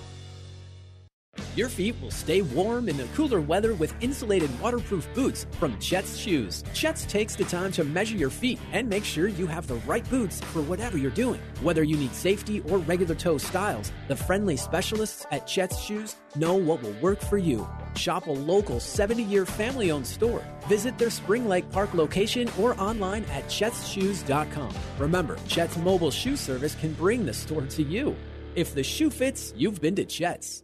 Your 1.56 1.70
feet 1.70 1.96
will 2.02 2.12
stay 2.12 2.42
warm 2.42 2.90
in 2.90 2.98
the 2.98 3.08
cooler 3.16 3.42
weather 3.42 3.74
with 3.74 3.94
insulated 4.02 4.50
waterproof 4.60 5.08
boots 5.14 5.46
from 5.60 5.78
Chet's 5.80 6.18
Shoes. 6.18 6.64
Chet's 6.74 7.06
takes 7.06 7.36
the 7.36 7.44
time 7.44 7.72
to 7.74 7.84
measure 7.84 8.18
your 8.18 8.30
feet 8.30 8.60
and 8.72 8.90
make 8.90 9.04
sure 9.04 9.28
you 9.28 9.48
have 9.48 9.68
the 9.68 9.76
right 9.88 10.10
boots 10.10 10.40
for 10.42 10.62
whatever 10.64 10.98
you're 10.98 11.12
doing. 11.12 11.42
Whether 11.62 11.84
you 11.84 11.98
need 11.98 12.14
safety 12.14 12.62
or 12.62 12.80
regular 12.80 13.16
toe 13.16 13.38
styles, 13.38 13.92
the 14.08 14.16
friendly 14.16 14.58
specialists 14.58 15.26
at 15.32 15.48
Chet's 15.48 15.80
Shoes 15.80 16.16
know 16.36 16.56
what 16.56 16.82
will 16.82 16.96
work 17.02 17.20
for 17.22 17.38
you. 17.38 17.68
Shop 17.96 18.28
a 18.28 18.32
local 18.32 18.80
70 18.80 19.24
year 19.24 19.46
family 19.46 19.92
owned 19.92 20.08
store. 20.08 20.44
Visit 20.68 20.98
their 20.98 21.10
Spring 21.10 21.48
Lake 21.48 21.70
Park 21.72 21.94
location 21.94 22.50
or 22.60 22.80
online 22.80 23.26
at 23.26 23.46
chetsshoes.com. 23.46 24.74
Remember, 24.98 25.36
Chet's 25.48 25.78
mobile 25.78 26.12
shoe 26.12 26.36
service 26.36 26.76
can 26.76 26.94
bring 26.94 27.26
the 27.26 27.34
store 27.34 27.66
to 27.66 27.84
you. 27.84 28.16
If 28.56 28.74
the 28.74 28.84
shoe 28.84 29.10
fits, 29.10 29.54
you've 29.56 29.82
been 29.82 29.96
to 29.96 30.06
Chet's. 30.06 30.64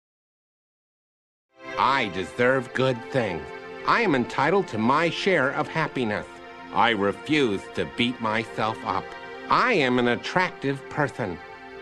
I 1.77 2.09
deserve 2.13 2.73
good 2.73 2.97
things. 3.11 3.43
I 3.87 4.01
am 4.01 4.15
entitled 4.15 4.67
to 4.69 4.77
my 4.77 5.09
share 5.09 5.51
of 5.51 5.67
happiness. 5.67 6.25
I 6.73 6.91
refuse 6.91 7.61
to 7.75 7.87
beat 7.97 8.19
myself 8.21 8.77
up. 8.85 9.05
I 9.49 9.73
am 9.73 9.99
an 9.99 10.07
attractive 10.07 10.81
person. 10.89 11.37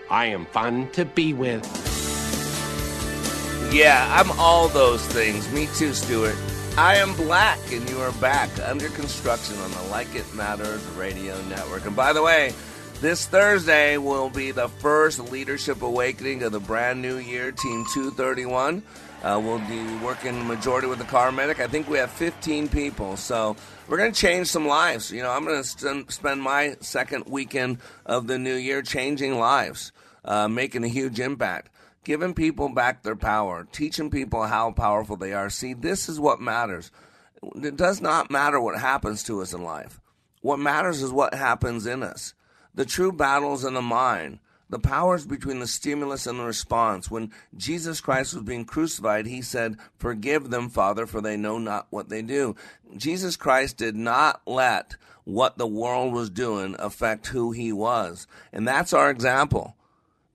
I 0.10 0.26
am 0.26 0.46
fun 0.48 0.90
to 0.92 1.06
be 1.06 1.34
with. 1.34 1.64
Yeah, 3.72 4.08
I'm 4.12 4.32
all 4.40 4.68
those 4.68 5.06
things. 5.08 5.52
Me 5.52 5.68
too, 5.76 5.94
Stuart. 5.94 6.36
I 6.78 6.96
am 6.96 7.14
black, 7.16 7.60
and 7.72 7.88
you 7.90 8.00
are 8.00 8.14
back 8.14 8.50
under 8.64 8.90
construction 8.90 9.58
on 9.58 9.70
the 9.72 9.82
Like 9.92 10.16
It 10.16 10.34
Matters 10.34 10.84
radio 10.98 11.40
network. 11.44 11.86
And 11.86 11.96
by 11.96 12.14
the 12.14 12.24
way, 12.24 12.54
this 13.02 13.28
Thursday 13.28 13.98
will 13.98 14.30
be 14.30 14.52
the 14.52 14.70
first 14.70 15.20
leadership 15.32 15.82
awakening 15.82 16.42
of 16.44 16.52
the 16.52 16.60
brand 16.60 17.02
new 17.02 17.18
year, 17.18 17.52
Team 17.52 17.86
231. 17.94 18.82
Uh, 19.22 19.40
we'll 19.44 19.60
be 19.60 19.84
working 19.98 20.48
majority 20.48 20.88
with 20.88 20.98
the 20.98 21.06
car 21.06 21.30
medic. 21.32 21.60
I 21.60 21.68
think 21.68 21.90
we 21.90 21.98
have 21.98 22.10
15 22.10 22.70
people, 22.70 23.18
so 23.18 23.58
we're 23.88 23.98
going 23.98 24.14
to 24.14 24.20
change 24.20 24.48
some 24.48 24.66
lives. 24.66 25.12
You 25.12 25.22
know, 25.22 25.32
I'm 25.32 25.44
going 25.44 25.62
to 25.62 25.68
st- 25.68 26.10
spend 26.10 26.42
my 26.42 26.78
second 26.80 27.26
weekend 27.28 27.80
of 28.06 28.28
the 28.28 28.40
new 28.40 28.56
year 28.56 28.82
changing 28.82 29.38
lives, 29.38 29.92
uh, 30.24 30.48
making 30.48 30.86
a 30.86 30.88
huge 30.88 31.20
impact, 31.20 31.70
giving 32.06 32.34
people 32.34 32.70
back 32.70 33.04
their 33.04 33.18
power, 33.18 33.68
teaching 33.74 34.10
people 34.10 34.44
how 34.44 34.72
powerful 34.72 35.18
they 35.18 35.34
are. 35.34 35.50
See, 35.50 35.74
this 35.74 36.08
is 36.08 36.18
what 36.18 36.40
matters. 36.40 36.90
It 37.62 37.76
does 37.76 38.00
not 38.00 38.32
matter 38.32 38.60
what 38.62 38.80
happens 38.80 39.24
to 39.24 39.42
us 39.42 39.52
in 39.52 39.62
life. 39.62 40.00
What 40.42 40.60
matters 40.60 41.02
is 41.02 41.12
what 41.12 41.34
happens 41.34 41.86
in 41.86 42.04
us. 42.04 42.34
The 42.74 42.86
true 42.86 43.12
battles 43.12 43.66
in 43.66 43.74
the 43.74 43.82
mind. 43.82 44.40
The 44.70 44.80
powers 44.80 45.26
between 45.26 45.60
the 45.60 45.68
stimulus 45.68 46.28
and 46.28 46.40
the 46.40 46.44
response. 46.44 47.10
When 47.10 47.32
Jesus 47.58 48.02
Christ 48.02 48.36
was 48.36 48.44
being 48.44 48.66
crucified, 48.66 49.26
he 49.26 49.42
said, 49.42 49.78
Forgive 49.98 50.50
them, 50.50 50.70
Father, 50.70 51.08
for 51.08 51.22
they 51.22 51.38
know 51.38 51.58
not 51.58 51.88
what 51.90 52.10
they 52.10 52.22
do. 52.22 52.56
Jesus 52.96 53.36
Christ 53.36 53.78
did 53.78 53.96
not 53.96 54.42
let 54.46 54.96
what 55.24 55.58
the 55.58 55.68
world 55.68 56.14
was 56.14 56.30
doing 56.30 56.76
affect 56.80 57.28
who 57.28 57.52
he 57.52 57.72
was. 57.72 58.28
And 58.54 58.68
that's 58.68 58.94
our 58.94 59.10
example. 59.10 59.76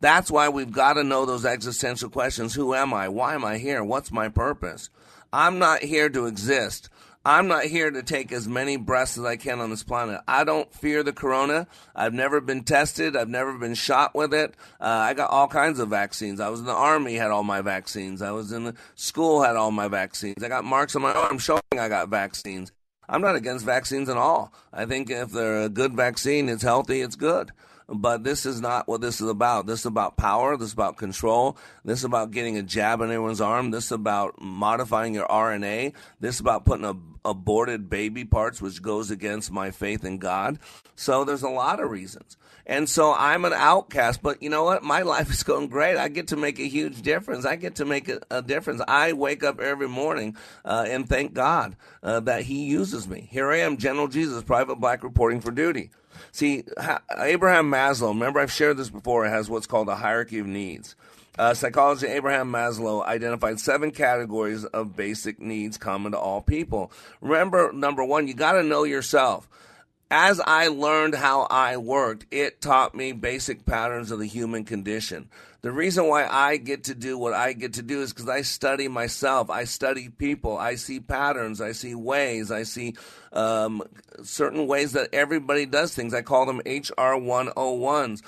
That's 0.00 0.30
why 0.30 0.48
we've 0.48 0.72
got 0.72 0.94
to 0.94 1.04
know 1.04 1.24
those 1.24 1.46
existential 1.46 2.10
questions. 2.10 2.54
Who 2.54 2.74
am 2.74 2.92
I? 2.92 3.08
Why 3.08 3.34
am 3.34 3.44
I 3.44 3.58
here? 3.58 3.82
What's 3.82 4.12
my 4.12 4.28
purpose? 4.28 4.90
I'm 5.32 5.58
not 5.58 5.82
here 5.82 6.08
to 6.10 6.26
exist. 6.26 6.90
I'm 7.26 7.48
not 7.48 7.64
here 7.64 7.90
to 7.90 8.02
take 8.02 8.32
as 8.32 8.46
many 8.46 8.76
breaths 8.76 9.16
as 9.16 9.24
I 9.24 9.36
can 9.36 9.60
on 9.60 9.70
this 9.70 9.82
planet. 9.82 10.20
I 10.28 10.44
don't 10.44 10.70
fear 10.74 11.02
the 11.02 11.14
corona. 11.14 11.66
I've 11.96 12.12
never 12.12 12.38
been 12.42 12.64
tested. 12.64 13.16
I've 13.16 13.30
never 13.30 13.56
been 13.56 13.74
shot 13.74 14.14
with 14.14 14.34
it. 14.34 14.54
Uh, 14.78 14.84
I 14.84 15.14
got 15.14 15.30
all 15.30 15.48
kinds 15.48 15.78
of 15.78 15.88
vaccines. 15.88 16.38
I 16.38 16.50
was 16.50 16.60
in 16.60 16.66
the 16.66 16.74
army, 16.74 17.14
had 17.14 17.30
all 17.30 17.42
my 17.42 17.62
vaccines. 17.62 18.20
I 18.20 18.32
was 18.32 18.52
in 18.52 18.64
the 18.64 18.74
school, 18.94 19.42
had 19.42 19.56
all 19.56 19.70
my 19.70 19.88
vaccines. 19.88 20.44
I 20.44 20.48
got 20.48 20.64
marks 20.64 20.94
on 20.96 21.02
my 21.02 21.14
arm 21.14 21.38
showing 21.38 21.62
I 21.72 21.88
got 21.88 22.10
vaccines. 22.10 22.72
I'm 23.08 23.22
not 23.22 23.36
against 23.36 23.64
vaccines 23.64 24.10
at 24.10 24.18
all. 24.18 24.52
I 24.70 24.84
think 24.84 25.08
if 25.08 25.30
they're 25.30 25.62
a 25.62 25.68
good 25.70 25.94
vaccine, 25.94 26.50
it's 26.50 26.62
healthy, 26.62 27.00
it's 27.00 27.16
good. 27.16 27.52
But 27.86 28.24
this 28.24 28.46
is 28.46 28.60
not 28.60 28.88
what 28.88 29.00
this 29.00 29.20
is 29.20 29.28
about. 29.28 29.66
This 29.66 29.80
is 29.80 29.86
about 29.86 30.16
power. 30.16 30.56
This 30.56 30.68
is 30.68 30.72
about 30.72 30.96
control. 30.96 31.56
This 31.84 31.98
is 31.98 32.04
about 32.04 32.30
getting 32.30 32.56
a 32.56 32.62
jab 32.62 33.00
in 33.00 33.10
everyone's 33.10 33.40
arm. 33.40 33.70
This 33.70 33.86
is 33.86 33.92
about 33.92 34.40
modifying 34.40 35.14
your 35.14 35.26
RNA. 35.26 35.92
This 36.18 36.36
is 36.36 36.40
about 36.40 36.64
putting 36.64 36.86
a, 36.86 36.94
aborted 37.24 37.90
baby 37.90 38.24
parts, 38.24 38.62
which 38.62 38.80
goes 38.80 39.10
against 39.10 39.50
my 39.50 39.70
faith 39.70 40.04
in 40.04 40.18
God. 40.18 40.58
So 40.96 41.24
there's 41.24 41.42
a 41.42 41.48
lot 41.48 41.80
of 41.80 41.90
reasons. 41.90 42.36
And 42.66 42.88
so 42.88 43.12
I'm 43.12 43.44
an 43.44 43.52
outcast, 43.52 44.22
but 44.22 44.42
you 44.42 44.48
know 44.48 44.64
what? 44.64 44.82
My 44.82 45.02
life 45.14 45.30
is 45.30 45.42
going 45.42 45.68
great. 45.68 45.96
I 45.96 46.08
get 46.08 46.28
to 46.28 46.36
make 46.36 46.58
a 46.58 46.68
huge 46.68 47.02
difference. 47.02 47.44
I 47.44 47.56
get 47.56 47.76
to 47.76 47.84
make 47.84 48.08
a, 48.08 48.20
a 48.30 48.42
difference. 48.42 48.80
I 48.88 49.12
wake 49.12 49.44
up 49.44 49.60
every 49.60 49.88
morning 49.88 50.36
uh, 50.64 50.86
and 50.88 51.08
thank 51.08 51.34
God 51.34 51.76
uh, 52.02 52.20
that 52.20 52.42
He 52.42 52.64
uses 52.64 53.06
me. 53.06 53.28
Here 53.30 53.50
I 53.50 53.58
am, 53.58 53.76
General 53.76 54.08
Jesus, 54.08 54.42
private 54.42 54.76
black 54.76 55.04
reporting 55.04 55.40
for 55.40 55.50
duty. 55.50 55.90
See, 56.34 56.64
Abraham 57.16 57.70
Maslow, 57.70 58.08
remember 58.08 58.40
I've 58.40 58.50
shared 58.50 58.76
this 58.76 58.90
before, 58.90 59.24
has 59.24 59.48
what's 59.48 59.68
called 59.68 59.88
a 59.88 59.94
hierarchy 59.94 60.40
of 60.40 60.48
needs. 60.48 60.96
Uh, 61.38 61.54
psychologist 61.54 62.10
Abraham 62.10 62.50
Maslow 62.50 63.06
identified 63.06 63.60
seven 63.60 63.92
categories 63.92 64.64
of 64.64 64.96
basic 64.96 65.38
needs 65.38 65.78
common 65.78 66.10
to 66.10 66.18
all 66.18 66.42
people. 66.42 66.90
Remember, 67.20 67.72
number 67.72 68.04
one, 68.04 68.26
you 68.26 68.34
got 68.34 68.54
to 68.54 68.64
know 68.64 68.82
yourself. 68.82 69.48
As 70.10 70.40
I 70.40 70.68
learned 70.68 71.14
how 71.14 71.46
I 71.50 71.76
worked, 71.78 72.26
it 72.30 72.60
taught 72.60 72.94
me 72.94 73.12
basic 73.12 73.64
patterns 73.64 74.10
of 74.10 74.18
the 74.18 74.26
human 74.26 74.64
condition. 74.64 75.28
The 75.62 75.72
reason 75.72 76.06
why 76.06 76.26
I 76.26 76.58
get 76.58 76.84
to 76.84 76.94
do 76.94 77.16
what 77.16 77.32
I 77.32 77.54
get 77.54 77.72
to 77.74 77.82
do 77.82 78.02
is 78.02 78.12
because 78.12 78.28
I 78.28 78.42
study 78.42 78.86
myself. 78.86 79.48
I 79.48 79.64
study 79.64 80.10
people. 80.10 80.58
I 80.58 80.74
see 80.74 81.00
patterns. 81.00 81.62
I 81.62 81.72
see 81.72 81.94
ways. 81.94 82.50
I 82.50 82.64
see 82.64 82.96
um, 83.32 83.82
certain 84.22 84.66
ways 84.66 84.92
that 84.92 85.08
everybody 85.14 85.64
does 85.64 85.94
things. 85.94 86.12
I 86.12 86.20
call 86.20 86.44
them 86.44 86.58
HR 86.66 87.16
101s. 87.16 88.20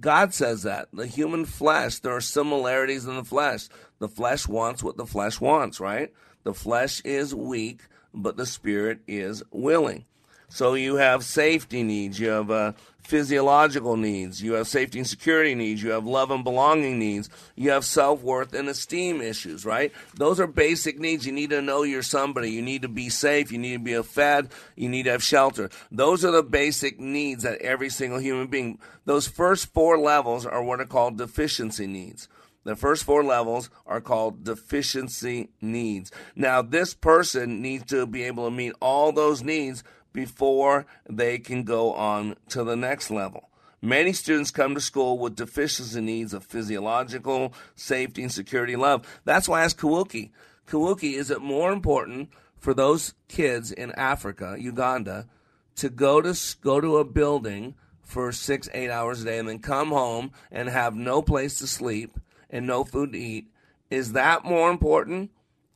God 0.00 0.32
says 0.32 0.62
that. 0.62 0.88
The 0.94 1.06
human 1.06 1.44
flesh, 1.44 1.98
there 1.98 2.16
are 2.16 2.22
similarities 2.22 3.04
in 3.04 3.16
the 3.16 3.24
flesh. 3.24 3.68
The 3.98 4.08
flesh 4.08 4.48
wants 4.48 4.82
what 4.82 4.96
the 4.96 5.06
flesh 5.06 5.42
wants, 5.42 5.80
right? 5.80 6.10
The 6.44 6.54
flesh 6.54 7.02
is 7.02 7.34
weak, 7.34 7.82
but 8.14 8.38
the 8.38 8.46
spirit 8.46 9.00
is 9.06 9.42
willing. 9.50 10.06
So 10.48 10.74
you 10.74 10.96
have 10.96 11.24
safety 11.24 11.82
needs, 11.82 12.18
you 12.18 12.28
have 12.30 12.50
uh, 12.50 12.72
physiological 13.00 13.96
needs, 13.96 14.42
you 14.42 14.54
have 14.54 14.66
safety 14.66 14.98
and 14.98 15.06
security 15.06 15.54
needs, 15.54 15.82
you 15.82 15.90
have 15.90 16.06
love 16.06 16.30
and 16.30 16.42
belonging 16.42 16.98
needs, 16.98 17.28
you 17.54 17.70
have 17.70 17.84
self 17.84 18.22
worth 18.22 18.54
and 18.54 18.68
esteem 18.68 19.20
issues, 19.20 19.66
right? 19.66 19.92
Those 20.14 20.40
are 20.40 20.46
basic 20.46 20.98
needs. 20.98 21.26
You 21.26 21.32
need 21.32 21.50
to 21.50 21.60
know 21.60 21.82
you're 21.82 22.02
somebody. 22.02 22.50
You 22.50 22.62
need 22.62 22.82
to 22.82 22.88
be 22.88 23.10
safe. 23.10 23.52
You 23.52 23.58
need 23.58 23.74
to 23.74 23.78
be 23.78 24.02
fed. 24.02 24.48
You 24.74 24.88
need 24.88 25.04
to 25.04 25.12
have 25.12 25.22
shelter. 25.22 25.68
Those 25.90 26.24
are 26.24 26.30
the 26.30 26.42
basic 26.42 26.98
needs 26.98 27.42
that 27.42 27.60
every 27.60 27.90
single 27.90 28.18
human 28.18 28.46
being. 28.46 28.78
Those 29.04 29.28
first 29.28 29.72
four 29.74 29.98
levels 29.98 30.46
are 30.46 30.62
what 30.62 30.80
are 30.80 30.86
called 30.86 31.18
deficiency 31.18 31.86
needs. 31.86 32.28
The 32.64 32.76
first 32.76 33.04
four 33.04 33.24
levels 33.24 33.70
are 33.86 34.00
called 34.00 34.44
deficiency 34.44 35.48
needs. 35.60 36.10
Now, 36.36 36.60
this 36.60 36.92
person 36.92 37.62
needs 37.62 37.86
to 37.86 38.06
be 38.06 38.24
able 38.24 38.44
to 38.44 38.50
meet 38.50 38.74
all 38.80 39.10
those 39.10 39.42
needs 39.42 39.82
before 40.18 40.84
they 41.08 41.38
can 41.38 41.62
go 41.62 41.92
on 41.92 42.34
to 42.48 42.64
the 42.64 42.74
next 42.74 43.08
level. 43.08 43.48
Many 43.80 44.12
students 44.12 44.50
come 44.50 44.74
to 44.74 44.80
school 44.80 45.16
with 45.16 45.36
deficiency 45.36 46.00
needs 46.00 46.34
of 46.34 46.42
physiological, 46.42 47.54
safety, 47.76 48.24
and 48.24 48.32
security 48.32 48.74
love. 48.74 49.06
That's 49.24 49.48
why 49.48 49.62
asked 49.62 49.78
Kawuki, 49.78 50.30
Kawuki, 50.66 51.12
is 51.12 51.30
it 51.30 51.40
more 51.40 51.70
important 51.70 52.30
for 52.56 52.74
those 52.74 53.14
kids 53.28 53.70
in 53.70 53.92
Africa, 53.92 54.56
Uganda, 54.58 55.28
to 55.76 55.88
go 55.88 56.20
to 56.20 56.36
go 56.62 56.80
to 56.80 56.96
a 56.96 57.04
building 57.04 57.76
for 58.02 58.32
six, 58.32 58.68
eight 58.74 58.90
hours 58.90 59.22
a 59.22 59.26
day 59.26 59.38
and 59.38 59.48
then 59.48 59.60
come 59.60 59.90
home 59.90 60.32
and 60.50 60.68
have 60.68 60.96
no 60.96 61.22
place 61.22 61.60
to 61.60 61.68
sleep 61.68 62.18
and 62.50 62.66
no 62.66 62.82
food 62.82 63.12
to 63.12 63.18
eat? 63.18 63.52
Is 63.88 64.14
that 64.14 64.44
more 64.44 64.68
important? 64.68 65.30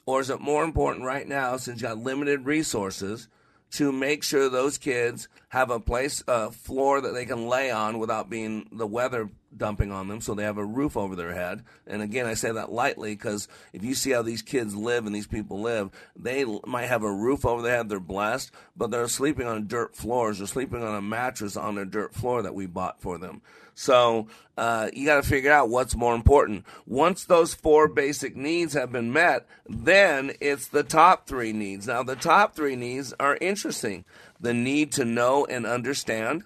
Or 0.04 0.20
is 0.20 0.30
it 0.30 0.40
more 0.40 0.64
important 0.64 1.04
right 1.04 1.28
now, 1.28 1.56
since 1.58 1.80
you 1.80 1.86
got 1.86 1.98
limited 1.98 2.44
resources, 2.44 3.28
to 3.72 3.92
make 3.92 4.22
sure 4.22 4.48
those 4.48 4.78
kids 4.78 5.28
have 5.48 5.70
a 5.70 5.80
place, 5.80 6.22
a 6.28 6.50
floor 6.50 7.00
that 7.00 7.14
they 7.14 7.24
can 7.24 7.46
lay 7.46 7.70
on 7.70 7.98
without 7.98 8.30
being 8.30 8.68
the 8.72 8.86
weather 8.86 9.28
dumping 9.56 9.92
on 9.92 10.08
them, 10.08 10.20
so 10.20 10.34
they 10.34 10.44
have 10.44 10.58
a 10.58 10.64
roof 10.64 10.96
over 10.96 11.16
their 11.16 11.32
head. 11.32 11.62
And 11.86 12.02
again, 12.02 12.26
I 12.26 12.34
say 12.34 12.52
that 12.52 12.72
lightly 12.72 13.14
because 13.14 13.48
if 13.72 13.84
you 13.84 13.94
see 13.94 14.10
how 14.10 14.22
these 14.22 14.42
kids 14.42 14.74
live 14.74 15.06
and 15.06 15.14
these 15.14 15.26
people 15.26 15.60
live, 15.60 15.90
they 16.16 16.44
might 16.66 16.86
have 16.86 17.02
a 17.02 17.12
roof 17.12 17.44
over 17.44 17.62
their 17.62 17.76
head, 17.76 17.88
they're 17.88 18.00
blessed, 18.00 18.50
but 18.76 18.90
they're 18.90 19.08
sleeping 19.08 19.46
on 19.46 19.66
dirt 19.66 19.94
floors, 19.94 20.38
they're 20.38 20.46
sleeping 20.46 20.82
on 20.82 20.94
a 20.94 21.02
mattress 21.02 21.56
on 21.56 21.78
a 21.78 21.84
dirt 21.84 22.14
floor 22.14 22.42
that 22.42 22.54
we 22.54 22.66
bought 22.66 23.00
for 23.00 23.18
them. 23.18 23.42
So 23.74 24.26
uh, 24.56 24.90
you 24.92 25.06
got 25.06 25.22
to 25.22 25.28
figure 25.28 25.52
out 25.52 25.70
what's 25.70 25.96
more 25.96 26.14
important. 26.14 26.64
Once 26.86 27.24
those 27.24 27.54
four 27.54 27.88
basic 27.88 28.36
needs 28.36 28.74
have 28.74 28.92
been 28.92 29.12
met, 29.12 29.46
then 29.66 30.32
it's 30.40 30.68
the 30.68 30.82
top 30.82 31.26
three 31.26 31.52
needs. 31.52 31.86
Now, 31.86 32.02
the 32.02 32.16
top 32.16 32.54
three 32.54 32.76
needs 32.76 33.14
are 33.18 33.38
interesting 33.40 34.04
the 34.40 34.52
need 34.52 34.92
to 34.92 35.04
know 35.04 35.46
and 35.46 35.64
understand, 35.64 36.42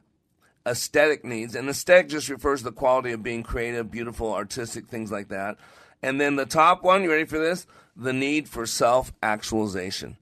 aesthetic 0.66 1.24
needs, 1.24 1.54
and 1.54 1.68
aesthetic 1.68 2.08
just 2.08 2.28
refers 2.28 2.60
to 2.60 2.66
the 2.66 2.72
quality 2.72 3.12
of 3.12 3.22
being 3.22 3.42
creative, 3.42 3.90
beautiful, 3.90 4.32
artistic, 4.32 4.88
things 4.88 5.12
like 5.12 5.28
that. 5.28 5.56
And 6.02 6.20
then 6.20 6.36
the 6.36 6.46
top 6.46 6.82
one, 6.82 7.02
you 7.02 7.10
ready 7.10 7.24
for 7.24 7.38
this? 7.38 7.66
The 7.96 8.12
need 8.12 8.48
for 8.48 8.66
self 8.66 9.12
actualization. 9.22 10.16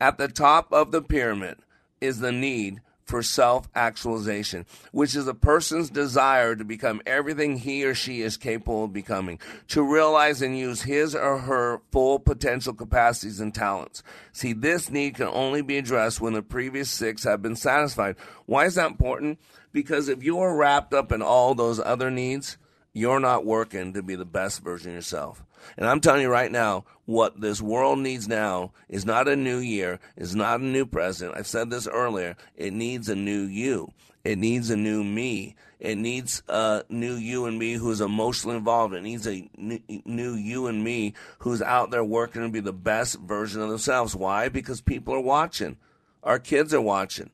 At 0.00 0.18
the 0.18 0.28
top 0.28 0.72
of 0.72 0.90
the 0.90 1.02
pyramid 1.02 1.58
is 2.00 2.18
the 2.18 2.32
need 2.32 2.80
for 3.12 3.22
self 3.22 3.68
actualization, 3.74 4.64
which 4.90 5.14
is 5.14 5.28
a 5.28 5.34
person's 5.34 5.90
desire 5.90 6.56
to 6.56 6.64
become 6.64 7.02
everything 7.04 7.58
he 7.58 7.84
or 7.84 7.94
she 7.94 8.22
is 8.22 8.38
capable 8.38 8.84
of 8.84 8.94
becoming, 8.94 9.38
to 9.68 9.82
realize 9.82 10.40
and 10.40 10.56
use 10.56 10.80
his 10.80 11.14
or 11.14 11.36
her 11.40 11.82
full 11.90 12.18
potential 12.18 12.72
capacities 12.72 13.38
and 13.38 13.54
talents. 13.54 14.02
See, 14.32 14.54
this 14.54 14.88
need 14.88 15.16
can 15.16 15.26
only 15.26 15.60
be 15.60 15.76
addressed 15.76 16.22
when 16.22 16.32
the 16.32 16.40
previous 16.40 16.90
six 16.90 17.24
have 17.24 17.42
been 17.42 17.54
satisfied. 17.54 18.16
Why 18.46 18.64
is 18.64 18.76
that 18.76 18.90
important? 18.90 19.38
Because 19.72 20.08
if 20.08 20.22
you're 20.22 20.56
wrapped 20.56 20.94
up 20.94 21.12
in 21.12 21.20
all 21.20 21.54
those 21.54 21.80
other 21.80 22.10
needs, 22.10 22.56
you're 22.94 23.20
not 23.20 23.44
working 23.44 23.92
to 23.92 24.02
be 24.02 24.14
the 24.14 24.24
best 24.24 24.62
version 24.62 24.92
of 24.92 24.94
yourself. 24.94 25.44
And 25.76 25.86
I'm 25.86 26.00
telling 26.00 26.22
you 26.22 26.30
right 26.30 26.50
now, 26.50 26.84
what 27.04 27.40
this 27.40 27.60
world 27.60 27.98
needs 27.98 28.28
now 28.28 28.72
is 28.88 29.04
not 29.04 29.28
a 29.28 29.36
new 29.36 29.58
year, 29.58 29.98
is 30.16 30.34
not 30.34 30.60
a 30.60 30.64
new 30.64 30.86
president. 30.86 31.36
I've 31.36 31.46
said 31.46 31.70
this 31.70 31.86
earlier. 31.86 32.36
It 32.56 32.72
needs 32.72 33.08
a 33.08 33.16
new 33.16 33.42
you. 33.42 33.92
It 34.24 34.38
needs 34.38 34.70
a 34.70 34.76
new 34.76 35.02
me. 35.02 35.56
It 35.80 35.98
needs 35.98 36.44
a 36.48 36.84
new 36.88 37.14
you 37.14 37.46
and 37.46 37.58
me 37.58 37.72
who's 37.72 38.00
emotionally 38.00 38.56
involved. 38.56 38.94
It 38.94 39.02
needs 39.02 39.26
a 39.26 39.50
new 39.56 40.34
you 40.34 40.68
and 40.68 40.84
me 40.84 41.14
who's 41.40 41.60
out 41.60 41.90
there 41.90 42.04
working 42.04 42.42
to 42.42 42.48
be 42.48 42.60
the 42.60 42.72
best 42.72 43.18
version 43.18 43.62
of 43.62 43.68
themselves. 43.68 44.14
Why? 44.14 44.48
Because 44.48 44.80
people 44.80 45.12
are 45.14 45.20
watching. 45.20 45.76
Our 46.22 46.38
kids 46.38 46.72
are 46.72 46.80
watching. 46.80 47.30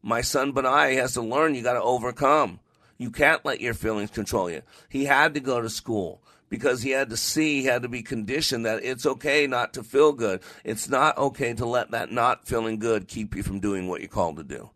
My 0.00 0.20
son 0.20 0.52
Benai 0.52 0.94
has 0.94 1.14
to 1.14 1.22
learn 1.22 1.56
you 1.56 1.62
got 1.62 1.72
to 1.72 1.82
overcome. 1.82 2.60
You 2.98 3.10
can't 3.10 3.44
let 3.44 3.60
your 3.60 3.74
feelings 3.74 4.10
control 4.10 4.48
you. 4.48 4.62
He 4.88 5.04
had 5.04 5.34
to 5.34 5.40
go 5.40 5.60
to 5.60 5.68
school 5.68 6.22
because 6.48 6.82
he 6.82 6.90
had 6.90 7.10
to 7.10 7.16
see, 7.16 7.60
he 7.60 7.66
had 7.66 7.82
to 7.82 7.88
be 7.88 8.02
conditioned 8.02 8.66
that 8.66 8.84
it's 8.84 9.06
okay 9.06 9.46
not 9.46 9.74
to 9.74 9.82
feel 9.82 10.12
good. 10.12 10.40
It's 10.64 10.88
not 10.88 11.18
okay 11.18 11.54
to 11.54 11.66
let 11.66 11.90
that 11.90 12.10
not 12.10 12.46
feeling 12.46 12.78
good 12.78 13.08
keep 13.08 13.34
you 13.34 13.42
from 13.42 13.60
doing 13.60 13.88
what 13.88 14.00
you're 14.00 14.08
called 14.08 14.36
to 14.36 14.44
do. 14.44 14.70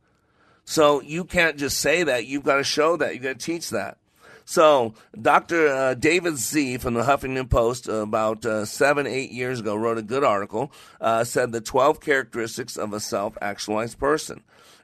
So 0.64 1.00
you 1.02 1.24
can't 1.24 1.56
just 1.56 1.78
say 1.78 2.04
that. 2.04 2.26
You've 2.26 2.44
got 2.44 2.56
to 2.56 2.64
show 2.64 2.96
that. 2.96 3.14
You've 3.14 3.24
got 3.24 3.38
to 3.38 3.44
teach 3.46 3.70
that. 3.70 3.98
So, 4.44 4.94
Dr. 5.20 5.68
Uh, 5.68 5.94
David 5.94 6.38
Sze 6.38 6.76
from 6.76 6.94
the 6.94 7.02
Huffington 7.02 7.48
Post, 7.48 7.88
uh, 7.88 8.02
about 8.02 8.44
uh, 8.44 8.64
seven, 8.64 9.06
eight 9.06 9.30
years 9.30 9.60
ago, 9.60 9.76
wrote 9.76 9.98
a 9.98 10.02
good 10.02 10.24
article, 10.24 10.72
uh, 11.00 11.24
said 11.24 11.52
the 11.52 11.60
12 11.60 12.00
characteristics 12.00 12.76
of 12.76 12.92
a 12.92 13.00
self 13.00 13.38
actualized 13.40 13.98
person. 13.98 14.42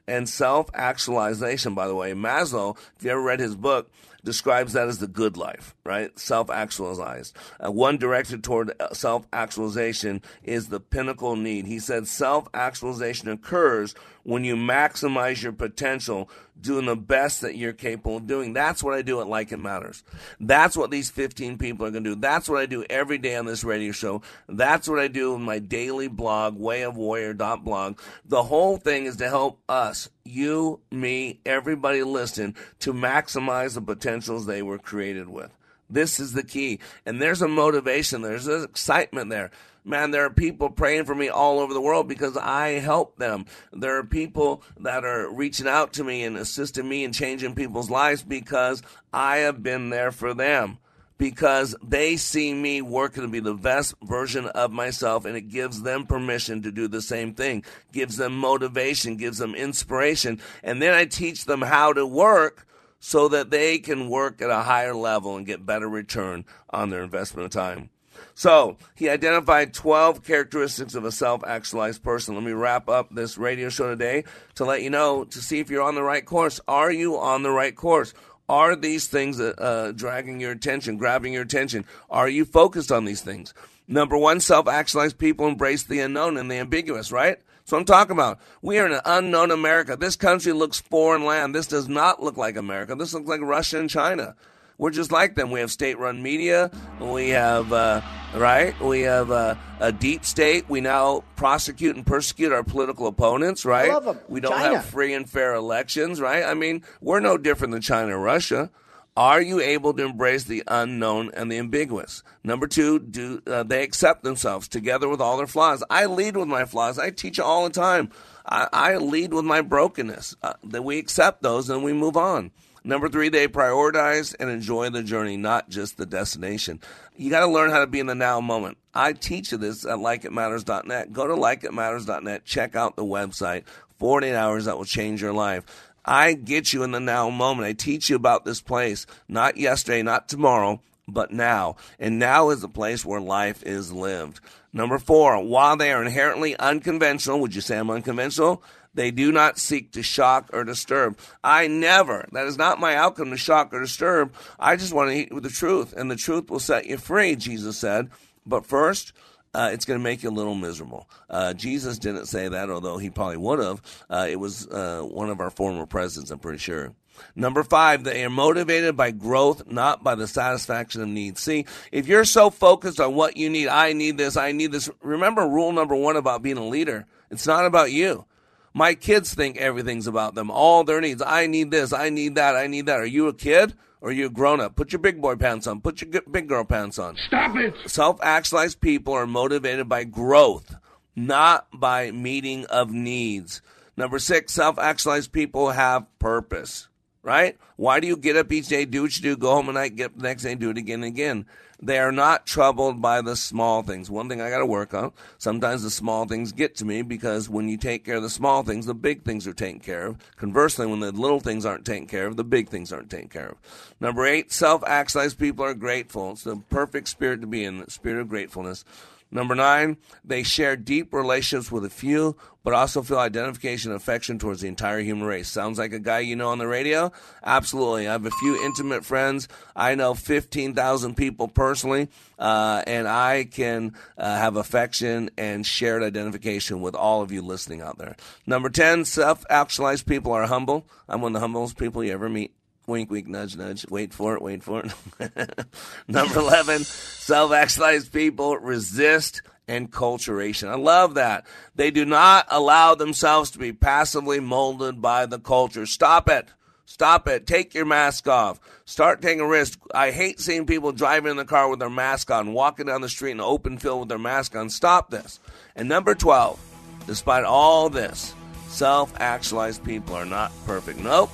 And 0.09 0.27
self 0.27 0.69
actualization, 0.73 1.75
by 1.75 1.87
the 1.87 1.95
way, 1.95 2.13
Maslow, 2.13 2.75
if 2.97 3.03
you 3.03 3.11
ever 3.11 3.21
read 3.21 3.39
his 3.39 3.55
book, 3.55 3.91
describes 4.23 4.73
that 4.73 4.87
as 4.87 4.99
the 4.99 5.07
good 5.07 5.37
life, 5.37 5.75
right? 5.85 6.17
Self 6.17 6.49
actualized. 6.49 7.35
Uh, 7.63 7.71
one 7.71 7.97
directed 7.97 8.43
toward 8.43 8.73
uh, 8.79 8.93
self 8.93 9.27
actualization 9.31 10.21
is 10.43 10.69
the 10.69 10.79
pinnacle 10.79 11.35
need. 11.35 11.67
He 11.67 11.79
said 11.79 12.07
self 12.07 12.47
actualization 12.53 13.29
occurs 13.29 13.93
when 14.23 14.43
you 14.43 14.55
maximize 14.55 15.43
your 15.43 15.53
potential 15.53 16.29
doing 16.61 16.85
the 16.85 16.95
best 16.95 17.41
that 17.41 17.55
you're 17.55 17.73
capable 17.73 18.17
of 18.17 18.27
doing. 18.27 18.53
That's 18.53 18.83
what 18.83 18.93
I 18.93 19.01
do 19.01 19.21
at 19.21 19.27
Like 19.27 19.51
It 19.51 19.57
Matters. 19.57 20.03
That's 20.39 20.75
what 20.75 20.91
these 20.91 21.09
15 21.09 21.57
people 21.57 21.85
are 21.85 21.91
going 21.91 22.03
to 22.03 22.15
do. 22.15 22.19
That's 22.19 22.49
what 22.49 22.59
I 22.59 22.65
do 22.65 22.85
every 22.89 23.17
day 23.17 23.35
on 23.35 23.45
this 23.45 23.63
radio 23.63 23.91
show. 23.91 24.21
That's 24.47 24.87
what 24.87 24.99
I 24.99 25.07
do 25.07 25.35
in 25.35 25.41
my 25.41 25.59
daily 25.59 26.07
blog, 26.07 26.59
wayofwarrior.blog. 26.59 27.99
The 28.25 28.43
whole 28.43 28.77
thing 28.77 29.05
is 29.05 29.17
to 29.17 29.29
help 29.29 29.59
us, 29.69 30.09
you, 30.23 30.81
me, 30.91 31.39
everybody 31.45 32.03
listen 32.03 32.55
to 32.79 32.93
maximize 32.93 33.73
the 33.75 33.81
potentials 33.81 34.45
they 34.45 34.61
were 34.61 34.79
created 34.79 35.29
with. 35.29 35.51
This 35.89 36.19
is 36.19 36.33
the 36.33 36.43
key. 36.43 36.79
And 37.05 37.21
there's 37.21 37.41
a 37.41 37.47
motivation, 37.47 38.21
there's 38.21 38.47
an 38.47 38.63
excitement 38.63 39.29
there. 39.29 39.51
Man, 39.85 40.11
there 40.11 40.25
are 40.25 40.29
people 40.29 40.69
praying 40.69 41.05
for 41.05 41.15
me 41.15 41.29
all 41.29 41.59
over 41.59 41.73
the 41.73 41.81
world 41.81 42.07
because 42.07 42.37
I 42.37 42.79
help 42.79 43.17
them. 43.17 43.45
There 43.71 43.97
are 43.97 44.03
people 44.03 44.61
that 44.81 45.03
are 45.05 45.33
reaching 45.33 45.67
out 45.67 45.93
to 45.93 46.03
me 46.03 46.23
and 46.23 46.37
assisting 46.37 46.87
me 46.87 47.03
in 47.03 47.13
changing 47.13 47.55
people's 47.55 47.89
lives 47.89 48.21
because 48.21 48.83
I 49.13 49.37
have 49.37 49.63
been 49.63 49.89
there 49.89 50.11
for 50.11 50.33
them. 50.33 50.77
Because 51.17 51.75
they 51.83 52.15
see 52.15 52.53
me 52.53 52.81
working 52.81 53.23
to 53.23 53.27
be 53.27 53.41
the 53.41 53.53
best 53.53 53.93
version 54.01 54.45
of 54.45 54.71
myself, 54.71 55.25
and 55.25 55.35
it 55.35 55.49
gives 55.49 55.81
them 55.81 56.05
permission 56.05 56.61
to 56.61 56.71
do 56.71 56.87
the 56.87 57.01
same 57.01 57.33
thing, 57.33 57.65
gives 57.91 58.15
them 58.15 58.37
motivation, 58.37 59.17
gives 59.17 59.37
them 59.37 59.53
inspiration. 59.53 60.39
And 60.63 60.81
then 60.81 60.93
I 60.93 61.03
teach 61.03 61.43
them 61.43 61.61
how 61.61 61.91
to 61.91 62.05
work 62.05 62.65
so 62.99 63.27
that 63.29 63.49
they 63.49 63.79
can 63.79 64.09
work 64.09 64.41
at 64.41 64.49
a 64.49 64.63
higher 64.63 64.93
level 64.93 65.35
and 65.35 65.45
get 65.45 65.65
better 65.65 65.87
return 65.87 66.45
on 66.69 66.89
their 66.89 67.03
investment 67.03 67.45
of 67.45 67.51
time. 67.51 67.89
So 68.35 68.77
he 68.95 69.09
identified 69.09 69.73
12 69.73 70.23
characteristics 70.23 70.95
of 70.95 71.05
a 71.05 71.11
self 71.11 71.43
actualized 71.45 72.03
person. 72.03 72.35
Let 72.35 72.43
me 72.43 72.51
wrap 72.51 72.89
up 72.89 73.13
this 73.13 73.37
radio 73.37 73.69
show 73.69 73.89
today 73.89 74.23
to 74.55 74.65
let 74.65 74.81
you 74.81 74.89
know 74.89 75.25
to 75.25 75.41
see 75.41 75.59
if 75.59 75.69
you're 75.69 75.81
on 75.81 75.95
the 75.95 76.03
right 76.03 76.25
course. 76.25 76.59
Are 76.67 76.91
you 76.91 77.17
on 77.17 77.43
the 77.43 77.51
right 77.51 77.75
course? 77.75 78.13
Are 78.47 78.75
these 78.75 79.07
things 79.07 79.39
uh, 79.39 79.91
dragging 79.95 80.39
your 80.39 80.51
attention, 80.51 80.97
grabbing 80.97 81.33
your 81.33 81.43
attention? 81.43 81.85
Are 82.09 82.27
you 82.27 82.45
focused 82.45 82.91
on 82.91 83.05
these 83.05 83.21
things? 83.21 83.53
Number 83.87 84.17
one, 84.17 84.39
self 84.39 84.67
actualized 84.67 85.17
people 85.17 85.47
embrace 85.47 85.83
the 85.83 85.99
unknown 85.99 86.37
and 86.37 86.49
the 86.49 86.55
ambiguous, 86.55 87.11
right? 87.11 87.39
So 87.69 87.77
I'm 87.77 87.85
talking 87.85 88.13
about. 88.13 88.39
We 88.63 88.79
are 88.79 88.87
in 88.87 88.93
an 88.93 89.01
unknown 89.05 89.51
America. 89.51 89.95
This 89.95 90.15
country 90.15 90.53
looks 90.53 90.79
foreign 90.79 91.23
land. 91.23 91.53
This 91.53 91.67
does 91.67 91.87
not 91.87 92.19
look 92.19 92.35
like 92.35 92.57
America. 92.57 92.95
This 92.95 93.13
looks 93.13 93.27
like 93.27 93.41
Russia 93.41 93.77
and 93.77 93.87
China. 93.87 94.35
We're 94.79 94.89
just 94.89 95.11
like 95.11 95.35
them. 95.35 95.51
We 95.51 95.59
have 95.59 95.69
state-run 95.69 96.23
media. 96.23 96.71
We 96.99 97.29
have 97.29 97.71
uh, 97.71 98.01
right. 98.33 98.79
We 98.81 99.01
have 99.01 99.29
uh, 99.29 99.53
a 99.79 99.91
deep 99.91 100.25
state. 100.25 100.67
We 100.67 100.81
now 100.81 101.23
prosecute 101.35 101.95
and 101.95 102.03
persecute 102.03 102.51
our 102.51 102.63
political 102.63 103.05
opponents. 103.05 103.65
Right. 103.65 103.91
We 104.27 104.39
don't 104.39 104.53
China. 104.53 104.77
have 104.77 104.85
free 104.85 105.13
and 105.13 105.29
fair 105.29 105.53
elections. 105.53 106.19
Right. 106.19 106.43
I 106.43 106.55
mean, 106.55 106.83
we're 107.01 107.19
no 107.19 107.37
different 107.37 107.73
than 107.73 107.81
China 107.81 108.17
or 108.17 108.19
Russia. 108.19 108.71
Are 109.19 109.41
you 109.41 109.59
able 109.59 109.93
to 109.95 110.05
embrace 110.05 110.45
the 110.45 110.63
unknown 110.65 111.31
and 111.33 111.51
the 111.51 111.57
ambiguous? 111.57 112.23
Number 112.41 112.67
two, 112.67 112.99
do 112.99 113.41
uh, 113.47 113.63
they 113.63 113.83
accept 113.83 114.23
themselves 114.23 114.69
together 114.69 115.09
with 115.09 115.19
all 115.19 115.35
their 115.35 115.45
flaws? 115.45 115.83
I 115.89 116.05
lead 116.05 116.37
with 116.37 116.47
my 116.47 116.63
flaws. 116.63 116.97
I 116.97 117.09
teach 117.09 117.37
all 117.37 117.65
the 117.65 117.69
time. 117.69 118.11
I, 118.45 118.69
I 118.71 118.95
lead 118.95 119.33
with 119.33 119.43
my 119.43 119.59
brokenness. 119.59 120.37
Uh, 120.41 120.53
that 120.63 120.83
we 120.85 120.99
accept 120.99 121.41
those 121.41 121.69
and 121.69 121.83
we 121.83 121.91
move 121.91 122.15
on. 122.15 122.51
Number 122.85 123.09
three, 123.09 123.27
they 123.27 123.49
prioritize 123.49 124.33
and 124.39 124.49
enjoy 124.49 124.89
the 124.89 125.03
journey, 125.03 125.35
not 125.35 125.67
just 125.67 125.97
the 125.97 126.05
destination. 126.05 126.79
You 127.17 127.29
got 127.29 127.41
to 127.41 127.51
learn 127.51 127.71
how 127.71 127.81
to 127.81 127.87
be 127.87 127.99
in 127.99 128.05
the 128.07 128.15
now 128.15 128.39
moment. 128.39 128.77
I 128.93 129.11
teach 129.11 129.51
you 129.51 129.57
this 129.57 129.83
at 129.83 129.97
likeitmatters.net. 129.97 131.11
Go 131.11 131.27
to 131.27 131.33
likeitmatters.net. 131.33 132.45
Check 132.45 132.77
out 132.77 132.95
the 132.95 133.03
website. 133.03 133.65
48 133.99 134.33
hours 134.33 134.63
that 134.65 134.77
will 134.77 134.85
change 134.85 135.21
your 135.21 135.33
life. 135.33 135.88
I 136.09 136.33
get 136.33 136.73
you 136.73 136.81
in 136.81 136.89
the 136.89 136.99
now 136.99 137.29
moment. 137.29 137.67
I 137.67 137.73
teach 137.73 138.09
you 138.09 138.15
about 138.15 138.43
this 138.43 138.61
place, 138.61 139.05
not 139.27 139.57
yesterday, 139.57 140.01
not 140.01 140.27
tomorrow, 140.27 140.81
but 141.07 141.31
now. 141.31 141.75
And 141.99 142.17
now 142.17 142.49
is 142.49 142.61
the 142.61 142.67
place 142.67 143.05
where 143.05 143.21
life 143.21 143.61
is 143.61 143.93
lived. 143.93 144.39
Number 144.73 144.97
four, 144.97 145.39
while 145.43 145.77
they 145.77 145.91
are 145.91 146.01
inherently 146.01 146.57
unconventional, 146.57 147.39
would 147.41 147.53
you 147.53 147.61
say 147.61 147.77
I'm 147.77 147.91
unconventional? 147.91 148.63
They 148.95 149.11
do 149.11 149.31
not 149.31 149.59
seek 149.59 149.91
to 149.91 150.01
shock 150.01 150.49
or 150.51 150.63
disturb. 150.63 151.19
I 151.43 151.67
never, 151.67 152.27
that 152.31 152.47
is 152.47 152.57
not 152.57 152.79
my 152.79 152.95
outcome 152.95 153.29
to 153.29 153.37
shock 153.37 153.71
or 153.71 153.79
disturb. 153.79 154.33
I 154.59 154.77
just 154.77 154.93
want 154.93 155.11
to 155.11 155.15
eat 155.15 155.31
with 155.31 155.43
the 155.43 155.49
truth, 155.49 155.93
and 155.95 156.09
the 156.09 156.15
truth 156.15 156.49
will 156.49 156.59
set 156.59 156.87
you 156.87 156.97
free, 156.97 157.35
Jesus 157.35 157.77
said. 157.77 158.09
But 158.47 158.65
first, 158.65 159.13
uh, 159.53 159.69
it's 159.73 159.85
going 159.85 159.99
to 159.99 160.03
make 160.03 160.23
you 160.23 160.29
a 160.29 160.31
little 160.31 160.55
miserable. 160.55 161.09
Uh, 161.29 161.53
Jesus 161.53 161.97
didn't 161.99 162.27
say 162.27 162.47
that, 162.47 162.69
although 162.69 162.97
he 162.97 163.09
probably 163.09 163.37
would 163.37 163.59
have. 163.59 163.81
Uh, 164.09 164.27
it 164.29 164.39
was 164.39 164.67
uh, 164.67 165.01
one 165.01 165.29
of 165.29 165.39
our 165.39 165.49
former 165.49 165.85
presidents, 165.85 166.31
I'm 166.31 166.39
pretty 166.39 166.59
sure. 166.59 166.93
Number 167.35 167.63
five, 167.63 168.03
they 168.03 168.23
are 168.23 168.29
motivated 168.29 168.95
by 168.95 169.11
growth, 169.11 169.67
not 169.67 170.03
by 170.03 170.15
the 170.15 170.27
satisfaction 170.27 171.01
of 171.01 171.09
needs. 171.09 171.41
See, 171.41 171.65
if 171.91 172.07
you're 172.07 172.25
so 172.25 172.49
focused 172.49 172.99
on 172.99 173.15
what 173.15 173.37
you 173.37 173.49
need, 173.49 173.67
I 173.67 173.93
need 173.93 174.17
this, 174.17 174.37
I 174.37 174.51
need 174.51 174.71
this. 174.71 174.89
Remember 175.01 175.47
rule 175.47 175.71
number 175.71 175.95
one 175.95 176.15
about 176.15 176.41
being 176.41 176.57
a 176.57 176.67
leader. 176.67 177.07
It's 177.29 177.47
not 177.47 177.65
about 177.65 177.91
you. 177.91 178.25
My 178.73 178.93
kids 178.93 179.33
think 179.33 179.57
everything's 179.57 180.07
about 180.07 180.35
them, 180.35 180.51
all 180.51 180.83
their 180.83 181.01
needs. 181.01 181.21
I 181.25 181.47
need 181.47 181.71
this, 181.71 181.91
I 181.91 182.09
need 182.09 182.35
that, 182.35 182.55
I 182.55 182.67
need 182.67 182.85
that. 182.85 182.99
Are 182.99 183.05
you 183.05 183.27
a 183.27 183.33
kid? 183.33 183.73
Or 184.01 184.09
are 184.09 184.13
you 184.13 184.27
a 184.27 184.29
grown 184.29 184.61
up? 184.61 184.75
Put 184.75 184.93
your 184.93 184.99
big 184.99 185.21
boy 185.21 185.35
pants 185.35 185.67
on. 185.67 185.81
Put 185.81 186.01
your 186.01 186.21
big 186.21 186.47
girl 186.47 186.63
pants 186.63 186.97
on. 186.97 187.17
Stop 187.27 187.55
it! 187.57 187.73
Self 187.85 188.19
actualized 188.21 188.79
people 188.79 189.13
are 189.13 189.27
motivated 189.27 189.89
by 189.89 190.05
growth, 190.05 190.75
not 191.15 191.67
by 191.73 192.11
meeting 192.11 192.65
of 192.67 192.91
needs. 192.91 193.61
Number 193.97 194.19
six, 194.19 194.53
self 194.53 194.79
actualized 194.79 195.33
people 195.33 195.71
have 195.71 196.05
purpose, 196.19 196.87
right? 197.23 197.57
Why 197.75 197.99
do 197.99 198.07
you 198.07 198.15
get 198.15 198.37
up 198.37 198.51
each 198.51 198.67
day, 198.67 198.85
do 198.85 199.01
what 199.01 199.17
you 199.17 199.23
do, 199.23 199.35
go 199.35 199.51
home 199.51 199.67
at 199.69 199.75
night, 199.75 199.95
get 199.97 200.07
up 200.07 200.15
the 200.15 200.23
next 200.23 200.43
day, 200.43 200.55
do 200.55 200.69
it 200.69 200.77
again 200.77 201.03
and 201.03 201.13
again? 201.13 201.45
They 201.81 201.97
are 201.99 202.11
not 202.11 202.45
troubled 202.45 203.01
by 203.01 203.21
the 203.21 203.37
small 203.37 203.83
things. 203.83 204.09
One 204.09 204.27
thing 204.27 204.41
I 204.41 204.49
got 204.49 204.59
to 204.59 204.65
work 204.65 204.93
on. 204.93 205.13
Sometimes 205.37 205.83
the 205.83 205.89
small 205.89 206.25
things 206.25 206.51
get 206.51 206.75
to 206.77 206.85
me 206.85 207.01
because 207.03 207.47
when 207.47 207.69
you 207.69 207.77
take 207.77 208.03
care 208.03 208.17
of 208.17 208.23
the 208.23 208.29
small 208.29 208.63
things, 208.63 208.85
the 208.85 208.93
big 208.93 209.23
things 209.23 209.47
are 209.47 209.53
taken 209.53 209.79
care 209.79 210.07
of. 210.07 210.17
Conversely, 210.35 210.87
when 210.87 210.99
the 210.99 211.13
little 211.13 211.39
things 211.39 211.65
aren't 211.65 211.85
taken 211.85 212.05
care 212.05 212.27
of, 212.27 212.35
the 212.35 212.43
big 212.43 212.67
things 212.67 212.91
aren't 212.91 213.09
taken 213.09 213.29
care 213.29 213.49
of. 213.49 213.57
Number 214.01 214.25
eight, 214.25 214.51
self-actualized 214.51 215.39
people 215.39 215.63
are 215.63 215.73
grateful. 215.73 216.31
It's 216.31 216.43
the 216.43 216.57
perfect 216.69 217.07
spirit 217.07 217.39
to 217.41 217.47
be 217.47 217.63
in, 217.63 217.77
the 217.77 217.89
spirit 217.89 218.19
of 218.19 218.27
gratefulness. 218.27 218.83
Number 219.31 219.53
nine, 219.53 219.97
they 220.23 220.41
share 220.41 220.75
deep 220.75 221.13
relationships 221.13 221.71
with 221.71 221.85
a 221.85 221.89
few, 221.89 222.35
but 222.63 222.73
also 222.73 223.03
feel 223.03 223.19
identification 223.19 223.91
and 223.91 223.99
affection 223.99 224.39
towards 224.39 224.61
the 224.61 224.67
entire 224.67 224.99
human 225.01 225.27
race. 225.27 225.47
Sounds 225.47 225.77
like 225.77 225.93
a 225.93 225.99
guy 225.99 226.19
you 226.19 226.35
know 226.35 226.49
on 226.49 226.57
the 226.57 226.67
radio? 226.67 227.11
Absolutely. 227.43 228.07
I 228.07 228.13
have 228.13 228.25
a 228.25 228.31
few 228.31 228.63
intimate 228.63 229.05
friends. 229.05 229.47
I 229.75 229.93
know 229.93 230.15
15,000 230.15 231.15
people 231.15 231.47
personally, 231.47 232.09
uh, 232.39 232.83
and 232.87 233.07
I 233.07 233.43
can 233.43 233.93
uh, 234.17 234.35
have 234.37 234.55
affection 234.55 235.29
and 235.37 235.65
shared 235.65 236.01
identification 236.01 236.81
with 236.81 236.95
all 236.95 237.21
of 237.21 237.31
you 237.31 237.43
listening 237.43 237.81
out 237.81 237.99
there. 237.99 238.15
Number 238.47 238.69
10, 238.69 239.05
self 239.05 239.45
actualized 239.49 240.07
people 240.07 240.31
are 240.31 240.47
humble. 240.47 240.87
I'm 241.07 241.21
one 241.21 241.31
of 241.31 241.33
the 241.35 241.39
humblest 241.41 241.77
people 241.77 242.03
you 242.03 242.13
ever 242.13 242.29
meet. 242.29 242.53
Wink, 242.89 243.11
wink, 243.11 243.27
nudge, 243.27 243.55
nudge. 243.55 243.85
Wait 243.89 244.13
for 244.13 244.35
it, 244.35 244.41
wait 244.41 244.63
for 244.63 244.83
it. 244.83 245.67
Number 246.07 246.39
11, 246.39 246.83
self 246.83 247.51
actualized 247.51 248.11
people 248.11 248.57
resist 248.57 249.43
enculturation. 249.67 250.67
I 250.67 250.75
love 250.75 251.13
that. 251.13 251.45
They 251.75 251.91
do 251.91 252.03
not 252.03 252.47
allow 252.49 252.95
themselves 252.95 253.51
to 253.51 253.59
be 253.59 253.71
passively 253.71 254.39
molded 254.39 255.01
by 255.01 255.27
the 255.27 255.39
culture. 255.39 255.85
Stop 255.85 256.29
it. 256.29 256.49
Stop 256.85 257.27
it. 257.27 257.45
Take 257.45 257.75
your 257.75 257.85
mask 257.85 258.27
off. 258.27 258.59
Start 258.85 259.21
taking 259.21 259.45
risks. 259.45 259.77
I 259.93 260.09
hate 260.09 260.39
seeing 260.39 260.65
people 260.65 260.91
driving 260.91 261.29
in 261.29 261.37
the 261.37 261.45
car 261.45 261.69
with 261.69 261.77
their 261.77 261.89
mask 261.91 262.31
on, 262.31 262.53
walking 262.53 262.87
down 262.87 263.01
the 263.01 263.09
street 263.09 263.31
in 263.31 263.39
an 263.39 263.45
open 263.45 263.77
field 263.77 263.99
with 263.99 264.09
their 264.09 264.17
mask 264.17 264.55
on. 264.55 264.69
Stop 264.71 265.11
this. 265.11 265.39
And 265.75 265.87
number 265.87 266.15
12, 266.15 266.59
despite 267.05 267.43
all 267.43 267.91
this, 267.91 268.33
self 268.67 269.13
actualized 269.19 269.83
people 269.85 270.15
are 270.15 270.25
not 270.25 270.51
perfect. 270.65 270.97
Nope. 270.99 271.29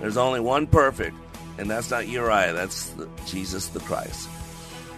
There's 0.00 0.16
only 0.16 0.40
one 0.40 0.66
perfect, 0.66 1.16
and 1.58 1.70
that's 1.70 1.90
not 1.90 2.08
Uriah, 2.08 2.52
that's 2.52 2.90
the, 2.90 3.08
Jesus 3.26 3.68
the 3.68 3.80
Christ. 3.80 4.28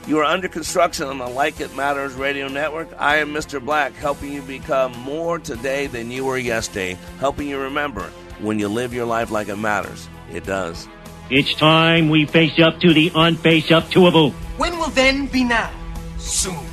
You 0.07 0.19
are 0.19 0.25
under 0.25 0.49
construction 0.49 1.07
on 1.07 1.19
the 1.19 1.29
Like 1.29 1.61
It 1.61 1.77
Matters 1.77 2.15
radio 2.15 2.49
network. 2.49 2.89
I 2.99 3.19
am 3.19 3.33
Mr. 3.33 3.65
Black, 3.65 3.93
helping 3.95 4.33
you 4.33 4.43
become 4.43 4.93
more 5.01 5.39
today 5.39 5.87
than 5.87 6.11
you 6.11 6.25
were 6.25 6.39
yesterday, 6.39 6.99
helping 7.21 7.49
you 7.49 7.59
remember 7.59 8.11
when 8.41 8.59
you 8.59 8.69
live 8.69 8.93
your 8.93 9.07
life 9.07 9.31
like 9.31 9.49
it 9.49 9.57
matters, 9.57 10.09
it 10.33 10.45
does. 10.45 10.89
It's 11.31 11.55
time 11.55 12.11
we 12.11 12.27
face 12.27 12.59
up 12.59 12.81
to 12.81 12.93
the 12.93 13.11
unface 13.11 13.71
up 13.71 13.91
toable. 13.91 14.31
When 14.59 14.77
will 14.79 14.91
then 14.91 15.27
be 15.27 15.45
now? 15.45 15.71
Soon. 16.19 16.72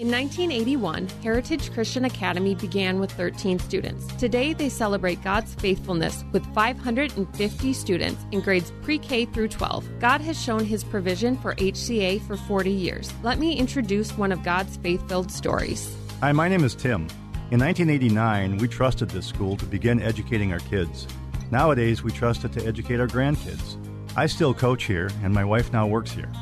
In 0.00 0.06
In 0.06 0.12
1981, 0.12 1.08
Heritage 1.22 1.70
Christian 1.74 2.06
Academy 2.06 2.54
began 2.54 3.00
with 3.00 3.12
13 3.12 3.58
students. 3.58 4.06
Today, 4.14 4.54
they 4.54 4.70
celebrate 4.70 5.22
God's 5.22 5.52
faithfulness 5.56 6.24
with 6.32 6.42
550 6.54 7.72
students 7.74 8.24
in 8.32 8.40
grades 8.40 8.72
pre 8.80 8.98
K 8.98 9.26
through 9.26 9.48
12. 9.48 10.00
God 10.00 10.22
has 10.22 10.42
shown 10.42 10.64
his 10.64 10.84
provision 10.84 11.36
for 11.36 11.54
HCA 11.56 12.22
for 12.22 12.38
40 12.38 12.70
years. 12.70 13.12
Let 13.22 13.38
me 13.38 13.58
introduce 13.58 14.16
one 14.16 14.32
of 14.32 14.42
God's 14.42 14.78
faith 14.78 15.06
filled 15.06 15.30
stories. 15.30 15.94
Hi, 16.20 16.32
my 16.32 16.48
name 16.48 16.64
is 16.64 16.74
Tim. 16.74 17.02
In 17.50 17.60
1989, 17.60 18.56
we 18.56 18.68
trusted 18.68 19.10
this 19.10 19.26
school 19.26 19.54
to 19.58 19.66
begin 19.66 20.00
educating 20.00 20.50
our 20.54 20.60
kids. 20.60 21.06
Nowadays, 21.50 22.02
we 22.02 22.10
trust 22.10 22.46
it 22.46 22.54
to 22.54 22.66
educate 22.66 23.00
our 23.00 23.06
grandkids. 23.06 23.76
I 24.16 24.24
still 24.28 24.54
coach 24.54 24.84
here, 24.84 25.10
and 25.22 25.34
my 25.34 25.44
wife 25.44 25.74
now 25.74 25.86
works 25.86 26.10
here. 26.10 26.32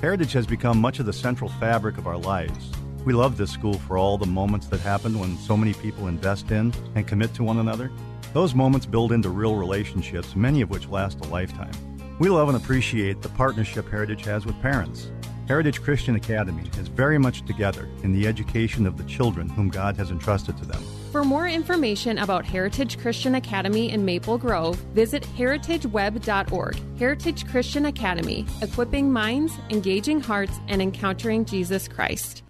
Heritage 0.00 0.32
has 0.32 0.48
become 0.48 0.80
much 0.80 0.98
of 0.98 1.06
the 1.06 1.12
central 1.12 1.48
fabric 1.48 1.96
of 1.96 2.08
our 2.08 2.18
lives. 2.18 2.72
We 3.04 3.12
love 3.12 3.36
this 3.36 3.50
school 3.50 3.74
for 3.74 3.98
all 3.98 4.16
the 4.16 4.26
moments 4.26 4.66
that 4.68 4.80
happen 4.80 5.18
when 5.18 5.36
so 5.38 5.56
many 5.56 5.74
people 5.74 6.08
invest 6.08 6.50
in 6.50 6.72
and 6.94 7.06
commit 7.06 7.34
to 7.34 7.44
one 7.44 7.58
another. 7.58 7.90
Those 8.32 8.54
moments 8.54 8.86
build 8.86 9.12
into 9.12 9.28
real 9.28 9.56
relationships, 9.56 10.34
many 10.34 10.60
of 10.62 10.70
which 10.70 10.88
last 10.88 11.24
a 11.24 11.28
lifetime. 11.28 11.72
We 12.18 12.28
love 12.28 12.48
and 12.48 12.56
appreciate 12.56 13.20
the 13.20 13.28
partnership 13.30 13.90
Heritage 13.90 14.24
has 14.24 14.46
with 14.46 14.60
parents. 14.62 15.10
Heritage 15.46 15.82
Christian 15.82 16.16
Academy 16.16 16.70
is 16.78 16.88
very 16.88 17.18
much 17.18 17.44
together 17.44 17.88
in 18.02 18.12
the 18.12 18.26
education 18.26 18.86
of 18.86 18.96
the 18.96 19.04
children 19.04 19.48
whom 19.48 19.68
God 19.68 19.96
has 19.98 20.10
entrusted 20.10 20.56
to 20.56 20.64
them. 20.64 20.82
For 21.12 21.22
more 21.22 21.46
information 21.46 22.18
about 22.18 22.46
Heritage 22.46 22.98
Christian 22.98 23.34
Academy 23.34 23.90
in 23.90 24.04
Maple 24.04 24.38
Grove, 24.38 24.76
visit 24.94 25.22
heritageweb.org. 25.36 26.98
Heritage 26.98 27.46
Christian 27.48 27.86
Academy, 27.86 28.46
equipping 28.62 29.12
minds, 29.12 29.52
engaging 29.68 30.20
hearts, 30.20 30.58
and 30.68 30.80
encountering 30.80 31.44
Jesus 31.44 31.88
Christ. 31.88 32.43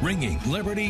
Ringing 0.00 0.40
Liberty. 0.46 0.89